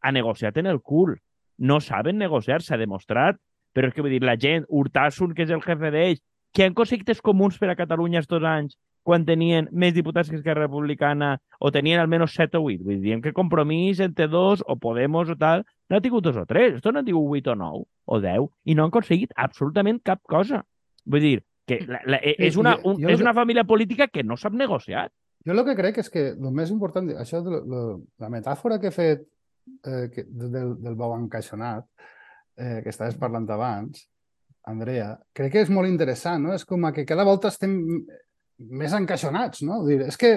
ha 0.00 0.12
negociat 0.12 0.56
en 0.56 0.66
el 0.66 0.80
cul. 0.80 1.16
No 1.58 1.80
saben 1.80 2.18
negociar, 2.18 2.62
s'ha 2.62 2.80
demostrat. 2.80 3.38
Però 3.72 3.86
és 3.86 3.94
que 3.94 4.02
vull 4.02 4.10
dir, 4.10 4.24
la 4.26 4.38
gent, 4.40 4.64
Hurtasun, 4.68 5.34
que 5.34 5.44
és 5.46 5.50
el 5.54 5.62
jefe 5.62 5.90
d'ells, 5.94 6.22
que 6.52 6.64
han 6.66 6.74
conceptes 6.74 7.20
comuns 7.22 7.58
per 7.60 7.70
a 7.70 7.76
Catalunya 7.78 8.22
estos 8.24 8.42
anys, 8.42 8.74
quan 9.06 9.24
tenien 9.24 9.68
més 9.72 9.94
diputats 9.94 10.28
que 10.28 10.36
Esquerra 10.40 10.66
Republicana, 10.66 11.36
o 11.58 11.70
tenien 11.70 12.00
almenys 12.00 12.34
7 12.36 12.58
o 12.58 12.66
8. 12.66 12.82
Vull 12.84 13.04
dir, 13.04 13.20
que 13.22 13.32
compromís 13.36 14.00
entre 14.00 14.26
dos, 14.28 14.64
o 14.66 14.76
Podemos 14.76 15.30
o 15.30 15.36
tal, 15.38 15.64
no 15.90 15.96
ha 15.98 16.00
tingut 16.04 16.24
dos 16.24 16.36
o 16.38 16.46
tres, 16.46 16.76
esto 16.78 16.92
no 16.92 17.00
ha 17.00 17.04
tingut 17.06 17.26
8 17.40 17.52
o 17.52 17.56
9 17.58 17.84
o 18.06 18.20
10, 18.22 18.48
i 18.70 18.74
no 18.78 18.84
han 18.84 18.92
aconseguit 18.94 19.32
absolutament 19.36 20.00
cap 20.06 20.22
cosa. 20.28 20.62
Vull 21.04 21.24
dir, 21.24 21.38
que 21.66 21.80
la, 21.86 22.00
la, 22.06 22.20
és, 22.22 22.56
una, 22.60 22.76
jo- 22.78 22.92
un, 22.92 23.02
jo 23.02 23.10
és 23.10 23.18
lo 23.20 23.26
una 23.26 23.34
família 23.34 23.64
política 23.64 24.08
que 24.08 24.22
no 24.24 24.36
sap 24.38 24.54
negociar. 24.54 25.08
Jo 25.46 25.52
el 25.56 25.64
que 25.64 25.74
crec 25.78 25.98
és 26.02 26.10
que 26.12 26.24
el 26.36 26.50
més 26.54 26.70
important, 26.70 27.08
això 27.18 27.40
de 27.42 27.50
lo, 27.58 27.82
la 28.20 28.28
metàfora 28.32 28.78
que 28.80 28.90
he 28.90 28.94
fet 28.94 29.22
eh, 29.86 30.08
que, 30.12 30.24
del, 30.28 30.74
del 30.82 30.96
bou 30.98 31.14
encaixonat, 31.16 31.86
eh, 32.60 32.80
que 32.84 32.90
estaves 32.92 33.16
parlant 33.16 33.48
abans, 33.50 34.06
Andrea, 34.68 35.14
crec 35.32 35.54
que 35.54 35.62
és 35.64 35.70
molt 35.72 35.88
interessant, 35.88 36.42
no? 36.44 36.52
És 36.54 36.66
com 36.68 36.84
que 36.92 37.06
cada 37.08 37.24
volta 37.24 37.48
estem 37.48 37.72
més 38.60 38.92
encaixonats, 38.92 39.62
no? 39.64 39.80
Dir, 39.86 40.02
és 40.10 40.18
que, 40.20 40.34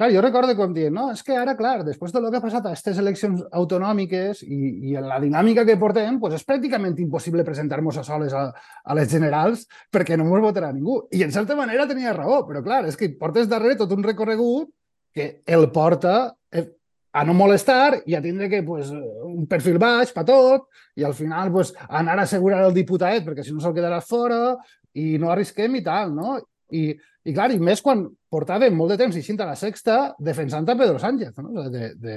clar, 0.00 0.08
jo 0.14 0.20
recordo 0.24 0.54
com 0.56 0.72
dient, 0.72 0.94
no, 0.96 1.10
és 1.12 1.20
que 1.24 1.34
ara, 1.36 1.52
clar, 1.58 1.82
després 1.84 2.14
de 2.14 2.22
lo 2.24 2.30
que 2.32 2.38
ha 2.38 2.44
passat 2.44 2.64
a 2.64 2.72
aquestes 2.72 2.98
eleccions 3.02 3.42
autonòmiques 3.52 4.40
i, 4.46 4.60
i 4.88 4.94
en 4.96 5.04
la 5.10 5.18
dinàmica 5.20 5.66
que 5.68 5.76
portem, 5.80 6.16
pues 6.22 6.38
és 6.38 6.46
pràcticament 6.48 6.96
impossible 7.04 7.44
presentar-nos 7.44 8.00
a 8.00 8.04
soles 8.06 8.32
a, 8.32 8.46
a 8.50 8.96
les 8.96 9.10
generals 9.12 9.66
perquè 9.92 10.16
no 10.16 10.24
ens 10.30 10.46
votarà 10.46 10.70
ningú. 10.72 11.02
I 11.12 11.26
en 11.26 11.34
certa 11.34 11.56
manera 11.58 11.88
tenia 11.90 12.14
raó, 12.16 12.40
però 12.48 12.64
clar, 12.64 12.86
és 12.88 12.96
que 12.96 13.10
portes 13.20 13.50
darrere 13.50 13.76
tot 13.76 13.92
un 13.92 14.06
recorregut 14.06 14.70
que 15.12 15.42
el 15.44 15.68
porta 15.74 16.14
eh, 16.50 16.64
a 17.12 17.24
no 17.26 17.34
molestar 17.36 18.00
i 18.06 18.16
a 18.16 18.22
tindre 18.24 18.48
que 18.48 18.62
pues, 18.64 18.88
un 18.94 19.44
perfil 19.50 19.76
baix 19.82 20.14
per 20.16 20.24
tot 20.24 20.70
i 20.96 21.04
al 21.04 21.12
final 21.18 21.52
pues, 21.52 21.74
anar 21.88 22.16
a 22.16 22.24
assegurar 22.24 22.62
el 22.64 22.72
diputadet 22.72 23.26
perquè 23.26 23.44
si 23.44 23.52
no 23.52 23.60
se'l 23.60 23.76
quedarà 23.76 24.00
fora 24.00 24.56
i 24.96 25.18
no 25.20 25.28
arrisquem 25.28 25.76
i 25.76 25.84
tal, 25.84 26.14
no? 26.14 26.38
I, 26.72 26.94
i 27.24 27.34
clar, 27.36 27.50
i 27.52 27.58
més 27.60 27.82
quan 27.84 28.06
portàvem 28.32 28.76
molt 28.76 28.94
de 28.94 29.00
temps 29.02 29.16
i 29.16 29.24
a 29.36 29.50
la 29.50 29.56
sexta 29.56 30.14
defensant 30.18 30.68
a 30.68 30.76
Pedro 30.76 30.98
Sánchez, 30.98 31.36
no? 31.38 31.68
de, 31.68 31.92
de, 31.94 32.16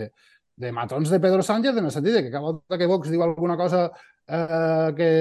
de 0.56 0.72
matons 0.72 1.10
de 1.10 1.20
Pedro 1.20 1.43
Sánchez 1.43 1.78
en 1.78 1.86
el 1.86 1.91
sentit 1.91 2.14
de 2.14 2.24
que 2.24 2.32
cada 2.32 2.43
volta 2.43 2.78
que 2.78 2.88
Vox 2.88 3.10
diu 3.10 3.24
alguna 3.24 3.58
cosa 3.58 3.89
eh, 4.28 4.93
que 4.95 5.12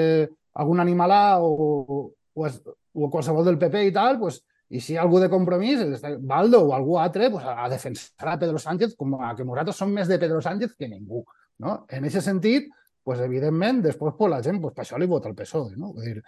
algun 0.55 0.80
animalà 0.80 1.39
o, 1.41 2.12
o, 2.35 2.49
o 2.93 3.11
qualsevol 3.11 3.45
del 3.45 3.59
PP 3.59 3.87
i 3.89 3.95
tal, 3.95 4.18
pues, 4.20 4.43
i 4.72 4.80
si 4.80 4.97
algú 4.97 5.18
de 5.20 5.28
compromís, 5.28 5.83
Baldo 6.20 6.62
o 6.68 6.74
algú 6.74 6.99
altre, 6.99 7.30
pues, 7.30 7.45
a 7.45 7.68
defensar 7.68 8.28
a 8.33 8.39
Pedro 8.39 8.59
Sánchez 8.59 8.95
com 8.97 9.18
a 9.20 9.35
que 9.37 9.45
nosaltres 9.45 9.76
som 9.76 9.91
més 9.93 10.09
de 10.09 10.18
Pedro 10.20 10.41
Sánchez 10.41 10.76
que 10.78 10.89
ningú. 10.89 11.24
No? 11.61 11.83
En 11.89 12.07
aquest 12.09 12.24
sentit, 12.24 12.70
pues, 13.05 13.20
evidentment, 13.20 13.83
després 13.85 14.14
pues, 14.16 14.30
la 14.33 14.41
gent 14.45 14.62
pues, 14.62 14.74
per 14.76 14.87
això 14.87 15.01
li 15.01 15.11
vota 15.11 15.28
el 15.28 15.37
PSOE. 15.37 15.76
No? 15.76 15.93
Vull 15.93 16.09
dir, 16.09 16.22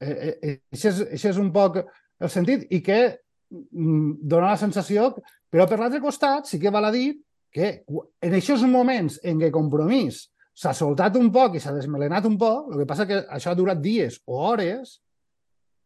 eh, 0.00 0.12
eh, 0.12 0.34
eh, 0.42 0.58
és, 0.76 1.24
és 1.24 1.40
un 1.40 1.52
poc 1.54 1.80
el 2.20 2.32
sentit 2.32 2.66
i 2.72 2.82
que 2.84 3.00
mm, 3.50 4.18
dona 4.22 4.54
la 4.54 4.60
sensació, 4.60 5.12
però 5.50 5.68
per 5.68 5.78
l'altre 5.80 6.02
costat 6.04 6.48
sí 6.50 6.60
que 6.62 6.72
val 6.72 6.88
a 6.88 6.94
dir 6.94 7.14
que 7.52 7.84
en 7.88 8.34
aquests 8.36 8.66
moments 8.68 9.20
en 9.24 9.40
què 9.40 9.52
Compromís 9.54 10.26
s'ha 10.56 10.72
soltat 10.76 11.16
un 11.20 11.30
poc 11.32 11.56
i 11.56 11.62
s'ha 11.62 11.74
desmelenat 11.76 12.26
un 12.28 12.36
poc, 12.40 12.72
el 12.72 12.82
que 12.82 12.88
passa 12.88 13.06
que 13.08 13.22
això 13.32 13.52
ha 13.52 13.58
durat 13.58 13.80
dies 13.80 14.18
o 14.24 14.40
hores, 14.50 14.98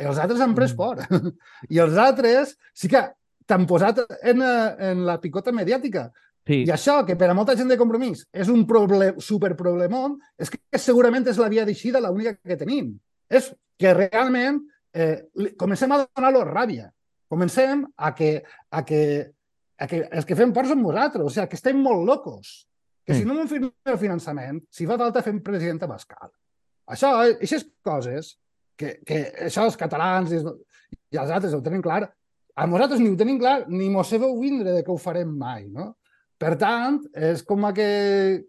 els 0.01 0.19
altres 0.19 0.41
han 0.41 0.55
pres 0.57 0.75
mm. 0.75 0.79
por. 0.79 1.03
I 1.75 1.83
els 1.83 1.99
altres 2.01 2.57
sí 2.75 2.91
que 2.91 3.03
t'han 3.51 3.67
posat 3.71 4.05
en, 4.23 4.43
eh, 4.47 4.91
en 4.91 5.05
la 5.07 5.19
picota 5.23 5.53
mediàtica. 5.55 6.09
Sí. 6.47 6.63
I 6.65 6.73
això, 6.75 7.01
que 7.07 7.19
per 7.19 7.29
a 7.31 7.37
molta 7.37 7.55
gent 7.59 7.69
de 7.71 7.79
compromís 7.79 8.25
és 8.33 8.49
un 8.51 8.65
problem, 8.67 9.19
superproblemón, 9.23 10.17
és 10.41 10.51
que 10.51 10.81
segurament 10.81 11.27
és 11.29 11.39
la 11.39 11.51
via 11.53 11.67
d'eixida 11.69 12.03
l'única 12.03 12.35
que 12.39 12.59
tenim. 12.59 12.95
És 13.31 13.53
que 13.79 13.93
realment 13.95 14.63
eh, 14.95 15.53
comencem 15.59 15.93
a 15.93 16.03
donar-lo 16.05 16.45
ràbia. 16.49 16.91
Comencem 17.31 17.85
a 17.97 18.11
que, 18.15 18.43
a 18.71 18.83
que, 18.85 19.03
a 19.79 19.87
que 19.87 20.03
els 20.11 20.27
que 20.27 20.37
fem 20.39 20.53
por 20.53 20.67
som 20.67 20.83
nosaltres, 20.83 21.25
o 21.25 21.31
sigui, 21.31 21.47
que 21.51 21.59
estem 21.61 21.79
molt 21.79 22.03
locos. 22.07 22.67
Que 23.07 23.17
si 23.17 23.25
no 23.27 23.35
no 23.35 23.47
firmem 23.51 23.73
el 23.91 23.99
finançament, 23.99 24.61
si 24.71 24.87
fa 24.87 24.99
falta 24.99 25.23
fem 25.25 25.41
presidenta 25.43 25.89
Pascal. 25.91 26.31
Això, 26.91 27.13
aquestes 27.23 27.65
coses 27.87 28.35
que, 28.79 28.99
que 29.07 29.23
això 29.47 29.65
els 29.67 29.79
catalans 29.79 30.35
i, 30.35 30.41
els 30.41 31.31
altres 31.31 31.55
ho 31.55 31.63
tenen 31.65 31.83
clar, 31.83 32.05
a 32.55 32.67
nosaltres 32.67 33.01
ni 33.01 33.11
ho 33.11 33.17
tenim 33.19 33.39
clar 33.41 33.65
ni 33.71 33.89
mos 33.93 34.11
sabeu 34.11 34.37
vindre 34.41 34.75
de 34.75 34.85
que 34.85 34.93
ho 34.93 34.99
farem 35.01 35.31
mai, 35.39 35.69
no? 35.71 35.95
Per 36.41 36.55
tant, 36.61 36.99
és 37.15 37.43
com 37.47 37.67
a 37.69 37.73
que, 37.77 37.89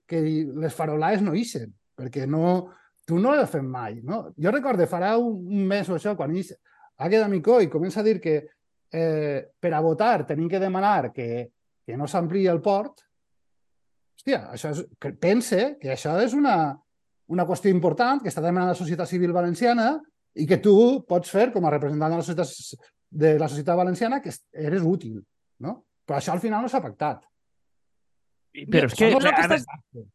que 0.07 0.21
les 0.63 0.75
farolaes 0.75 1.23
no 1.23 1.35
ixen, 1.35 1.73
perquè 1.99 2.25
no, 2.29 2.71
tu 3.11 3.19
no 3.19 3.35
ho 3.35 3.45
fem 3.51 3.67
mai, 3.67 3.99
no? 4.07 4.23
Jo 4.39 4.55
recordo, 4.55 4.87
farà 4.87 5.17
un, 5.19 5.41
un 5.51 5.67
mes 5.67 5.89
o 5.91 5.97
això, 5.97 6.15
quan 6.15 6.31
ix, 6.39 6.53
Àgueda 7.01 7.27
Micó 7.27 7.59
i 7.59 7.69
comença 7.69 7.99
a 7.99 8.05
dir 8.05 8.19
que 8.23 8.35
eh, 8.91 9.39
per 9.59 9.71
a 9.73 9.81
votar 9.83 10.23
tenim 10.29 10.47
que 10.47 10.61
demanar 10.61 11.11
que, 11.11 11.49
que 11.83 11.97
no 11.97 12.07
s'ampliï 12.07 12.47
el 12.51 12.61
port, 12.63 13.03
hòstia, 14.19 14.45
això 14.53 14.71
és, 14.71 14.83
que 15.01 15.11
pense 15.19 15.73
que 15.81 15.91
això 15.95 16.13
és 16.21 16.35
una, 16.37 16.55
una 17.33 17.47
qüestió 17.49 17.73
important 17.73 18.21
que 18.21 18.29
està 18.31 18.43
demanant 18.45 18.71
la 18.71 18.79
societat 18.79 19.09
civil 19.09 19.33
valenciana 19.35 19.95
i 20.37 20.45
que 20.47 20.61
tu 20.63 20.75
pots 21.09 21.31
fer 21.33 21.49
com 21.51 21.65
a 21.65 21.73
representant 21.73 22.13
de 22.13 22.21
la 22.21 22.27
societat, 22.27 22.85
de 23.11 23.33
la 23.41 23.49
societat 23.51 23.79
valenciana 23.79 24.21
que 24.23 24.31
eres 24.53 24.85
útil, 24.87 25.17
no? 25.65 25.81
Però 26.05 26.19
això 26.19 26.35
al 26.35 26.43
final 26.43 26.63
no 26.63 26.69
s'ha 26.71 26.83
pactat. 26.83 27.25
Però 28.51 28.89
és 28.89 28.95
que, 28.99 29.07
no 29.13 29.19
ara, 29.23 29.57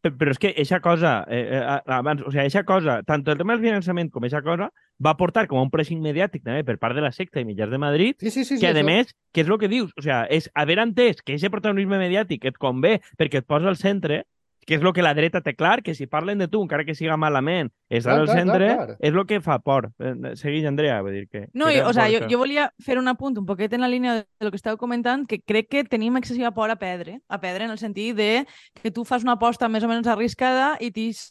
però 0.05 0.33
és 0.35 0.41
que 0.41 0.51
eixa 0.61 0.83
cosa, 0.85 1.13
eh, 1.33 1.57
eh, 1.57 1.77
abans, 1.97 2.21
o 2.21 2.29
sigui, 2.29 2.43
eixa 2.45 2.67
cosa, 2.69 2.99
tant 3.09 3.25
el 3.25 3.39
tema 3.41 3.57
del 3.57 3.63
finançament 3.65 4.11
com 4.13 4.27
eixa 4.29 4.43
cosa, 4.45 4.69
va 5.01 5.15
portar 5.17 5.47
com 5.49 5.61
a 5.61 5.65
un 5.65 5.73
pressing 5.73 6.03
mediàtic 6.05 6.45
també 6.45 6.61
per 6.69 6.77
part 6.83 6.97
de 6.99 7.05
la 7.05 7.15
secta 7.17 7.41
i 7.41 7.49
mitjans 7.49 7.73
de 7.73 7.81
Madrid, 7.81 8.21
sí, 8.21 8.31
sí, 8.31 8.45
sí, 8.45 8.61
que 8.61 8.75
sí, 8.75 8.83
a 8.83 8.85
més, 8.85 9.15
que 9.33 9.41
és 9.41 9.49
el 9.49 9.61
que 9.63 9.73
dius, 9.73 9.95
o 9.97 10.05
sigui, 10.05 10.21
és 10.37 10.51
haver 10.53 10.77
entès 10.85 11.25
que 11.25 11.39
aquest 11.39 11.53
protagonisme 11.55 12.01
mediàtic 12.03 12.45
et 12.53 12.61
convé 12.61 12.99
perquè 13.17 13.41
et 13.41 13.49
posa 13.49 13.73
al 13.73 13.81
centre, 13.81 14.27
que 14.67 14.75
és 14.75 14.83
el 14.83 14.93
que 14.93 15.05
la 15.05 15.15
dreta 15.15 15.41
té 15.47 15.55
clar, 15.55 15.79
que 15.87 15.95
si 15.95 16.09
parlen 16.11 16.41
de 16.43 16.49
tu, 16.51 16.61
encara 16.65 16.85
que 16.85 16.97
siga 16.99 17.17
malament, 17.17 17.71
és 17.89 18.07
al 18.11 18.27
centre, 18.27 18.73
clar, 18.73 18.87
clar. 18.91 18.97
és 18.99 19.15
el 19.15 19.27
que 19.31 19.39
fa 19.41 19.61
por. 19.63 19.93
Segueix, 20.35 20.67
Andrea, 20.67 20.99
vull 21.07 21.15
dir 21.15 21.29
que... 21.31 21.45
No, 21.55 21.71
i, 21.71 21.79
o 21.79 21.93
sea, 21.95 22.09
jo, 22.11 22.25
jo 22.27 22.41
volia 22.43 22.67
fer 22.83 22.99
un 22.99 23.07
apunt 23.13 23.39
un 23.39 23.47
poquet 23.47 23.77
en 23.79 23.87
la 23.87 23.91
línia 23.93 24.19
de 24.25 24.49
lo 24.49 24.51
que 24.51 24.59
estàveu 24.59 24.81
comentant, 24.81 25.23
que 25.31 25.39
crec 25.39 25.71
que 25.71 25.85
tenim 25.87 26.19
excessiva 26.19 26.51
por 26.57 26.75
a 26.75 26.77
perdre, 26.83 27.21
a 27.29 27.39
perdre 27.41 27.71
en 27.71 27.77
el 27.77 27.79
sentit 27.79 28.19
de 28.19 28.31
que 28.83 28.91
tu 28.91 29.07
fas 29.07 29.23
una 29.23 29.39
aposta 29.39 29.71
més 29.71 29.87
o 29.87 29.93
menys 29.93 30.11
arriscada 30.11 30.75
i 30.83 30.91
tix 30.91 31.31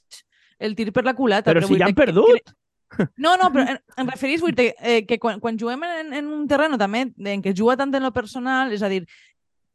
el 0.58 0.80
tir 0.80 0.94
per 0.96 1.04
la 1.04 1.14
culata. 1.14 1.52
Però, 1.52 1.60
però 1.60 1.74
si 1.74 1.82
ja 1.82 1.92
han 1.92 1.98
perdut! 1.98 2.40
Que, 2.40 3.10
no, 3.20 3.36
no, 3.36 3.52
però 3.52 3.66
em, 3.74 3.80
em 4.00 4.10
referís 4.10 4.40
vull 4.40 4.56
dir, 4.56 4.72
eh, 4.80 5.02
que 5.04 5.20
quan, 5.20 5.42
quan 5.44 5.58
juguem 5.60 5.84
en, 5.84 6.14
en 6.22 6.28
un 6.32 6.46
terreno 6.48 6.80
també 6.80 7.10
en 7.12 7.44
què 7.44 7.52
juga 7.58 7.76
tant 7.80 7.92
en 7.92 8.06
lo 8.06 8.14
personal, 8.16 8.72
és 8.72 8.84
a 8.86 8.92
dir, 8.92 9.04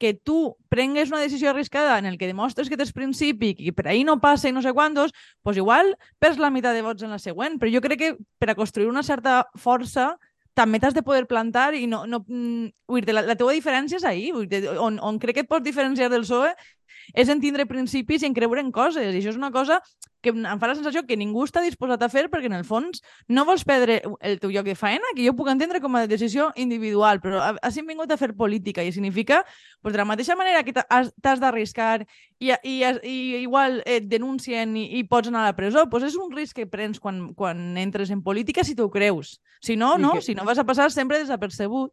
que 0.00 0.14
tu 0.14 0.56
prengues 0.72 1.10
una 1.12 1.20
decisió 1.20 1.50
arriscada 1.50 1.98
en 1.98 2.06
el 2.06 2.16
que 2.16 2.26
demostres 2.26 2.70
que 2.72 2.78
tens 2.80 2.94
principi 2.96 3.52
i 3.60 3.70
per 3.76 3.90
ahir 3.90 4.06
no 4.08 4.16
passa 4.18 4.48
i 4.48 4.54
no 4.56 4.62
sé 4.64 4.72
quantos, 4.72 5.12
pues 5.44 5.60
igual 5.60 5.92
perds 6.18 6.40
la 6.40 6.48
meitat 6.50 6.74
de 6.74 6.82
vots 6.82 7.04
en 7.04 7.12
la 7.12 7.20
següent. 7.20 7.60
Però 7.60 7.70
jo 7.70 7.84
crec 7.84 8.00
que 8.00 8.10
per 8.40 8.48
a 8.50 8.56
construir 8.56 8.88
una 8.88 9.04
certa 9.04 9.44
força 9.60 10.14
també 10.56 10.80
t'has 10.80 10.96
de 10.96 11.04
poder 11.04 11.28
plantar 11.28 11.74
i 11.76 11.84
no... 11.86 12.06
no 12.08 12.24
mm, 12.26 12.72
dir, 13.04 13.12
la, 13.12 13.26
la 13.28 13.36
teva 13.36 13.52
diferència 13.52 14.00
és 14.00 14.08
ahir, 14.08 14.32
on, 14.80 14.96
on 14.98 15.20
crec 15.20 15.36
que 15.36 15.44
et 15.44 15.52
pots 15.52 15.68
diferenciar 15.68 16.08
del 16.10 16.24
PSOE 16.24 16.54
és 17.12 17.28
en 17.28 17.44
tindre 17.44 17.68
principis 17.68 18.24
i 18.24 18.30
en 18.30 18.34
creure 18.34 18.64
en 18.64 18.72
coses. 18.72 19.04
I 19.04 19.20
això 19.20 19.34
és 19.34 19.38
una 19.38 19.52
cosa 19.52 19.82
que 20.20 20.32
em 20.32 20.60
fa 20.60 20.68
la 20.70 20.76
sensació 20.76 21.02
que 21.08 21.16
ningú 21.16 21.44
està 21.46 21.62
disposat 21.64 22.02
a 22.02 22.10
fer 22.12 22.26
perquè 22.32 22.50
en 22.50 22.56
el 22.58 22.66
fons 22.68 23.00
no 23.28 23.46
vols 23.48 23.64
perdre 23.68 24.00
el 24.20 24.38
teu 24.40 24.52
lloc 24.52 24.66
de 24.68 24.76
feina, 24.78 25.14
que 25.16 25.24
jo 25.24 25.34
puc 25.36 25.48
entendre 25.52 25.80
com 25.80 25.96
a 25.96 26.06
decisió 26.10 26.50
individual, 26.60 27.22
però 27.24 27.40
has 27.56 27.78
vingut 27.80 28.12
a 28.12 28.18
fer 28.20 28.32
política 28.36 28.84
i 28.84 28.92
significa 28.92 29.42
pues, 29.80 29.94
de 29.94 30.00
la 30.02 30.08
mateixa 30.08 30.36
manera 30.36 30.62
que 30.64 30.74
t'has 30.76 31.40
d'arriscar 31.40 32.04
i, 32.38 32.52
i, 32.64 32.76
i 33.04 33.16
igual 33.40 33.80
et 33.86 34.08
denuncien 34.08 34.76
i, 34.76 34.86
i 35.00 35.04
pots 35.08 35.28
anar 35.28 35.44
a 35.44 35.50
la 35.50 35.56
presó, 35.56 35.86
pues 35.90 36.04
és 36.08 36.18
un 36.20 36.32
risc 36.34 36.60
que 36.60 36.68
prens 36.68 37.00
quan, 37.00 37.30
quan 37.34 37.78
entres 37.80 38.12
en 38.12 38.22
política 38.22 38.64
si 38.64 38.76
t'ho 38.76 38.90
creus. 38.92 39.38
Si 39.60 39.76
no, 39.76 39.96
no, 39.98 40.14
que... 40.18 40.22
si 40.24 40.34
no 40.34 40.44
vas 40.48 40.58
a 40.58 40.66
passar 40.68 40.90
sempre 40.92 41.20
desapercebut. 41.20 41.92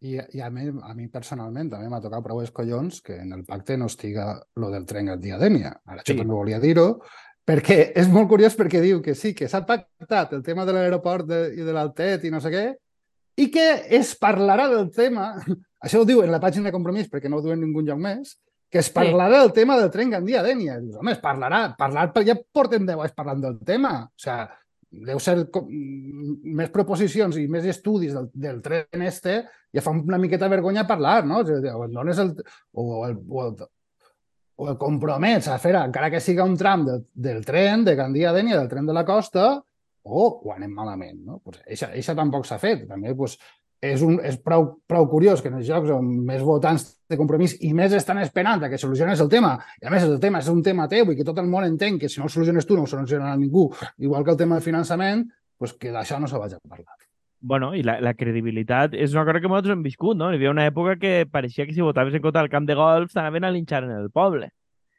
I, 0.00 0.14
i 0.14 0.40
a, 0.40 0.48
mi, 0.54 0.68
a 0.70 0.92
mi 0.94 1.08
personalment 1.10 1.72
també 1.72 1.88
m'ha 1.90 1.98
tocat 2.00 2.22
prou 2.22 2.44
collons 2.54 3.00
que 3.02 3.16
en 3.18 3.32
el 3.34 3.42
pacte 3.44 3.76
no 3.76 3.88
estiga 3.90 4.36
lo 4.54 4.70
del 4.70 4.86
tren 4.86 5.10
al 5.10 5.18
dia 5.20 5.38
d'Ènia. 5.40 5.72
Ara 5.90 6.04
sí. 6.04 6.12
això 6.12 6.20
també 6.20 6.36
volia 6.36 6.60
dir-ho, 6.62 6.86
perquè 7.48 7.78
és 7.96 8.10
molt 8.12 8.28
curiós 8.28 8.56
perquè 8.58 8.82
diu 8.84 9.00
que 9.04 9.14
sí, 9.16 9.32
que 9.36 9.48
s'ha 9.48 9.62
pactat 9.64 10.34
el 10.36 10.42
tema 10.44 10.66
de 10.68 10.74
l'aeroport 10.76 11.30
i 11.32 11.64
de 11.64 11.72
l'Altet 11.72 12.26
i 12.28 12.32
no 12.34 12.42
sé 12.44 12.52
què, 12.52 12.66
i 13.38 13.48
que 13.54 13.66
es 13.96 14.12
parlarà 14.20 14.66
del 14.68 14.90
tema, 14.92 15.30
això 15.84 16.02
ho 16.02 16.08
diu 16.08 16.20
en 16.24 16.34
la 16.34 16.42
pàgina 16.42 16.68
de 16.68 16.74
compromís 16.76 17.08
perquè 17.08 17.30
no 17.30 17.38
ho 17.38 17.44
diuen 17.44 17.60
en 17.60 17.68
ningú 17.68 17.86
lloc 17.86 18.00
més, 18.04 18.36
que 18.68 18.82
es 18.82 18.90
parlarà 18.92 19.38
sí. 19.38 19.42
del 19.46 19.52
tema 19.56 19.78
del 19.80 19.88
tren 19.88 20.10
Gandia-Dènia. 20.12 20.76
Dius, 20.82 20.98
home, 21.00 21.14
es 21.14 21.20
parlarà, 21.22 21.62
parlar, 21.78 22.10
ja 22.26 22.36
portem 22.36 22.84
10 22.84 23.00
anys 23.00 23.14
parlant 23.16 23.44
del 23.46 23.54
tema. 23.64 23.92
O 24.04 24.20
sigui, 24.20 24.48
deu 25.08 25.20
ser 25.20 25.36
més 26.58 26.70
proposicions 26.72 27.36
i 27.36 27.46
més 27.48 27.66
estudis 27.68 28.14
del, 28.16 28.28
del 28.32 28.60
tren 28.64 29.02
este, 29.04 29.42
ja 29.74 29.82
fa 29.84 29.92
una 29.92 30.20
miqueta 30.20 30.48
vergonya 30.48 30.86
parlar, 30.88 31.26
no? 31.28 31.42
O 31.44 31.88
dones 31.92 32.20
el, 32.22 32.32
o 32.72 32.86
el, 33.06 33.18
o 33.28 33.42
el, 33.46 33.66
o 34.58 34.66
el 34.72 34.76
compromets 34.78 35.46
a 35.48 35.56
fer, 35.62 35.76
encara 35.78 36.10
que 36.10 36.20
siga 36.20 36.46
un 36.46 36.56
tram 36.58 36.84
del, 36.86 37.04
del 37.14 37.44
tren, 37.46 37.84
de 37.86 37.94
Gandia 37.98 38.32
a 38.32 38.34
Dènia, 38.34 38.58
del 38.58 38.68
tren 38.70 38.88
de 38.88 38.96
la 38.96 39.04
costa, 39.06 39.52
o 40.08 40.24
ho 40.42 40.52
anem 40.54 40.72
malament, 40.74 41.20
no? 41.22 41.38
Pues 41.44 41.60
eixa, 41.66 41.92
eixa 41.94 42.16
tampoc 42.18 42.46
s'ha 42.48 42.58
fet. 42.58 42.82
També 42.90 43.14
pues, 43.14 43.36
és, 43.84 44.02
un, 44.02 44.18
és 44.24 44.38
prou, 44.42 44.66
prou 44.90 45.06
curiós 45.10 45.44
que 45.44 45.52
en 45.52 45.60
els 45.60 45.68
jocs 45.68 45.92
on 45.94 46.10
més 46.26 46.42
votants 46.42 46.88
de 47.08 47.18
compromís 47.20 47.54
i 47.62 47.70
més 47.76 47.94
estan 47.94 48.18
esperant 48.24 48.66
que 48.66 48.80
soluciones 48.82 49.22
el 49.22 49.30
tema, 49.30 49.54
i 49.82 49.86
a 49.86 49.94
més 49.94 50.06
el 50.08 50.18
tema 50.22 50.42
és 50.42 50.50
un 50.50 50.62
tema 50.66 50.88
teu 50.90 51.12
i 51.12 51.18
que 51.18 51.26
tot 51.28 51.38
el 51.38 51.50
món 51.50 51.66
entén 51.68 52.00
que 52.00 52.10
si 52.10 52.18
no 52.18 52.26
el 52.26 52.34
soluciones 52.34 52.66
tu 52.66 52.76
no 52.76 52.88
ho 52.88 52.90
solucionarà 52.90 53.36
ningú, 53.38 53.68
igual 53.98 54.24
que 54.24 54.34
el 54.34 54.40
tema 54.42 54.58
de 54.58 54.66
finançament, 54.66 55.28
pues 55.58 55.78
que 55.78 55.94
d'això 55.94 56.18
no 56.18 56.26
se 56.26 56.38
vagi 56.38 56.58
a 56.58 56.64
parlar. 56.66 56.98
Bueno, 57.40 57.70
i 57.74 57.84
la, 57.86 58.00
la 58.02 58.14
credibilitat 58.18 58.94
és 58.98 59.12
una 59.14 59.24
cosa 59.24 59.40
que 59.40 59.48
nosaltres 59.48 59.76
hem 59.76 59.82
viscut, 59.84 60.16
no? 60.18 60.32
Hi 60.32 60.38
havia 60.40 60.50
una 60.50 60.66
època 60.66 60.96
que 60.98 61.26
pareixia 61.30 61.66
que 61.66 61.74
si 61.76 61.84
votaves 61.84 62.14
en 62.14 62.22
contra 62.22 62.42
del 62.42 62.50
camp 62.50 62.66
de 62.66 62.74
golf 62.74 63.12
t'anaven 63.14 63.46
a 63.46 63.52
linxar 63.54 63.84
en 63.86 63.92
el 63.94 64.10
poble. 64.10 64.50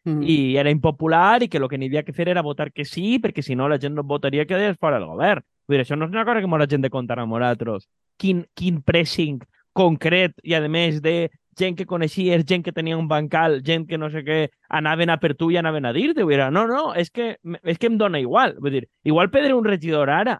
Mm. 0.06 0.24
I 0.24 0.38
era 0.58 0.72
impopular 0.72 1.44
i 1.44 1.50
que 1.52 1.60
el 1.60 1.68
que 1.68 1.78
n'hi 1.78 1.90
havia 1.92 2.06
que 2.08 2.16
fer 2.16 2.30
era 2.32 2.42
votar 2.42 2.72
que 2.72 2.86
sí, 2.86 3.20
perquè 3.20 3.44
si 3.44 3.56
no 3.60 3.68
la 3.68 3.80
gent 3.80 3.98
no 3.98 4.08
votaria 4.08 4.46
que 4.48 4.56
des 4.56 4.80
fora 4.80 5.00
del 5.00 5.10
govern. 5.12 5.44
Vull 5.68 5.78
dir, 5.78 5.84
això 5.84 6.00
no 6.00 6.08
és 6.08 6.16
una 6.16 6.26
cosa 6.26 6.40
que 6.40 6.64
la 6.64 6.68
gent 6.70 6.82
de 6.88 6.90
contar 6.90 7.20
amb 7.20 7.36
nosaltres 7.36 7.90
quin, 8.20 8.44
quin 8.54 8.82
pressing 8.82 9.40
concret 9.74 10.36
i, 10.44 10.54
a 10.56 10.62
més, 10.68 11.00
de 11.02 11.30
gent 11.60 11.76
que 11.76 11.88
coneixies, 11.88 12.46
gent 12.48 12.64
que 12.64 12.72
tenia 12.76 12.98
un 12.98 13.08
bancal, 13.08 13.60
gent 13.66 13.86
que 13.88 13.98
no 14.00 14.10
sé 14.12 14.24
què, 14.28 14.40
anaven 14.70 15.12
a 15.12 15.18
per 15.20 15.34
tu 15.36 15.50
i 15.52 15.58
anaven 15.60 15.88
a 15.88 15.94
dir-te. 15.96 16.24
No, 16.24 16.66
no, 16.68 16.94
és 16.96 17.10
que, 17.12 17.34
és 17.64 17.80
que 17.80 17.90
em 17.90 17.98
dona 17.98 18.20
igual. 18.20 18.56
Vull 18.60 18.78
dir, 18.78 18.86
igual 19.04 19.32
perdre 19.32 19.56
un 19.56 19.66
regidor 19.66 20.12
ara, 20.14 20.40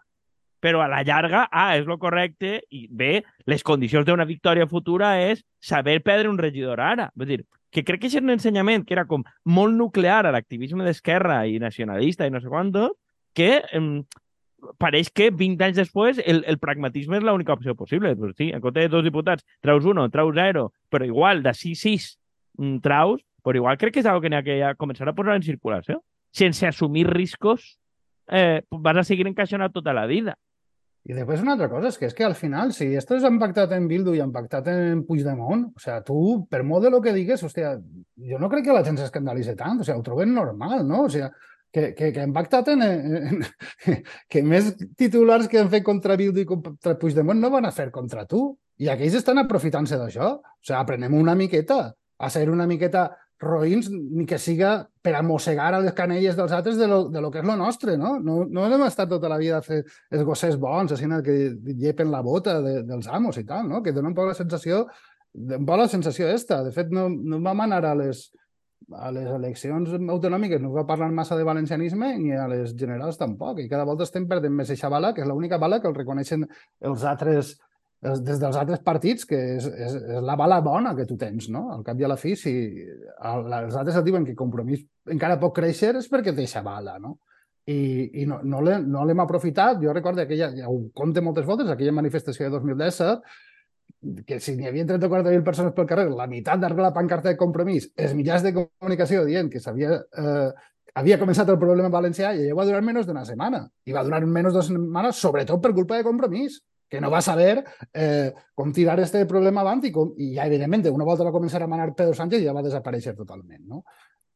però 0.60 0.82
a 0.84 0.88
la 0.92 1.02
llarga, 1.02 1.46
ah, 1.50 1.76
és 1.78 1.86
lo 1.88 1.98
correcte, 1.98 2.60
i 2.70 2.86
bé, 2.90 3.24
les 3.48 3.64
condicions 3.64 4.06
d'una 4.06 4.28
victòria 4.28 4.68
futura 4.68 5.14
és 5.24 5.42
saber 5.60 6.00
perdre 6.04 6.28
un 6.28 6.38
regidor 6.38 6.80
ara. 6.84 7.10
Vull 7.16 7.32
dir, 7.32 7.40
que 7.70 7.84
crec 7.86 8.02
que 8.02 8.10
és 8.10 8.18
un 8.20 8.34
ensenyament 8.34 8.84
que 8.86 8.94
era 8.96 9.06
com 9.08 9.24
molt 9.44 9.76
nuclear 9.76 10.24
a 10.26 10.34
l'activisme 10.34 10.84
d'esquerra 10.84 11.44
i 11.46 11.58
nacionalista 11.62 12.26
i 12.26 12.34
no 12.34 12.42
sé 12.42 12.50
quant, 12.50 12.74
que 13.32 13.50
eh, 13.62 14.02
pareix 14.78 15.10
que 15.14 15.30
20 15.30 15.64
anys 15.64 15.78
després 15.78 16.20
el, 16.24 16.42
el 16.48 16.58
pragmatisme 16.62 17.18
és 17.18 17.24
l'única 17.24 17.54
opció 17.54 17.74
possible. 17.78 18.14
Pues 18.16 18.36
sí, 18.36 18.50
en 18.50 18.60
compte 18.60 18.84
de 18.84 18.92
dos 18.92 19.04
diputats, 19.04 19.44
traus 19.60 19.86
uno, 19.88 20.08
traus 20.10 20.34
zero, 20.36 20.70
però 20.90 21.06
igual 21.06 21.42
de 21.42 21.54
6-6 21.56 22.16
mm, 22.58 22.78
traus, 22.84 23.22
però 23.42 23.56
igual 23.56 23.78
crec 23.78 23.94
que 23.96 24.04
és 24.04 24.06
algo 24.10 24.20
que 24.20 24.42
que 24.44 24.58
ja 24.60 24.74
començar 24.74 25.08
a 25.08 25.14
posar 25.14 25.36
en 25.36 25.42
circulació. 25.42 26.02
Sense 26.32 26.66
assumir 26.66 27.08
riscos, 27.08 27.78
eh, 28.28 28.62
vas 28.70 28.96
a 28.96 29.04
seguir 29.04 29.26
encaixonat 29.26 29.72
tota 29.72 29.92
la 29.92 30.06
vida. 30.06 30.36
I 31.08 31.14
després 31.16 31.40
una 31.40 31.54
altra 31.56 31.70
cosa, 31.72 31.88
és 31.88 31.96
que 31.96 32.08
és 32.10 32.14
que 32.14 32.24
al 32.26 32.34
final, 32.36 32.74
si 32.76 32.90
estos 32.96 33.24
han 33.24 33.38
pactat 33.40 33.72
en 33.72 33.86
Bildu 33.88 34.12
i 34.14 34.20
han 34.20 34.32
pactat 34.34 34.66
en 34.68 35.04
Puigdemont, 35.08 35.62
o 35.72 35.80
sea, 35.80 36.02
tu, 36.04 36.18
per 36.50 36.60
molt 36.62 36.84
de 36.84 36.90
lo 36.92 37.00
que 37.00 37.14
digues, 37.16 37.42
hòstia, 37.42 37.72
jo 38.30 38.40
no 38.40 38.50
crec 38.52 38.66
que 38.66 38.76
la 38.76 38.84
gent 38.84 39.00
s'escandalitzi 39.00 39.56
tant, 39.56 39.80
o 39.80 39.86
sea, 39.86 39.96
ho 39.96 40.04
troben 40.04 40.34
normal, 40.36 40.84
no? 40.86 41.06
O 41.06 41.10
sea, 41.10 41.30
que, 41.72 41.94
que, 41.94 42.12
que 42.12 42.20
han 42.20 42.34
pactat 42.36 42.68
en, 42.68 42.82
en, 42.82 43.40
que 44.30 44.42
més 44.42 44.74
titulars 44.98 45.48
que 45.48 45.62
han 45.62 45.70
fet 45.72 45.86
contra 45.86 46.18
Bildu 46.20 46.42
i 46.42 46.48
contra 46.48 46.98
Puigdemont 47.00 47.40
no 47.40 47.52
van 47.54 47.68
a 47.68 47.72
fer 47.72 47.88
contra 47.94 48.26
tu. 48.28 48.50
I 48.80 48.88
aquells 48.92 49.16
estan 49.20 49.40
aprofitant-se 49.40 49.98
d'això. 50.00 50.34
O 50.40 50.64
sigui, 50.64 50.78
aprenem 50.78 51.16
una 51.16 51.36
miqueta 51.38 51.82
a 52.20 52.30
ser 52.32 52.48
una 52.52 52.66
miqueta 52.68 53.08
roïns, 53.40 53.88
ni 53.90 54.26
que 54.28 54.38
siga 54.38 54.72
per 55.02 55.14
a 55.16 55.22
mossegar 55.24 55.70
a 55.72 55.80
les 55.80 55.94
canelles 55.96 56.36
dels 56.36 56.52
altres 56.52 56.76
de 56.76 56.86
lo, 56.88 57.04
de 57.08 57.20
lo 57.24 57.30
que 57.32 57.40
és 57.40 57.46
lo 57.46 57.56
nostre, 57.56 57.96
no? 57.96 58.18
No, 58.20 58.42
no 58.44 58.66
hem 58.66 58.84
estat 58.84 59.08
tota 59.08 59.30
la 59.32 59.38
vida 59.40 59.58
a 59.58 59.64
fer 59.64 59.80
els 60.10 60.26
gossers 60.28 60.58
bons, 60.60 60.92
així 60.92 61.08
que 61.24 61.38
llepen 61.72 62.10
la 62.12 62.20
bota 62.20 62.60
de, 62.60 62.82
dels 62.84 63.08
amos 63.08 63.38
i 63.40 63.46
tal, 63.48 63.66
no? 63.68 63.80
Que 63.82 63.94
donen 63.96 64.12
un 64.12 64.18
poc 64.18 64.28
la 64.28 64.36
sensació, 64.36 64.84
un 65.32 65.64
poc 65.64 65.80
la 65.80 65.88
sensació 65.88 66.28
esta. 66.28 66.60
De 66.66 66.72
fet, 66.72 66.92
no, 66.92 67.08
no 67.08 67.40
vam 67.40 67.64
anar 67.64 67.80
a 67.88 67.94
les, 67.96 68.26
a 68.92 69.10
les 69.14 69.32
eleccions 69.32 69.96
autonòmiques 69.96 70.60
no 70.60 70.74
va 70.74 70.86
parlar 70.86 71.10
massa 71.14 71.38
de 71.38 71.48
valencianisme 71.48 72.12
ni 72.18 72.36
a 72.36 72.46
les 72.50 72.76
generals 72.76 73.16
tampoc. 73.20 73.64
I 73.64 73.68
cada 73.72 73.88
volta 73.88 74.04
estem 74.04 74.28
perdent 74.28 74.52
més 74.52 74.68
aquesta 74.68 74.92
bala, 74.92 75.14
que 75.16 75.24
és 75.24 75.28
l'única 75.28 75.58
bala 75.58 75.80
que 75.80 75.88
el 75.88 75.96
reconeixen 75.96 76.44
els 76.90 77.08
altres 77.08 77.56
els, 78.02 78.22
des 78.24 78.38
dels 78.40 78.56
altres 78.56 78.80
partits, 78.84 79.26
que 79.28 79.38
és, 79.56 79.66
és, 79.66 79.96
és 79.96 80.22
la 80.24 80.36
bala 80.40 80.60
bona 80.64 80.94
que 80.96 81.06
tu 81.08 81.18
tens, 81.20 81.50
no? 81.52 81.66
Al 81.74 81.84
cap 81.86 82.00
i 82.00 82.06
a 82.06 82.12
la 82.12 82.18
fi, 82.20 82.34
si 82.38 82.52
el, 82.52 83.44
els 83.60 83.76
altres 83.76 83.98
et 84.00 84.06
diuen 84.06 84.24
que 84.26 84.38
compromís 84.38 84.86
encara 85.10 85.40
pot 85.40 85.54
créixer 85.56 85.94
és 86.00 86.08
perquè 86.10 86.32
té 86.32 86.46
aquesta 86.46 86.64
bala, 86.66 86.96
no? 87.02 87.18
I, 87.70 88.22
i 88.22 88.24
no, 88.26 88.40
no 88.42 88.62
l'hem 88.64 88.88
no 88.90 89.04
aprofitat. 89.22 89.78
Jo 89.82 89.92
recordo 89.94 90.24
aquella, 90.24 90.50
ja 90.56 90.70
ho 90.70 90.80
compte 90.96 91.22
moltes 91.22 91.46
voltes, 91.46 91.68
aquella 91.70 91.94
manifestació 91.94 92.48
de 92.48 92.56
2017, 92.56 93.36
que 94.26 94.40
si 94.40 94.56
n'hi 94.56 94.66
havia 94.70 94.86
30 94.88 95.06
o 95.06 95.12
40.000 95.12 95.44
persones 95.44 95.76
pel 95.76 95.86
carrer, 95.86 96.08
la 96.14 96.26
meitat 96.30 96.60
d'arreglar 96.62 96.88
la 96.88 96.96
pancarta 96.96 97.28
de 97.28 97.38
compromís, 97.38 97.90
els 98.00 98.16
mitjans 98.16 98.42
de 98.46 98.54
comunicació 98.56 99.26
dient 99.28 99.50
que 99.52 99.60
s'havia 99.60 99.98
eh, 100.00 100.50
havia 100.96 101.18
començat 101.20 101.50
el 101.52 101.58
problema 101.60 101.92
valencià 101.92 102.32
i 102.34 102.46
allò 102.46 102.56
va 102.58 102.66
durar 102.70 102.80
menys 102.86 103.06
d'una 103.06 103.26
setmana. 103.28 103.66
I 103.86 103.94
va 103.94 104.04
durar 104.06 104.24
menys 104.24 104.54
d'una 104.54 104.66
setmana, 104.66 105.12
sobretot 105.14 105.62
per 105.62 105.74
culpa 105.76 105.98
de 105.98 106.06
compromís, 106.06 106.58
que 106.90 107.00
no 107.00 107.10
va 107.10 107.22
saber 107.22 107.64
eh, 107.94 108.34
tirar 108.74 108.98
este 109.00 109.24
problema 109.24 109.62
avant 109.62 109.84
i, 109.86 109.92
com, 109.94 110.12
i 110.18 110.34
ja, 110.34 110.46
evidentment, 110.50 110.88
una 110.90 111.06
volta 111.06 111.24
va 111.24 111.30
a 111.30 111.66
manar 111.70 111.94
Pedro 111.94 112.14
Sánchez 112.14 112.42
ja 112.42 112.52
va 112.52 112.66
desaparèixer 112.66 113.14
totalment. 113.14 113.62
No? 113.66 113.84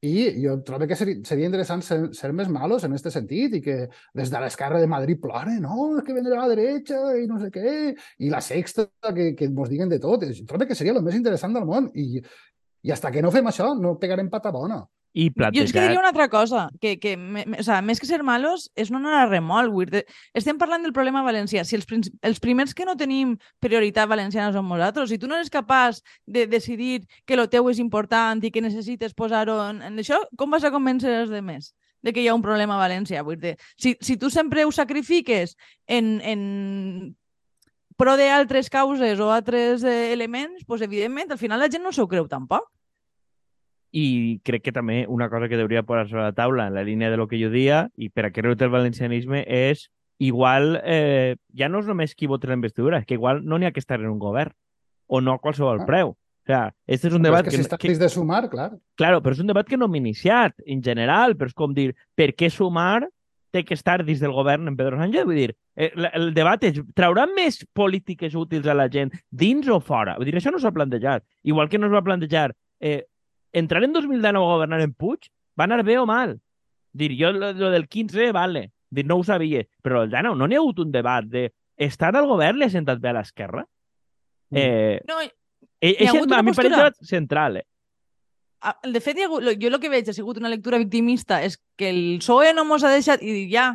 I 0.04 0.42
jo 0.42 0.58
trobo 0.62 0.86
que 0.86 0.96
seria, 0.96 1.20
seria 1.24 1.48
interessant 1.48 1.82
ser, 1.82 1.98
ser 2.14 2.32
malos 2.32 2.84
en 2.84 2.92
aquest 2.92 3.10
sentit 3.10 3.54
i 3.58 3.60
que 3.64 3.76
des 4.14 4.30
de 4.30 4.40
l'esquerra 4.40 4.80
de 4.80 4.86
Madrid 4.86 5.20
plore, 5.20 5.58
no, 5.60 5.98
és 5.98 6.04
que 6.04 6.14
vendrà 6.16 6.42
la 6.42 6.50
dreta 6.52 7.16
i 7.16 7.26
no 7.26 7.40
sé 7.40 7.50
què, 7.50 7.94
i 8.18 8.30
la 8.30 8.42
sexta, 8.44 8.86
que, 9.14 9.32
que 9.34 9.48
ens 9.48 9.70
diguen 9.70 9.88
de 9.88 9.98
tot. 9.98 10.26
Jo 10.30 10.46
trobo 10.46 10.68
que 10.68 10.76
seria 10.76 10.92
el 10.92 11.02
més 11.02 11.16
interessant 11.16 11.56
del 11.56 11.66
món 11.66 11.90
i, 11.94 12.20
i 12.84 12.92
hasta 12.92 13.10
que 13.10 13.22
no 13.24 13.32
fem 13.32 13.48
això 13.48 13.72
no 13.78 13.96
pegarem 13.98 14.30
pata 14.30 14.52
bona. 14.52 14.84
I 15.14 15.28
plantejar... 15.30 15.62
Jo 15.62 15.68
és 15.68 15.72
que 15.72 15.82
diria 15.84 16.00
una 16.00 16.10
altra 16.10 16.26
cosa, 16.28 16.64
que, 16.82 16.96
que 16.98 17.14
me, 17.16 17.44
o 17.58 17.62
sea, 17.62 17.78
més 17.86 18.00
que 18.02 18.08
ser 18.08 18.18
malos 18.26 18.66
és 18.74 18.90
no 18.90 18.98
anar 18.98 19.20
a 19.20 19.28
remol. 19.30 19.70
Estem 20.34 20.58
parlant 20.58 20.82
del 20.82 20.94
problema 20.96 21.22
valencià. 21.22 21.62
Si 21.64 21.78
els, 21.78 21.86
els 22.20 22.42
primers 22.42 22.74
que 22.74 22.86
no 22.88 22.96
tenim 22.98 23.36
prioritat 23.62 24.10
valenciana 24.10 24.50
som 24.52 24.66
nosaltres, 24.68 25.12
si 25.14 25.20
tu 25.22 25.30
no 25.30 25.38
eres 25.38 25.52
capaç 25.54 26.02
de 26.26 26.48
decidir 26.50 27.06
que 27.24 27.38
el 27.38 27.46
teu 27.48 27.70
és 27.70 27.78
important 27.78 28.42
i 28.42 28.50
que 28.50 28.64
necessites 28.64 29.14
posar-ho 29.14 29.60
en, 29.68 29.80
en 29.86 30.02
això, 30.02 30.18
com 30.36 30.50
vas 30.50 30.66
a 30.66 30.74
convèncer 30.74 31.14
els 31.22 31.30
demés 31.30 31.72
de 32.04 32.12
que 32.12 32.20
hi 32.20 32.28
ha 32.28 32.34
un 32.36 32.42
problema 32.44 32.76
a 32.76 32.82
València? 32.82 33.22
Vull 33.24 33.38
dir, 33.40 33.54
si, 33.80 33.94
si 34.04 34.18
tu 34.20 34.28
sempre 34.30 34.66
ho 34.66 34.72
sacrifiques 34.74 35.54
en, 35.86 36.18
en 36.20 37.14
pro 37.96 38.18
d'altres 38.18 38.68
causes 38.68 39.20
o 39.22 39.30
altres 39.32 39.86
eh, 39.86 40.12
elements, 40.12 40.66
pues, 40.66 40.82
evidentment, 40.82 41.32
al 41.32 41.40
final 41.40 41.62
la 41.62 41.70
gent 41.70 41.86
no 41.86 41.94
s'ho 41.94 42.10
creu 42.10 42.28
tampoc. 42.28 42.68
I 43.94 44.40
crec 44.42 44.64
que 44.66 44.72
també 44.74 45.04
una 45.06 45.28
cosa 45.30 45.46
que 45.48 45.60
hauria 45.60 45.84
posar 45.86 46.08
sobre 46.08 46.24
la 46.24 46.34
taula 46.34 46.66
en 46.66 46.74
la 46.74 46.82
línia 46.82 47.12
de 47.12 47.16
lo 47.16 47.28
que 47.30 47.38
jo 47.38 47.50
dia 47.52 47.88
i 47.94 48.08
per 48.10 48.26
a 48.26 48.32
què 48.34 48.42
el 48.42 48.70
valencianisme 48.72 49.44
és 49.46 49.88
igual, 50.18 50.80
eh, 50.84 51.36
ja 51.54 51.68
no 51.68 51.78
és 51.78 51.86
només 51.86 52.14
qui 52.14 52.26
vota 52.26 52.48
la 52.48 52.58
investidura, 52.58 52.98
és 52.98 53.06
que 53.06 53.14
igual 53.14 53.44
no 53.44 53.58
n'hi 53.58 53.66
ha 53.66 53.72
que 53.72 53.82
estar 53.82 54.00
en 54.00 54.10
un 54.10 54.18
govern 54.18 54.54
o 55.06 55.20
no 55.20 55.34
a 55.34 55.38
qualsevol 55.38 55.84
preu. 55.86 56.14
O 56.44 56.46
sea, 56.46 56.74
este 56.86 57.08
és 57.08 57.14
un 57.14 57.22
debat... 57.22 57.44
que, 57.44 57.56
que, 57.56 57.62
si 57.62 57.76
que, 57.78 57.94
de 57.96 58.08
sumar, 58.08 58.50
clar. 58.50 58.74
Claro, 59.00 59.22
però 59.24 59.32
és 59.32 59.40
un 59.40 59.48
debat 59.48 59.66
que 59.66 59.78
no 59.80 59.86
hem 59.88 59.94
iniciat, 60.02 60.52
en 60.66 60.82
general, 60.84 61.38
però 61.40 61.48
és 61.48 61.56
com 61.56 61.72
dir, 61.72 61.94
per 62.14 62.34
què 62.36 62.50
sumar 62.52 63.06
té 63.54 63.62
que 63.64 63.76
estar 63.78 64.02
dins 64.04 64.20
del 64.20 64.34
govern 64.34 64.68
en 64.68 64.76
Pedro 64.76 64.98
Sánchez? 64.98 65.24
Vull 65.24 65.40
dir, 65.40 65.54
eh, 65.76 65.92
el, 65.94 66.10
el 66.10 66.28
debat 66.36 66.66
és, 66.68 66.82
traurà 66.98 67.24
més 67.30 67.62
polítiques 67.72 68.34
útils 68.36 68.68
a 68.68 68.76
la 68.76 68.90
gent 68.92 69.14
dins 69.30 69.70
o 69.72 69.78
fora? 69.80 70.18
Vull 70.18 70.28
dir, 70.28 70.36
això 70.36 70.52
no 70.52 70.60
s'ha 70.60 70.74
plantejat. 70.74 71.24
Igual 71.48 71.70
que 71.72 71.80
no 71.80 71.88
es 71.88 71.94
va 71.94 72.04
plantejar 72.04 72.50
eh, 72.80 73.06
entrar 73.54 73.84
en 73.86 73.94
2019 73.94 74.36
a 74.36 74.54
governar 74.54 74.80
en 74.82 74.92
Puig 74.92 75.30
va 75.58 75.64
anar 75.64 75.82
bé 75.86 75.96
o 75.98 76.06
mal. 76.06 76.40
Dir, 76.92 77.14
jo 77.18 77.32
lo, 77.32 77.52
lo 77.52 77.70
del 77.70 77.88
15, 77.88 78.32
vale. 78.32 78.72
Dir, 78.90 79.06
no 79.06 79.16
ho 79.16 79.24
sabia. 79.24 79.64
Però 79.82 80.02
el 80.04 80.10
no, 80.26 80.34
no 80.34 80.46
n'hi 80.46 80.58
ha 80.58 80.62
hagut 80.62 80.82
un 80.84 80.92
debat 80.92 81.24
de 81.24 81.48
estar 81.76 82.14
al 82.14 82.28
govern 82.30 82.58
li 82.58 82.66
ha 82.66 82.74
sentat 82.74 83.00
bé 83.02 83.10
a 83.10 83.16
l'esquerra? 83.18 83.64
Mm. 84.50 84.58
Eh, 84.58 85.00
no, 85.08 85.22
hi, 85.22 85.30
hi 85.94 86.06
ha 86.06 86.10
hagut 86.12 86.34
a 86.34 86.42
mi 86.42 86.52
postura... 86.52 86.82
pareix 86.82 87.14
central, 87.14 87.62
eh? 87.62 87.66
De 88.88 89.00
fet, 89.04 89.18
ha 89.20 89.28
hagut, 89.28 89.44
jo 89.60 89.68
el 89.68 89.80
que 89.80 89.92
veig 89.92 90.08
ha 90.08 90.16
sigut 90.16 90.38
una 90.40 90.48
lectura 90.48 90.80
victimista 90.80 91.42
és 91.44 91.58
que 91.76 91.90
el 91.90 92.02
PSOE 92.22 92.54
no 92.56 92.64
mos 92.64 92.84
ha 92.84 92.92
deixat 92.94 93.22
i 93.22 93.44
ja, 93.52 93.74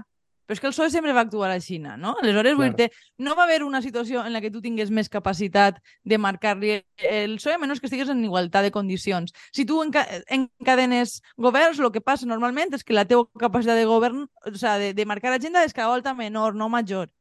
però 0.50 0.56
és 0.58 0.62
que 0.64 0.66
el 0.66 0.74
PSOE 0.74 0.89
sempre 0.89 1.14
va 1.14 1.22
actuar 1.22 1.52
a 1.54 1.60
Xina, 1.62 1.91
no? 1.93 2.16
Aleshores, 2.24 2.56
vull 2.58 2.72
dir 2.74 2.88
no 3.22 3.36
va 3.38 3.43
haver 3.43 3.60
una 3.62 3.84
situació 3.86 4.24
en 4.26 4.34
la 4.34 4.39
que 4.41 4.50
tu 4.50 4.64
tingués 4.64 4.89
més 4.89 5.06
capacitat 5.14 5.78
de 6.02 6.18
marcar-li 6.18 6.72
el 7.06 7.36
PSOE, 7.38 7.54
a 7.54 7.62
menys 7.62 7.78
que 7.78 7.86
estigués 7.86 8.10
en 8.10 8.24
igualtat 8.26 8.66
de 8.66 8.72
condicions. 8.74 9.30
Si 9.54 9.68
tu 9.70 9.78
enca 9.84 10.08
encadenes 10.26 11.20
governs, 11.38 11.78
el 11.78 11.91
que 11.93 12.02
passa 12.02 12.26
normalment 12.26 12.74
és 12.74 12.82
que 12.82 12.97
la 12.97 13.06
teva 13.06 13.28
capacitat 13.38 13.78
de 13.78 13.86
govern, 13.86 14.26
o 14.26 14.56
sea, 14.58 14.80
de, 14.82 14.95
de 14.97 15.06
marcar 15.06 15.36
agenda 15.36 15.62
és 15.62 15.78
cada 15.78 15.93
volta 15.93 16.16
menor, 16.18 16.58
no 16.58 16.66
major. 16.66 17.14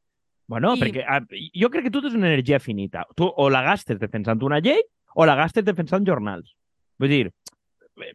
Bueno, 0.49 0.73
I... 0.73 0.81
perquè 0.81 1.05
a, 1.05 1.21
jo 1.53 1.69
crec 1.69 1.85
que 1.85 1.93
tu 1.93 2.01
tens 2.01 2.17
una 2.17 2.33
energia 2.33 2.57
finita. 2.57 3.05
Tu 3.13 3.29
o 3.29 3.51
la 3.53 3.61
gastes 3.61 4.01
defensant 4.01 4.41
una 4.41 4.57
llei 4.57 4.81
o 5.13 5.29
la 5.29 5.37
gastes 5.37 5.69
defensant 5.69 6.01
jornals. 6.01 6.55
Vull 6.97 7.13
dir, 7.13 7.27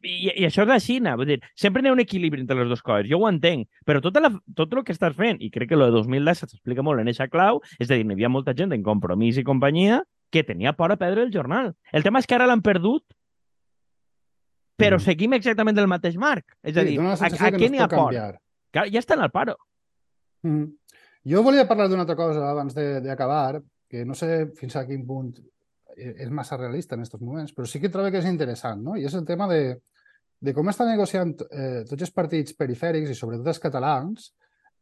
i, 0.02 0.30
i 0.30 0.46
això 0.46 0.64
és 0.64 0.70
la 0.70 0.78
Xina, 0.82 1.14
vull 1.18 1.28
dir, 1.32 1.38
sempre 1.58 1.82
hi 1.82 1.90
ha 1.90 1.94
un 1.94 2.02
equilibri 2.02 2.42
entre 2.42 2.56
les 2.60 2.70
dues 2.70 2.82
coses, 2.84 3.08
jo 3.10 3.20
ho 3.20 3.28
entenc, 3.28 3.68
però 3.86 4.02
tot, 4.04 4.16
la, 4.22 4.30
tot 4.56 4.72
el 4.72 4.84
que 4.86 4.94
estàs 4.94 5.16
fent, 5.16 5.40
i 5.44 5.50
crec 5.54 5.70
que 5.70 5.78
el 5.78 5.86
de 5.86 5.90
2010 5.94 6.44
s'explica 6.44 6.84
molt 6.86 7.02
en 7.02 7.10
aquesta 7.10 7.28
clau, 7.32 7.60
és 7.78 7.90
a 7.90 7.98
dir, 7.98 8.06
hi 8.06 8.16
havia 8.16 8.32
molta 8.32 8.54
gent 8.56 8.74
en 8.76 8.84
compromís 8.86 9.40
i 9.40 9.46
companyia 9.46 10.02
que 10.34 10.44
tenia 10.46 10.72
por 10.74 10.92
a 10.92 10.96
perdre 10.98 11.22
el 11.22 11.32
jornal. 11.34 11.74
El 11.92 12.02
tema 12.02 12.22
és 12.22 12.26
que 12.26 12.34
ara 12.34 12.48
l'han 12.50 12.62
perdut, 12.64 13.04
però 14.80 14.98
mm. 14.98 15.04
seguim 15.04 15.36
exactament 15.36 15.76
del 15.76 15.90
mateix 15.90 16.16
marc. 16.18 16.56
És 16.62 16.76
a 16.76 16.82
dir, 16.86 16.98
a, 16.98 17.14
a 17.14 17.52
què 17.54 17.70
n'hi 17.70 17.82
ha 17.82 17.90
por? 17.90 18.16
Clar, 18.74 18.88
ja 18.90 19.02
estan 19.02 19.22
al 19.22 19.30
paro. 19.30 19.54
Mm. 20.42 20.72
Jo 21.30 21.40
volia 21.46 21.68
parlar 21.68 21.86
d'una 21.88 22.02
altra 22.04 22.18
cosa 22.18 22.50
abans 22.50 22.74
d'acabar, 22.74 23.62
que 23.88 24.04
no 24.04 24.16
sé 24.18 24.48
fins 24.58 24.74
a 24.76 24.84
quin 24.88 25.06
punt 25.06 25.30
és 25.96 26.30
massa 26.30 26.58
realista 26.58 26.96
en 26.96 27.02
aquests 27.02 27.22
moments, 27.22 27.54
però 27.54 27.66
sí 27.68 27.80
que 27.80 27.90
trobo 27.92 28.10
que 28.10 28.22
és 28.22 28.30
interessant, 28.30 28.82
no? 28.82 28.96
I 28.96 29.06
és 29.08 29.14
el 29.14 29.24
tema 29.28 29.48
de, 29.50 29.76
de 30.40 30.54
com 30.54 30.68
estan 30.70 30.90
negociant 30.92 31.34
eh, 31.50 31.82
tots 31.88 32.06
els 32.06 32.14
partits 32.14 32.56
perifèrics 32.58 33.12
i 33.12 33.18
sobretot 33.18 33.52
els 33.52 33.62
catalans 33.62 34.32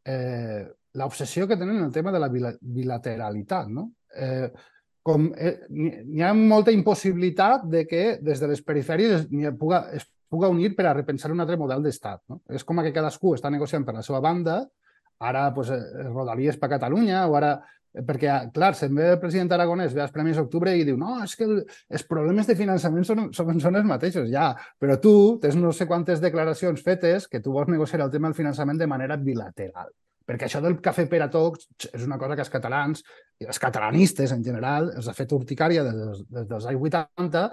eh, 0.05 0.65
l'obsessió 0.99 1.47
que 1.47 1.57
tenen 1.57 1.77
en 1.77 1.87
el 1.87 1.93
tema 1.93 2.11
de 2.13 2.21
la 2.21 2.29
bilateralitat, 2.29 3.69
no? 3.73 3.89
Eh, 4.13 4.49
com 5.03 5.27
eh, 5.35 5.57
n'hi 5.69 6.23
ha 6.23 6.31
molta 6.37 6.71
impossibilitat 6.71 7.65
de 7.67 7.83
que 7.87 8.03
des 8.23 8.39
de 8.39 8.47
les 8.47 8.61
perifèries 8.63 9.25
es 9.25 9.55
puga, 9.59 9.83
es 9.91 10.05
puga 10.31 10.49
unir 10.49 10.71
per 10.77 10.87
a 10.87 10.95
repensar 10.95 11.31
un 11.33 11.43
altre 11.43 11.57
model 11.59 11.83
d'estat. 11.83 12.23
No? 12.31 12.39
És 12.49 12.63
com 12.63 12.79
que 12.81 12.93
cadascú 12.95 13.35
està 13.35 13.51
negociant 13.53 13.83
per 13.85 13.97
la 13.97 14.05
seva 14.05 14.21
banda, 14.23 14.61
ara 15.19 15.49
pues, 15.53 15.69
eh, 15.75 16.07
Rodalies 16.07 16.57
per 16.59 16.71
Catalunya 16.71 17.25
o 17.27 17.35
ara 17.39 17.57
perquè, 17.93 18.35
clar, 18.53 18.71
se'n 18.73 18.93
ve 18.97 19.11
el 19.13 19.19
president 19.21 19.51
Aragonès, 19.53 19.93
ve 19.93 20.01
als 20.01 20.13
Premis 20.13 20.37
d'Octubre 20.39 20.73
i 20.73 20.85
diu 20.87 20.97
no, 20.97 21.19
és 21.23 21.35
que 21.37 21.45
el, 21.45 21.59
els 21.93 22.05
problemes 22.09 22.47
de 22.49 22.55
finançament 22.57 23.05
són, 23.05 23.27
són, 23.35 23.59
són 23.61 23.77
els 23.77 23.89
mateixos, 23.89 24.29
ja, 24.33 24.49
però 24.81 24.97
tu 25.01 25.13
tens 25.43 25.57
no 25.59 25.71
sé 25.75 25.85
quantes 25.89 26.23
declaracions 26.23 26.81
fetes 26.81 27.27
que 27.29 27.41
tu 27.43 27.53
vols 27.53 27.69
negociar 27.69 28.01
el 28.01 28.13
tema 28.13 28.31
del 28.31 28.37
finançament 28.37 28.81
de 28.81 28.89
manera 28.89 29.17
bilateral. 29.17 29.91
Perquè 30.25 30.47
això 30.47 30.61
del 30.63 30.79
cafè 30.81 31.05
per 31.11 31.19
a 31.25 31.29
tots 31.29 31.67
és 31.91 32.05
una 32.05 32.17
cosa 32.17 32.37
que 32.37 32.41
els 32.45 32.51
catalans, 32.51 33.03
i 33.43 33.45
els 33.45 33.59
catalanistes 33.59 34.31
en 34.31 34.41
general, 34.43 34.89
els 34.95 35.09
ha 35.11 35.13
fet 35.17 35.35
urticària 35.35 35.83
des, 35.85 36.23
des 36.31 36.47
dels 36.49 36.65
anys 36.71 36.87
80 36.89 37.45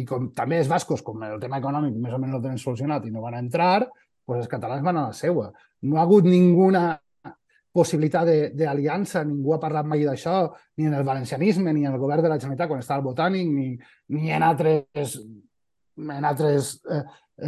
i 0.00 0.06
com 0.08 0.32
també 0.34 0.58
els 0.58 0.70
bascos, 0.70 1.04
com 1.06 1.22
el 1.22 1.38
tema 1.42 1.60
econòmic 1.60 1.94
més 2.00 2.16
o 2.16 2.18
menys 2.18 2.34
el 2.34 2.42
tenen 2.42 2.58
solucionat 2.58 3.04
i 3.06 3.12
no 3.14 3.22
van 3.22 3.36
entrar, 3.38 3.84
pues 4.24 4.40
els 4.40 4.50
catalans 4.50 4.82
van 4.82 4.98
a 4.98 5.08
la 5.12 5.14
seua. 5.14 5.52
No 5.84 6.00
ha 6.00 6.06
hagut 6.08 6.26
ninguna 6.26 6.88
possibilitat 7.74 8.28
d'aliança, 8.54 9.24
ningú 9.26 9.56
ha 9.56 9.60
parlat 9.62 9.86
mai 9.90 10.04
d'això, 10.06 10.44
ni 10.78 10.86
en 10.86 10.94
el 10.94 11.06
valencianisme, 11.06 11.72
ni 11.74 11.82
en 11.86 11.96
el 11.96 11.98
govern 11.98 12.22
de 12.22 12.30
la 12.30 12.38
Generalitat 12.38 12.70
quan 12.70 12.84
estava 12.84 13.02
el 13.02 13.08
Botànic, 13.08 13.50
ni, 13.50 13.72
ni 14.14 14.30
en 14.30 14.46
altres, 14.46 15.16
en 15.98 16.28
altres 16.30 16.76
eh, 16.86 17.02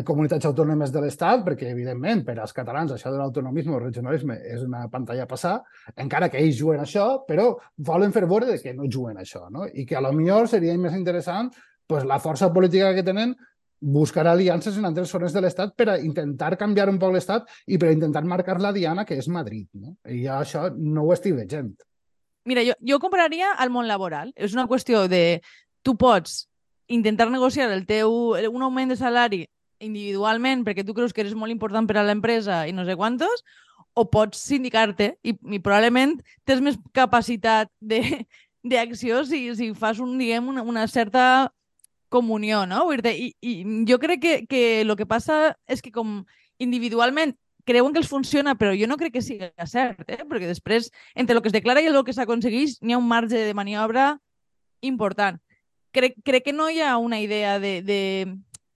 comunitats 0.06 0.48
autònomes 0.48 0.90
de 0.90 1.04
l'Estat, 1.04 1.44
perquè, 1.46 1.70
evidentment, 1.70 2.24
per 2.26 2.34
als 2.40 2.54
catalans 2.56 2.96
això 2.96 3.12
de 3.14 3.20
l'autonomisme 3.20 3.76
o 3.76 3.80
regionalisme 3.84 4.40
és 4.50 4.64
una 4.66 4.88
pantalla 4.90 5.28
passar, 5.30 5.60
encara 5.94 6.28
que 6.32 6.42
ells 6.42 6.58
juguen 6.58 6.82
això, 6.82 7.06
però 7.28 7.52
volen 7.78 8.14
fer 8.16 8.26
veure 8.26 8.58
que 8.62 8.74
no 8.74 8.90
juguen 8.90 9.22
això, 9.22 9.46
no? 9.50 9.68
i 9.70 9.86
que 9.86 9.96
a 9.96 10.02
lo 10.02 10.12
millor 10.16 10.50
seria 10.50 10.74
més 10.78 10.98
interessant 10.98 11.52
pues, 11.86 12.02
la 12.04 12.18
força 12.18 12.50
política 12.52 12.94
que 12.98 13.06
tenen 13.06 13.36
buscar 13.80 14.26
aliances 14.26 14.76
en 14.78 14.86
altres 14.88 15.10
zones 15.12 15.34
de 15.34 15.42
l'Estat 15.44 15.74
per 15.76 15.88
a 15.92 15.98
intentar 16.00 16.56
canviar 16.56 16.88
un 16.90 16.98
poc 16.98 17.12
l'Estat 17.14 17.50
i 17.66 17.78
per 17.78 17.90
a 17.90 17.96
intentar 17.96 18.24
marcar 18.24 18.58
la 18.60 18.72
diana 18.72 19.04
que 19.04 19.18
és 19.20 19.28
Madrid. 19.28 19.68
No? 19.74 19.96
I 20.08 20.26
això 20.32 20.70
no 20.76 21.04
ho 21.04 21.12
estic 21.14 21.36
veient. 21.36 21.74
Mira, 22.46 22.62
jo, 22.62 22.76
jo 22.80 23.00
compararia 23.02 23.52
al 23.52 23.70
món 23.74 23.88
laboral. 23.88 24.32
És 24.36 24.54
una 24.54 24.68
qüestió 24.70 25.06
de... 25.10 25.40
Tu 25.86 25.92
pots 25.94 26.48
intentar 26.90 27.28
negociar 27.30 27.70
el 27.70 27.84
teu, 27.86 28.34
un 28.34 28.62
augment 28.62 28.90
de 28.90 28.96
salari 28.98 29.44
individualment 29.78 30.64
perquè 30.64 30.84
tu 30.86 30.94
creus 30.96 31.12
que 31.12 31.22
eres 31.22 31.36
molt 31.36 31.52
important 31.52 31.86
per 31.86 31.98
a 32.00 32.04
l'empresa 32.06 32.64
i 32.66 32.72
no 32.74 32.86
sé 32.86 32.96
quantos, 32.96 33.44
o 33.96 34.04
pots 34.12 34.40
sindicar-te 34.48 35.14
i, 35.24 35.32
i 35.32 35.60
probablement 35.60 36.16
tens 36.48 36.62
més 36.64 36.78
capacitat 36.96 37.70
d'acció 37.80 39.22
si, 39.28 39.48
si 39.56 39.70
fas 39.74 40.00
un, 40.02 40.16
diguem, 40.20 40.50
una, 40.52 40.64
una 40.66 40.86
certa 40.88 41.52
comunió, 42.08 42.66
no? 42.66 42.86
I, 42.92 43.34
I 43.40 43.54
jo 43.88 43.98
crec 43.98 44.20
que, 44.22 44.34
que 44.46 44.80
el 44.82 44.96
que 44.96 45.06
passa 45.06 45.56
és 45.66 45.82
que 45.82 45.92
com 45.92 46.24
individualment 46.58 47.34
creuen 47.66 47.92
que 47.92 47.98
els 47.98 48.08
funciona, 48.08 48.54
però 48.54 48.72
jo 48.78 48.86
no 48.86 48.96
crec 48.96 49.16
que 49.18 49.24
sigui 49.26 49.50
cert, 49.66 50.06
eh? 50.06 50.22
perquè 50.22 50.46
després, 50.46 50.92
entre 51.18 51.34
el 51.34 51.42
que 51.42 51.50
es 51.50 51.56
declara 51.56 51.82
i 51.82 51.90
el 51.90 52.04
que 52.06 52.14
s'aconsegueix, 52.14 52.78
n'hi 52.80 52.94
ha 52.94 53.00
un 53.02 53.08
marge 53.10 53.42
de 53.42 53.54
maniobra 53.58 54.20
important. 54.86 55.40
Crec, 55.92 56.14
crec 56.24 56.44
que 56.46 56.54
no 56.54 56.70
hi 56.70 56.80
ha 56.80 56.96
una 56.96 57.18
idea 57.20 57.58
de, 57.58 57.80
de 57.82 57.98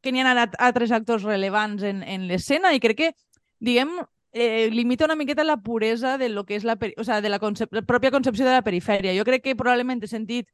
que 0.03 0.11
n'hi 0.11 0.25
ha 0.25 0.49
altres 0.59 0.91
actors 0.91 1.23
rellevants 1.23 1.85
en, 1.87 2.03
en 2.03 2.27
l'escena 2.27 2.75
i 2.75 2.83
crec 2.83 2.99
que, 2.99 3.13
diguem, 3.61 3.95
eh, 4.33 4.69
limita 4.73 5.05
una 5.05 5.17
miqueta 5.17 5.45
la 5.45 5.59
puresa 5.63 6.17
de 6.19 6.29
lo 6.29 6.45
que 6.45 6.57
és 6.57 6.65
la, 6.65 6.79
o 6.97 7.05
sea, 7.05 7.21
de 7.21 7.29
la, 7.29 7.39
concep 7.39 7.73
la 7.75 7.83
pròpia 7.87 8.11
concepció 8.11 8.47
de 8.47 8.59
la 8.59 8.67
perifèria. 8.67 9.15
Jo 9.15 9.25
crec 9.25 9.45
que 9.45 9.57
probablement 9.57 10.03
he 10.03 10.11
sentit 10.11 10.49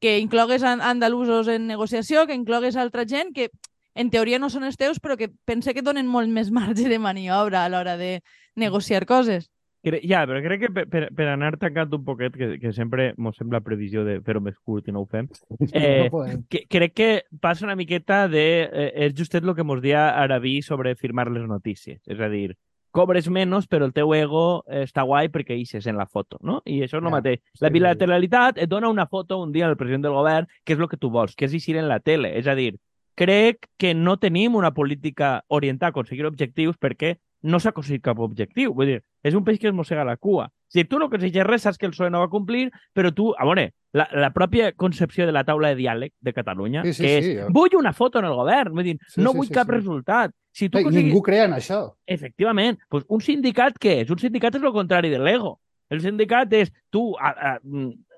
que 0.00 0.18
inclogues 0.18 0.64
andalusos 0.64 1.48
en 1.48 1.66
negociació, 1.68 2.26
que 2.26 2.34
inclogues 2.34 2.76
altra 2.76 3.06
gent 3.06 3.34
que 3.36 3.50
en 3.94 4.10
teoria 4.10 4.38
no 4.38 4.48
són 4.50 4.64
els 4.64 4.78
teus, 4.80 5.00
però 5.00 5.16
que 5.20 5.30
pense 5.44 5.74
que 5.74 5.84
donen 5.84 6.08
molt 6.08 6.30
més 6.32 6.50
marge 6.58 6.88
de 6.88 6.98
maniobra 6.98 7.64
a 7.64 7.72
l'hora 7.72 7.96
de 8.00 8.20
negociar 8.56 9.06
coses. 9.06 9.50
Ja, 9.80 10.26
però 10.28 10.42
crec 10.44 10.60
que 10.60 10.68
per, 10.76 10.82
per, 10.92 11.06
per 11.16 11.26
anar 11.32 11.54
tancant 11.56 11.94
un 11.96 12.02
poquet, 12.04 12.34
que, 12.36 12.48
que 12.60 12.72
sempre 12.76 13.14
ens 13.14 13.38
sembla 13.40 13.62
previsió 13.64 14.02
de 14.04 14.18
fer-ho 14.26 14.42
més 14.44 14.58
curt 14.60 14.90
i 14.90 14.92
no 14.92 15.00
ho 15.00 15.08
fem, 15.08 15.30
eh, 15.72 16.10
no 16.12 16.20
que, 16.52 16.66
crec 16.68 16.92
que 16.92 17.08
passa 17.40 17.64
una 17.64 17.78
miqueta 17.80 18.26
de... 18.28 18.44
Eh, 18.68 18.90
és 19.06 19.14
justet 19.16 19.46
el 19.46 19.54
que 19.56 19.64
mos 19.64 19.80
dia 19.80 20.10
Arabí 20.20 20.58
sobre 20.60 20.92
firmar 21.00 21.30
les 21.32 21.48
notícies. 21.48 22.02
És 22.04 22.20
a 22.20 22.28
dir, 22.28 22.50
cobres 22.90 23.28
menys, 23.30 23.68
però 23.70 23.86
el 23.86 23.94
teu 23.96 24.12
ego 24.16 24.44
està 24.82 25.04
guai 25.06 25.30
perquè 25.30 25.56
eixes 25.56 25.86
en 25.90 25.98
la 25.98 26.06
foto, 26.06 26.38
no? 26.42 26.60
I 26.66 26.82
això 26.84 26.98
és 26.98 27.04
el 27.04 27.12
mateix. 27.12 27.42
La 27.62 27.70
bilateralitat 27.72 28.58
et 28.58 28.70
dona 28.70 28.90
una 28.90 29.06
foto 29.06 29.40
un 29.42 29.52
dia 29.52 29.68
al 29.68 29.78
president 29.80 30.08
del 30.08 30.16
govern, 30.18 30.48
que 30.64 30.74
és 30.74 30.80
el 30.80 30.88
que 30.90 30.98
tu 31.00 31.10
vols, 31.10 31.36
que 31.36 31.46
és 31.46 31.54
eixir 31.54 31.78
en 31.78 31.88
la 31.88 32.00
tele. 32.00 32.32
És 32.38 32.50
a 32.50 32.56
dir, 32.58 32.74
crec 33.20 33.68
que 33.78 33.94
no 33.94 34.16
tenim 34.18 34.54
una 34.56 34.72
política 34.74 35.44
orientada 35.48 35.90
a 35.90 35.94
aconseguir 35.94 36.26
objectius 36.26 36.78
perquè 36.80 37.18
no 37.42 37.60
s'ha 37.60 37.72
aconseguit 37.74 38.02
cap 38.04 38.18
objectiu. 38.20 38.74
Vull 38.76 38.94
dir, 38.94 38.98
és 39.24 39.36
un 39.36 39.44
peix 39.44 39.58
que 39.60 39.68
es 39.70 39.76
mossega 39.76 40.04
la 40.04 40.16
cua. 40.16 40.48
Si 40.70 40.84
tu 40.86 41.00
no 41.00 41.08
aconsegueixes 41.10 41.46
res, 41.46 41.64
saps 41.66 41.78
que 41.78 41.88
el 41.88 41.94
PSOE 41.94 42.10
no 42.12 42.20
va 42.22 42.30
complir, 42.30 42.68
però 42.94 43.10
tu, 43.14 43.30
a 43.34 43.46
veure, 43.48 43.70
la, 43.96 44.06
la 44.14 44.30
pròpia 44.34 44.70
concepció 44.78 45.26
de 45.26 45.34
la 45.34 45.42
taula 45.44 45.72
de 45.72 45.80
diàleg 45.80 46.12
de 46.20 46.34
Catalunya, 46.36 46.84
sí, 46.86 46.94
sí, 46.94 47.02
que 47.02 47.14
és, 47.16 47.24
sí, 47.26 47.48
vull 47.50 47.74
una 47.78 47.92
foto 47.96 48.20
en 48.20 48.28
el 48.28 48.36
govern, 48.38 48.76
vull 48.76 48.86
dir, 48.86 48.98
sí, 49.08 49.22
no 49.24 49.32
sí, 49.32 49.40
vull 49.40 49.48
sí, 49.48 49.56
cap 49.56 49.66
sí. 49.66 49.78
resultat. 49.78 50.36
Si 50.52 50.68
tu 50.68 50.78
aconseguis... 50.78 51.10
Ningú 51.10 51.24
crea 51.26 51.48
en 51.48 51.56
això. 51.56 51.82
Efectivament. 52.06 52.78
Pues 52.90 53.04
un 53.08 53.22
sindicat 53.22 53.78
què 53.82 54.00
és? 54.04 54.14
Un 54.14 54.22
sindicat 54.22 54.58
és 54.58 54.62
el 54.62 54.74
contrari 54.74 55.10
de 55.10 55.18
l'ego. 55.22 55.58
El 55.90 56.02
sindicat 56.02 56.52
és 56.54 56.70
tu 56.94 57.08
a, 57.18 57.30
a, 57.30 57.52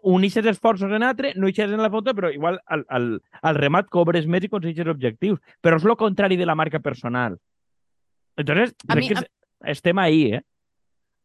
unixes 0.03 0.47
esforços 0.51 0.93
en 0.93 1.05
altre, 1.07 1.33
no 1.37 1.49
eixes 1.49 1.70
en 1.73 1.81
la 1.81 1.91
foto, 1.93 2.12
però 2.16 2.29
igual 2.33 2.59
al, 2.66 2.85
al, 2.89 3.09
al 3.41 3.57
remat 3.57 3.89
cobres 3.93 4.27
més 4.27 4.45
i 4.45 4.51
aconsegueixes 4.51 4.93
objectius. 4.93 5.41
Però 5.64 5.79
és 5.81 5.89
el 5.89 5.97
contrari 5.97 6.37
de 6.37 6.49
la 6.49 6.59
marca 6.59 6.83
personal. 6.85 7.39
Entonces, 8.37 8.74
a 8.89 8.95
crec 8.95 9.03
mi, 9.03 9.14
que 9.14 9.20
a... 9.20 9.70
estem 9.70 9.99
ahí, 9.99 10.33
eh? 10.35 10.43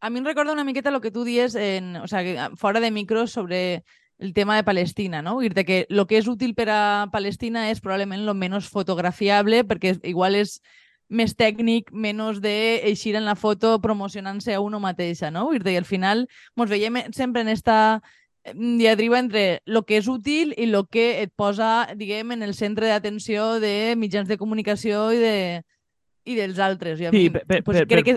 A 0.00 0.10
mi 0.10 0.20
em 0.20 0.24
recorda 0.24 0.52
una 0.52 0.64
miqueta 0.64 0.90
el 0.90 1.00
que 1.00 1.10
tu 1.10 1.24
dies 1.24 1.54
en, 1.54 1.96
o 1.96 2.06
sea, 2.06 2.50
fora 2.56 2.80
de 2.80 2.90
micros 2.90 3.32
sobre 3.32 3.84
el 4.18 4.32
tema 4.34 4.56
de 4.56 4.64
Palestina, 4.64 5.22
no? 5.22 5.40
Dir-te 5.40 5.64
que 5.64 5.86
el 5.88 6.06
que 6.06 6.18
és 6.18 6.28
útil 6.28 6.54
per 6.54 6.68
a 6.70 7.08
Palestina 7.10 7.68
és 7.70 7.80
probablement 7.80 8.26
lo 8.26 8.34
menys 8.34 8.68
fotografiable 8.70 9.64
perquè 9.66 9.96
igual 10.06 10.38
és 10.38 10.58
més 11.08 11.34
tècnic, 11.34 11.90
menys 11.90 12.42
d'eixir 12.44 13.14
en 13.16 13.24
la 13.24 13.36
foto 13.38 13.78
promocionant-se 13.80 14.54
a 14.54 14.60
uno 14.60 14.80
mateixa, 14.80 15.30
no? 15.30 15.48
I 15.54 15.76
al 15.76 15.88
final 15.88 16.26
ens 16.28 16.70
veiem 16.70 17.00
sempre 17.16 17.42
en 17.42 17.48
esta 17.48 18.02
diadriba 18.54 19.18
entre 19.18 19.62
el 19.66 19.82
que 19.84 19.98
és 19.98 20.08
útil 20.08 20.54
i 20.56 20.68
el 20.68 20.84
que 20.90 21.22
et 21.22 21.32
posa, 21.34 21.88
diguem, 21.96 22.32
en 22.32 22.42
el 22.42 22.54
centre 22.54 22.88
d'atenció 22.88 23.58
de 23.62 23.94
mitjans 23.96 24.28
de 24.28 24.38
comunicació 24.38 25.10
i, 25.12 25.18
de, 25.22 25.36
i 26.28 26.36
dels 26.38 26.58
altres. 26.62 27.00
I 27.00 27.08
a 27.08 27.14
sí, 27.14 27.24
mi, 27.24 27.30
per, 27.32 27.62
pues, 27.64 27.80
per, 27.80 27.86
crec 27.88 28.04
per, 28.04 28.04
que... 28.04 28.16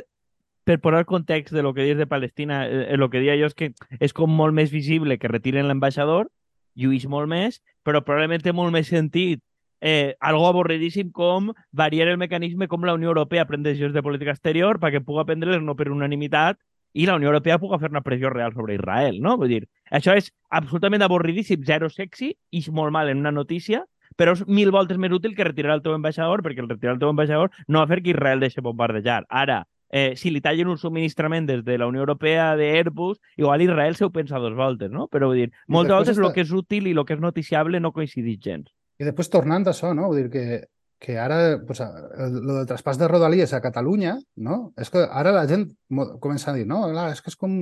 per 0.68 0.78
posar 0.84 1.06
context 1.10 1.56
de 1.56 1.64
lo 1.64 1.74
que 1.74 1.88
dius 1.88 1.98
de 1.98 2.08
Palestina, 2.08 2.66
eh, 2.68 2.88
el 2.94 3.08
que 3.10 3.24
dia 3.24 3.38
jo 3.40 3.50
és 3.50 3.58
que 3.58 3.72
és 4.00 4.14
com 4.18 4.32
molt 4.32 4.56
més 4.58 4.74
visible 4.74 5.18
que 5.18 5.32
retiren 5.32 5.70
l'ambaixador, 5.70 6.30
lluís 6.76 7.08
molt 7.08 7.30
més, 7.32 7.62
però 7.84 8.04
probablement 8.04 8.44
té 8.44 8.54
molt 8.56 8.72
més 8.76 8.92
sentit 8.92 9.42
eh, 9.82 10.16
algo 10.20 10.48
avorridíssim 10.48 11.12
com 11.12 11.52
variar 11.72 12.08
el 12.08 12.20
mecanisme 12.22 12.68
com 12.68 12.86
la 12.86 12.94
Unió 12.94 13.10
Europea 13.10 13.48
pren 13.50 13.64
decisions 13.64 13.96
de 13.98 14.04
política 14.06 14.36
exterior 14.36 14.80
perquè 14.80 15.02
pugui 15.04 15.26
prendre-les 15.26 15.64
no 15.66 15.76
per 15.76 15.90
unanimitat 15.92 16.60
i 16.94 17.08
la 17.08 17.16
Unió 17.18 17.32
Europea 17.32 17.58
pugui 17.60 17.80
fer 17.82 17.90
una 17.90 18.04
pressió 18.06 18.30
real 18.30 18.54
sobre 18.54 18.76
Israel, 18.76 19.22
no? 19.24 19.38
Vull 19.40 19.52
dir, 19.56 19.62
això 19.90 20.14
és 20.18 20.30
absolutament 20.50 21.04
avorridíssim, 21.04 21.64
zero 21.66 21.90
sexy, 21.90 22.34
i 22.52 22.64
molt 22.70 22.92
mal 22.92 23.10
en 23.10 23.24
una 23.24 23.32
notícia, 23.32 23.86
però 24.18 24.34
és 24.38 24.46
mil 24.48 24.72
voltes 24.72 24.98
més 24.98 25.14
útil 25.14 25.36
que 25.36 25.48
retirar 25.48 25.76
el 25.78 25.84
teu 25.86 25.94
ambaixador, 25.96 26.44
perquè 26.46 26.64
el 26.64 26.70
retirar 26.70 26.96
el 26.96 27.04
teu 27.04 27.12
ambaixador 27.12 27.52
no 27.68 27.80
va 27.80 27.90
fer 27.92 28.02
que 28.04 28.14
Israel 28.16 28.44
deixi 28.44 28.64
bombardejar. 28.64 29.24
Ara, 29.30 29.64
eh, 29.92 30.16
si 30.16 30.32
li 30.32 30.42
tallen 30.42 30.72
un 30.72 30.80
subministrament 30.80 31.48
des 31.48 31.64
de 31.68 31.78
la 31.78 31.88
Unió 31.88 32.02
Europea 32.06 32.56
d'Airbus, 32.58 33.20
igual 33.38 33.62
Israel 33.62 33.96
se 33.96 34.06
ho 34.06 34.12
pensa 34.12 34.40
dos 34.40 34.56
voltes, 34.56 34.90
no? 34.90 35.08
Però 35.12 35.30
vull 35.30 35.44
dir, 35.44 35.50
moltes 35.68 35.92
vegades 35.92 36.16
està... 36.16 36.28
el 36.28 36.36
que 36.36 36.46
és 36.48 36.54
útil 36.56 36.88
i 36.88 36.96
el 36.96 37.06
que 37.06 37.18
és 37.18 37.24
noticiable 37.24 37.84
no 37.84 37.94
coincideix 37.96 38.40
gens. 38.40 38.72
I 38.98 39.08
després 39.08 39.30
tornant 39.30 39.68
a 39.68 39.76
això, 39.76 39.94
no? 39.98 40.10
Vull 40.10 40.24
dir 40.24 40.32
que, 40.32 40.64
que 41.02 41.18
ara, 41.20 41.60
pues, 41.68 41.84
el, 41.84 42.10
el 42.26 42.36
del 42.48 42.68
traspàs 42.70 43.00
de 43.02 43.10
Rodalies 43.12 43.54
a 43.54 43.62
Catalunya, 43.62 44.18
no? 44.38 44.60
És 44.80 44.94
que 44.94 45.04
ara 45.06 45.36
la 45.36 45.48
gent 45.50 45.68
comença 45.92 46.52
a 46.52 46.58
dir, 46.58 46.68
no, 46.70 46.86
clar, 46.92 47.10
és 47.12 47.22
que 47.22 47.34
és 47.34 47.40
com, 47.40 47.58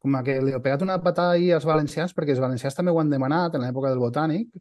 com 0.00 0.18
que 0.24 0.38
li 0.44 0.54
ha 0.54 0.62
pegat 0.62 0.84
una 0.86 1.00
patada 1.02 1.34
ahir 1.38 1.54
als 1.56 1.66
valencians, 1.68 2.14
perquè 2.16 2.36
els 2.36 2.42
valencians 2.42 2.76
també 2.76 2.94
ho 2.94 3.00
han 3.02 3.10
demanat 3.10 3.56
en 3.56 3.66
l'època 3.66 3.90
del 3.90 4.02
Botànic, 4.02 4.52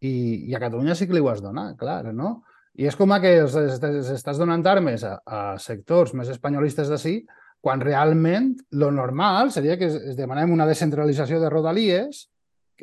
i, 0.00 0.12
i 0.50 0.54
a 0.54 0.60
Catalunya 0.60 0.96
sí 0.96 1.06
que 1.06 1.16
li 1.16 1.22
ho 1.24 1.30
has 1.30 1.42
donat, 1.44 1.76
clar, 1.80 2.12
no? 2.14 2.42
I 2.76 2.90
és 2.90 2.96
com 2.96 3.14
que 3.22 3.32
els, 3.40 3.54
els, 3.56 4.10
estàs 4.12 4.38
donant 4.40 4.64
armes 4.68 5.04
a, 5.08 5.16
a 5.24 5.42
sectors 5.62 6.12
més 6.14 6.28
espanyolistes 6.32 6.90
d'ací, 6.92 7.22
quan 7.64 7.80
realment 7.80 8.52
lo 8.76 8.90
normal 8.92 9.50
seria 9.50 9.78
que 9.80 9.88
es, 9.88 9.96
es 10.12 10.18
demanem 10.18 10.52
una 10.52 10.66
descentralització 10.68 11.40
de 11.40 11.50
Rodalies 11.50 12.26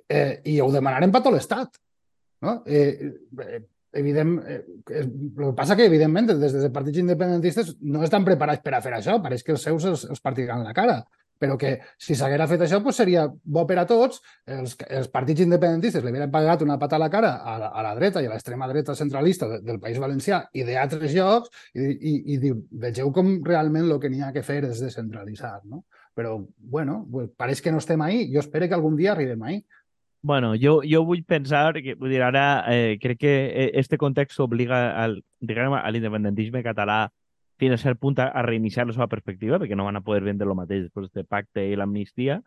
eh, 0.09 0.41
i 0.49 0.57
ho 0.59 0.71
demanarem 0.73 1.13
per 1.13 1.21
tot 1.21 1.35
l'Estat. 1.35 1.77
No? 2.43 2.57
Eh, 2.65 3.13
eh, 3.45 3.61
evident, 4.01 4.33
eh, 4.49 4.63
el 4.97 5.11
que 5.37 5.51
passa 5.55 5.77
que, 5.77 5.85
evidentment, 5.85 6.33
des 6.33 6.57
dels 6.57 6.73
partits 6.73 7.03
independentistes 7.03 7.75
no 7.85 8.01
estan 8.03 8.25
preparats 8.25 8.65
per 8.65 8.73
a 8.73 8.81
fer 8.81 8.97
això, 8.97 9.19
pareix 9.21 9.45
que 9.45 9.53
els 9.53 9.63
seus 9.69 9.85
els, 9.91 10.07
els 10.09 10.23
partiran 10.25 10.65
la 10.65 10.73
cara 10.73 11.03
però 11.43 11.57
que 11.59 11.73
si 11.99 12.15
s'haguera 12.15 12.47
fet 12.47 12.63
això 12.63 12.79
pues 12.83 12.95
seria 13.01 13.25
bo 13.27 13.65
per 13.67 13.81
a 13.81 13.87
tots, 13.89 14.21
els, 14.47 14.77
els 14.87 15.09
partits 15.11 15.43
independentistes 15.43 16.03
li 16.03 16.13
haurien 16.13 16.31
pagat 16.31 16.63
una 16.63 16.77
pata 16.79 16.95
a 16.95 17.03
la 17.03 17.09
cara 17.11 17.33
a, 17.43 17.57
la, 17.59 17.71
a 17.75 17.83
la 17.89 17.91
dreta 17.97 18.23
i 18.23 18.29
a 18.29 18.31
l'extrema 18.31 18.69
dreta 18.71 18.95
centralista 18.95 19.49
de, 19.51 19.59
del 19.67 19.81
País 19.83 19.99
Valencià 19.99 20.39
i 20.55 20.63
d'altres 20.67 21.11
llocs 21.17 21.51
i, 21.75 21.89
i, 21.91 22.15
i 22.35 22.39
diu, 22.39 22.61
vegeu 22.85 23.11
com 23.11 23.35
realment 23.43 23.89
el 23.89 23.99
que 23.99 24.11
n'hi 24.13 24.23
ha 24.23 24.31
que 24.31 24.45
fer 24.47 24.61
és 24.69 24.79
descentralitzar, 24.79 25.59
no? 25.67 25.83
Però, 26.13 26.37
bueno, 26.55 27.01
pues, 27.11 27.31
pareix 27.35 27.59
que 27.61 27.71
no 27.73 27.79
estem 27.81 28.01
ahí, 28.05 28.27
jo 28.31 28.39
espero 28.39 28.67
que 28.69 28.77
algun 28.77 28.95
dia 28.95 29.11
arribem 29.17 29.43
ahí, 29.43 29.63
Bueno, 30.23 30.53
jo, 30.55 30.77
jo 30.87 31.01
vull 31.03 31.25
pensar 31.27 31.73
que, 31.83 31.97
vull 31.99 32.13
dir, 32.13 32.21
ara 32.23 32.63
eh, 32.71 32.95
crec 33.01 33.17
que 33.19 33.31
eh, 33.49 33.71
este 33.81 33.97
context 33.99 34.39
obliga 34.39 34.77
al, 35.01 35.17
diguem, 35.43 35.75
a 35.75 35.89
l'independentisme 35.91 36.61
català 36.63 37.09
fins 37.61 37.75
a 37.75 37.81
cert 37.81 37.99
punt 38.01 38.19
a, 38.19 38.29
a 38.29 38.43
reiniciar 38.45 38.87
la 38.87 38.95
seva 38.95 39.09
perspectiva, 39.11 39.59
perquè 39.61 39.77
no 39.77 39.87
van 39.87 39.99
a 39.99 40.03
poder 40.05 40.23
vendre 40.25 40.49
el 40.49 40.57
mateix 40.57 40.87
després 40.87 41.11
del 41.13 41.29
pacte 41.29 41.65
i 41.65 41.77
l'amnistia, 41.79 42.41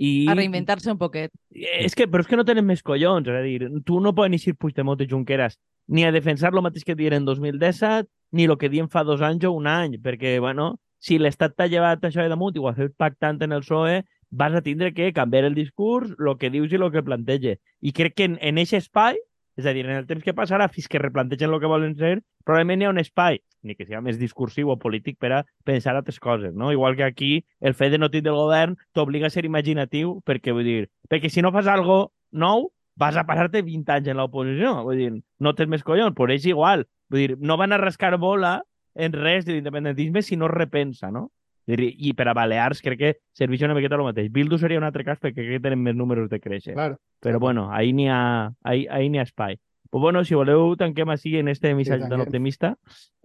i... 0.00 0.24
A 0.32 0.34
reinventar-se 0.34 0.88
un 0.88 0.96
poquet. 0.96 1.28
És 1.52 1.92
que, 1.92 2.06
però 2.08 2.24
és 2.24 2.28
que 2.30 2.36
no 2.38 2.46
tenen 2.48 2.64
més 2.64 2.80
collons, 2.80 3.26
és 3.28 3.36
a 3.36 3.42
dir, 3.44 3.68
tu 3.84 3.98
no 4.00 4.14
poden 4.16 4.32
eixir 4.38 4.54
Puigdemont 4.56 5.02
i 5.04 5.08
Junqueras 5.10 5.58
ni 5.90 6.04
a 6.04 6.12
defensar 6.12 6.52
el 6.54 6.62
mateix 6.62 6.84
que 6.86 6.94
dien 6.94 7.16
en 7.16 7.24
2017, 7.26 8.06
ni 8.30 8.44
el 8.46 8.56
que 8.58 8.68
dien 8.70 8.88
fa 8.88 9.02
dos 9.02 9.24
anys 9.26 9.44
o 9.48 9.50
un 9.50 9.66
any, 9.66 9.96
perquè, 9.98 10.36
bueno, 10.38 10.76
si 11.02 11.18
l'Estat 11.18 11.56
t'ha 11.58 11.66
llevat 11.66 12.04
això 12.06 12.22
de 12.22 12.30
damunt 12.30 12.54
i 12.54 12.62
ho 12.62 12.68
ha 12.70 12.76
fet 12.76 12.94
pactant 12.96 13.40
en 13.42 13.56
el 13.56 13.64
PSOE, 13.64 14.04
vas 14.30 14.54
a 14.54 14.62
tindre 14.62 14.92
que 14.94 15.10
canviar 15.12 15.48
el 15.48 15.58
discurs, 15.58 16.12
el 16.14 16.36
que 16.38 16.52
dius 16.54 16.70
i 16.70 16.78
el 16.78 16.86
que 16.94 17.02
plantege. 17.02 17.56
I 17.82 17.92
crec 17.92 18.14
que 18.14 18.28
en, 18.30 18.38
en 18.38 18.62
aquest 18.62 18.84
espai, 18.84 19.18
és 19.60 19.68
a 19.68 19.74
dir, 19.76 19.84
en 19.86 20.00
el 20.00 20.08
temps 20.08 20.24
que 20.24 20.34
passarà 20.36 20.66
fins 20.72 20.88
que 20.90 21.00
replantegen 21.00 21.52
el 21.52 21.60
que 21.62 21.70
volen 21.70 21.94
ser, 22.00 22.16
probablement 22.44 22.82
hi 22.82 22.88
ha 22.88 22.94
un 22.94 23.00
espai, 23.02 23.40
ni 23.62 23.76
que 23.76 23.86
sigui 23.86 24.00
més 24.04 24.18
discursiu 24.20 24.72
o 24.72 24.78
polític, 24.80 25.18
per 25.20 25.32
a 25.36 25.44
pensar 25.68 25.94
altres 25.94 26.18
coses, 26.20 26.54
no? 26.56 26.72
Igual 26.72 26.96
que 26.96 27.06
aquí 27.06 27.32
el 27.60 27.76
fet 27.78 27.94
de 27.94 28.00
no 28.00 28.10
tindre 28.10 28.32
el 28.32 28.40
govern 28.40 28.76
t'obliga 28.96 29.28
a 29.28 29.34
ser 29.34 29.44
imaginatiu, 29.48 30.18
perquè, 30.26 30.56
vull 30.56 30.66
dir, 30.66 30.88
perquè 31.12 31.30
si 31.30 31.44
no 31.44 31.52
fas 31.54 31.70
algo 31.70 32.02
nou, 32.32 32.70
vas 33.00 33.16
a 33.16 33.24
passar-te 33.28 33.62
20 33.64 33.92
anys 33.96 34.10
en 34.12 34.18
l'oposició. 34.20 34.74
Vull 34.84 34.98
dir, 35.00 35.10
no 35.40 35.54
tens 35.56 35.70
més 35.72 35.84
collons, 35.86 36.16
però 36.16 36.34
és 36.34 36.46
igual. 36.48 36.84
Vull 37.10 37.22
dir, 37.22 37.36
no 37.40 37.56
van 37.60 37.72
a 37.72 37.80
rascar 37.80 38.16
bola 38.20 38.58
en 38.94 39.14
res 39.14 39.46
de 39.46 39.54
l'independentisme 39.54 40.22
si 40.22 40.36
no 40.36 40.50
es 40.50 40.56
repensa, 40.56 41.10
no? 41.10 41.30
I 41.78 42.12
per 42.18 42.28
a 42.28 42.34
Balears 42.34 42.82
crec 42.82 42.98
que 42.98 43.10
serveix 43.36 43.62
una 43.62 43.74
miqueta 43.74 43.98
el 43.98 44.06
mateix. 44.06 44.30
Bildu 44.32 44.58
seria 44.58 44.80
un 44.80 44.86
altre 44.88 45.04
cas 45.04 45.20
perquè 45.20 45.44
crec 45.44 45.58
que 45.58 45.64
tenen 45.68 45.82
més 45.82 45.96
números 45.96 46.30
de 46.30 46.40
créixer. 46.40 46.74
Claro. 46.74 46.98
Però 47.20 47.38
bueno, 47.38 47.68
ahí 47.72 47.92
n'hi 47.92 48.08
ha, 48.08 48.50
ahí, 48.64 48.86
ahí 48.90 49.08
n'hi 49.08 49.20
ha 49.20 49.28
espai. 49.28 49.58
Pues 49.90 50.00
bueno, 50.02 50.24
si 50.24 50.34
voleu, 50.34 50.76
tanquem 50.78 51.10
així 51.10 51.36
en 51.38 51.48
este 51.48 51.74
missatge 51.74 52.06
tan 52.06 52.10
tanquem. 52.10 52.28
optimista. 52.28 52.76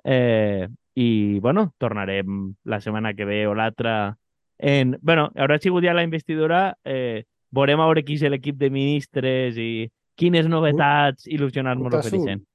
Eh, 0.03 0.67
I, 0.95 1.39
bueno, 1.39 1.73
tornarem 1.77 2.55
la 2.63 2.81
setmana 2.81 3.13
que 3.13 3.25
ve 3.25 3.45
o 3.47 3.53
l'altra 3.53 4.17
en... 4.57 4.97
Bueno, 5.01 5.29
haurà 5.35 5.59
sigut 5.59 5.83
ja 5.83 5.93
la 5.93 6.03
investidura, 6.03 6.77
eh, 6.85 7.25
veurem 7.51 7.81
a 7.81 7.87
veure 7.89 8.03
qui 8.07 8.15
és 8.15 8.25
l'equip 8.31 8.57
de 8.57 8.69
ministres 8.71 9.59
i 9.59 9.89
quines 10.15 10.47
novetats 10.47 11.27
il·lusionar-nos 11.27 11.93
ofereixen. 11.99 12.45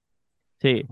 Sí, 0.60 0.84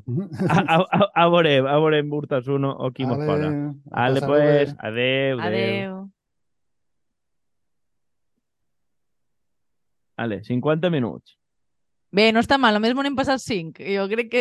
a, 0.48 0.60
a, 0.60 0.76
a, 0.80 1.06
a 1.12 1.24
veurem, 1.28 1.66
a 1.68 1.76
veurem 1.76 2.12
Urtasun 2.12 2.64
o, 2.64 2.70
o 2.86 2.90
qui 2.90 3.04
mos 3.04 3.18
posa. 3.20 3.50
Ale, 3.90 4.22
pues, 4.24 4.74
adeu, 4.78 5.40
adeu. 5.40 5.42
Adeu. 5.44 5.98
Ale, 10.16 10.42
50 10.42 10.90
minuts. 10.90 11.36
Bé, 12.10 12.30
no 12.32 12.40
està 12.40 12.56
mal, 12.56 12.72
només 12.72 12.94
m'ho 12.96 13.04
n'hem 13.04 13.16
passat 13.16 13.38
5. 13.44 13.84
Jo 13.84 14.04
crec 14.08 14.30
que 14.32 14.36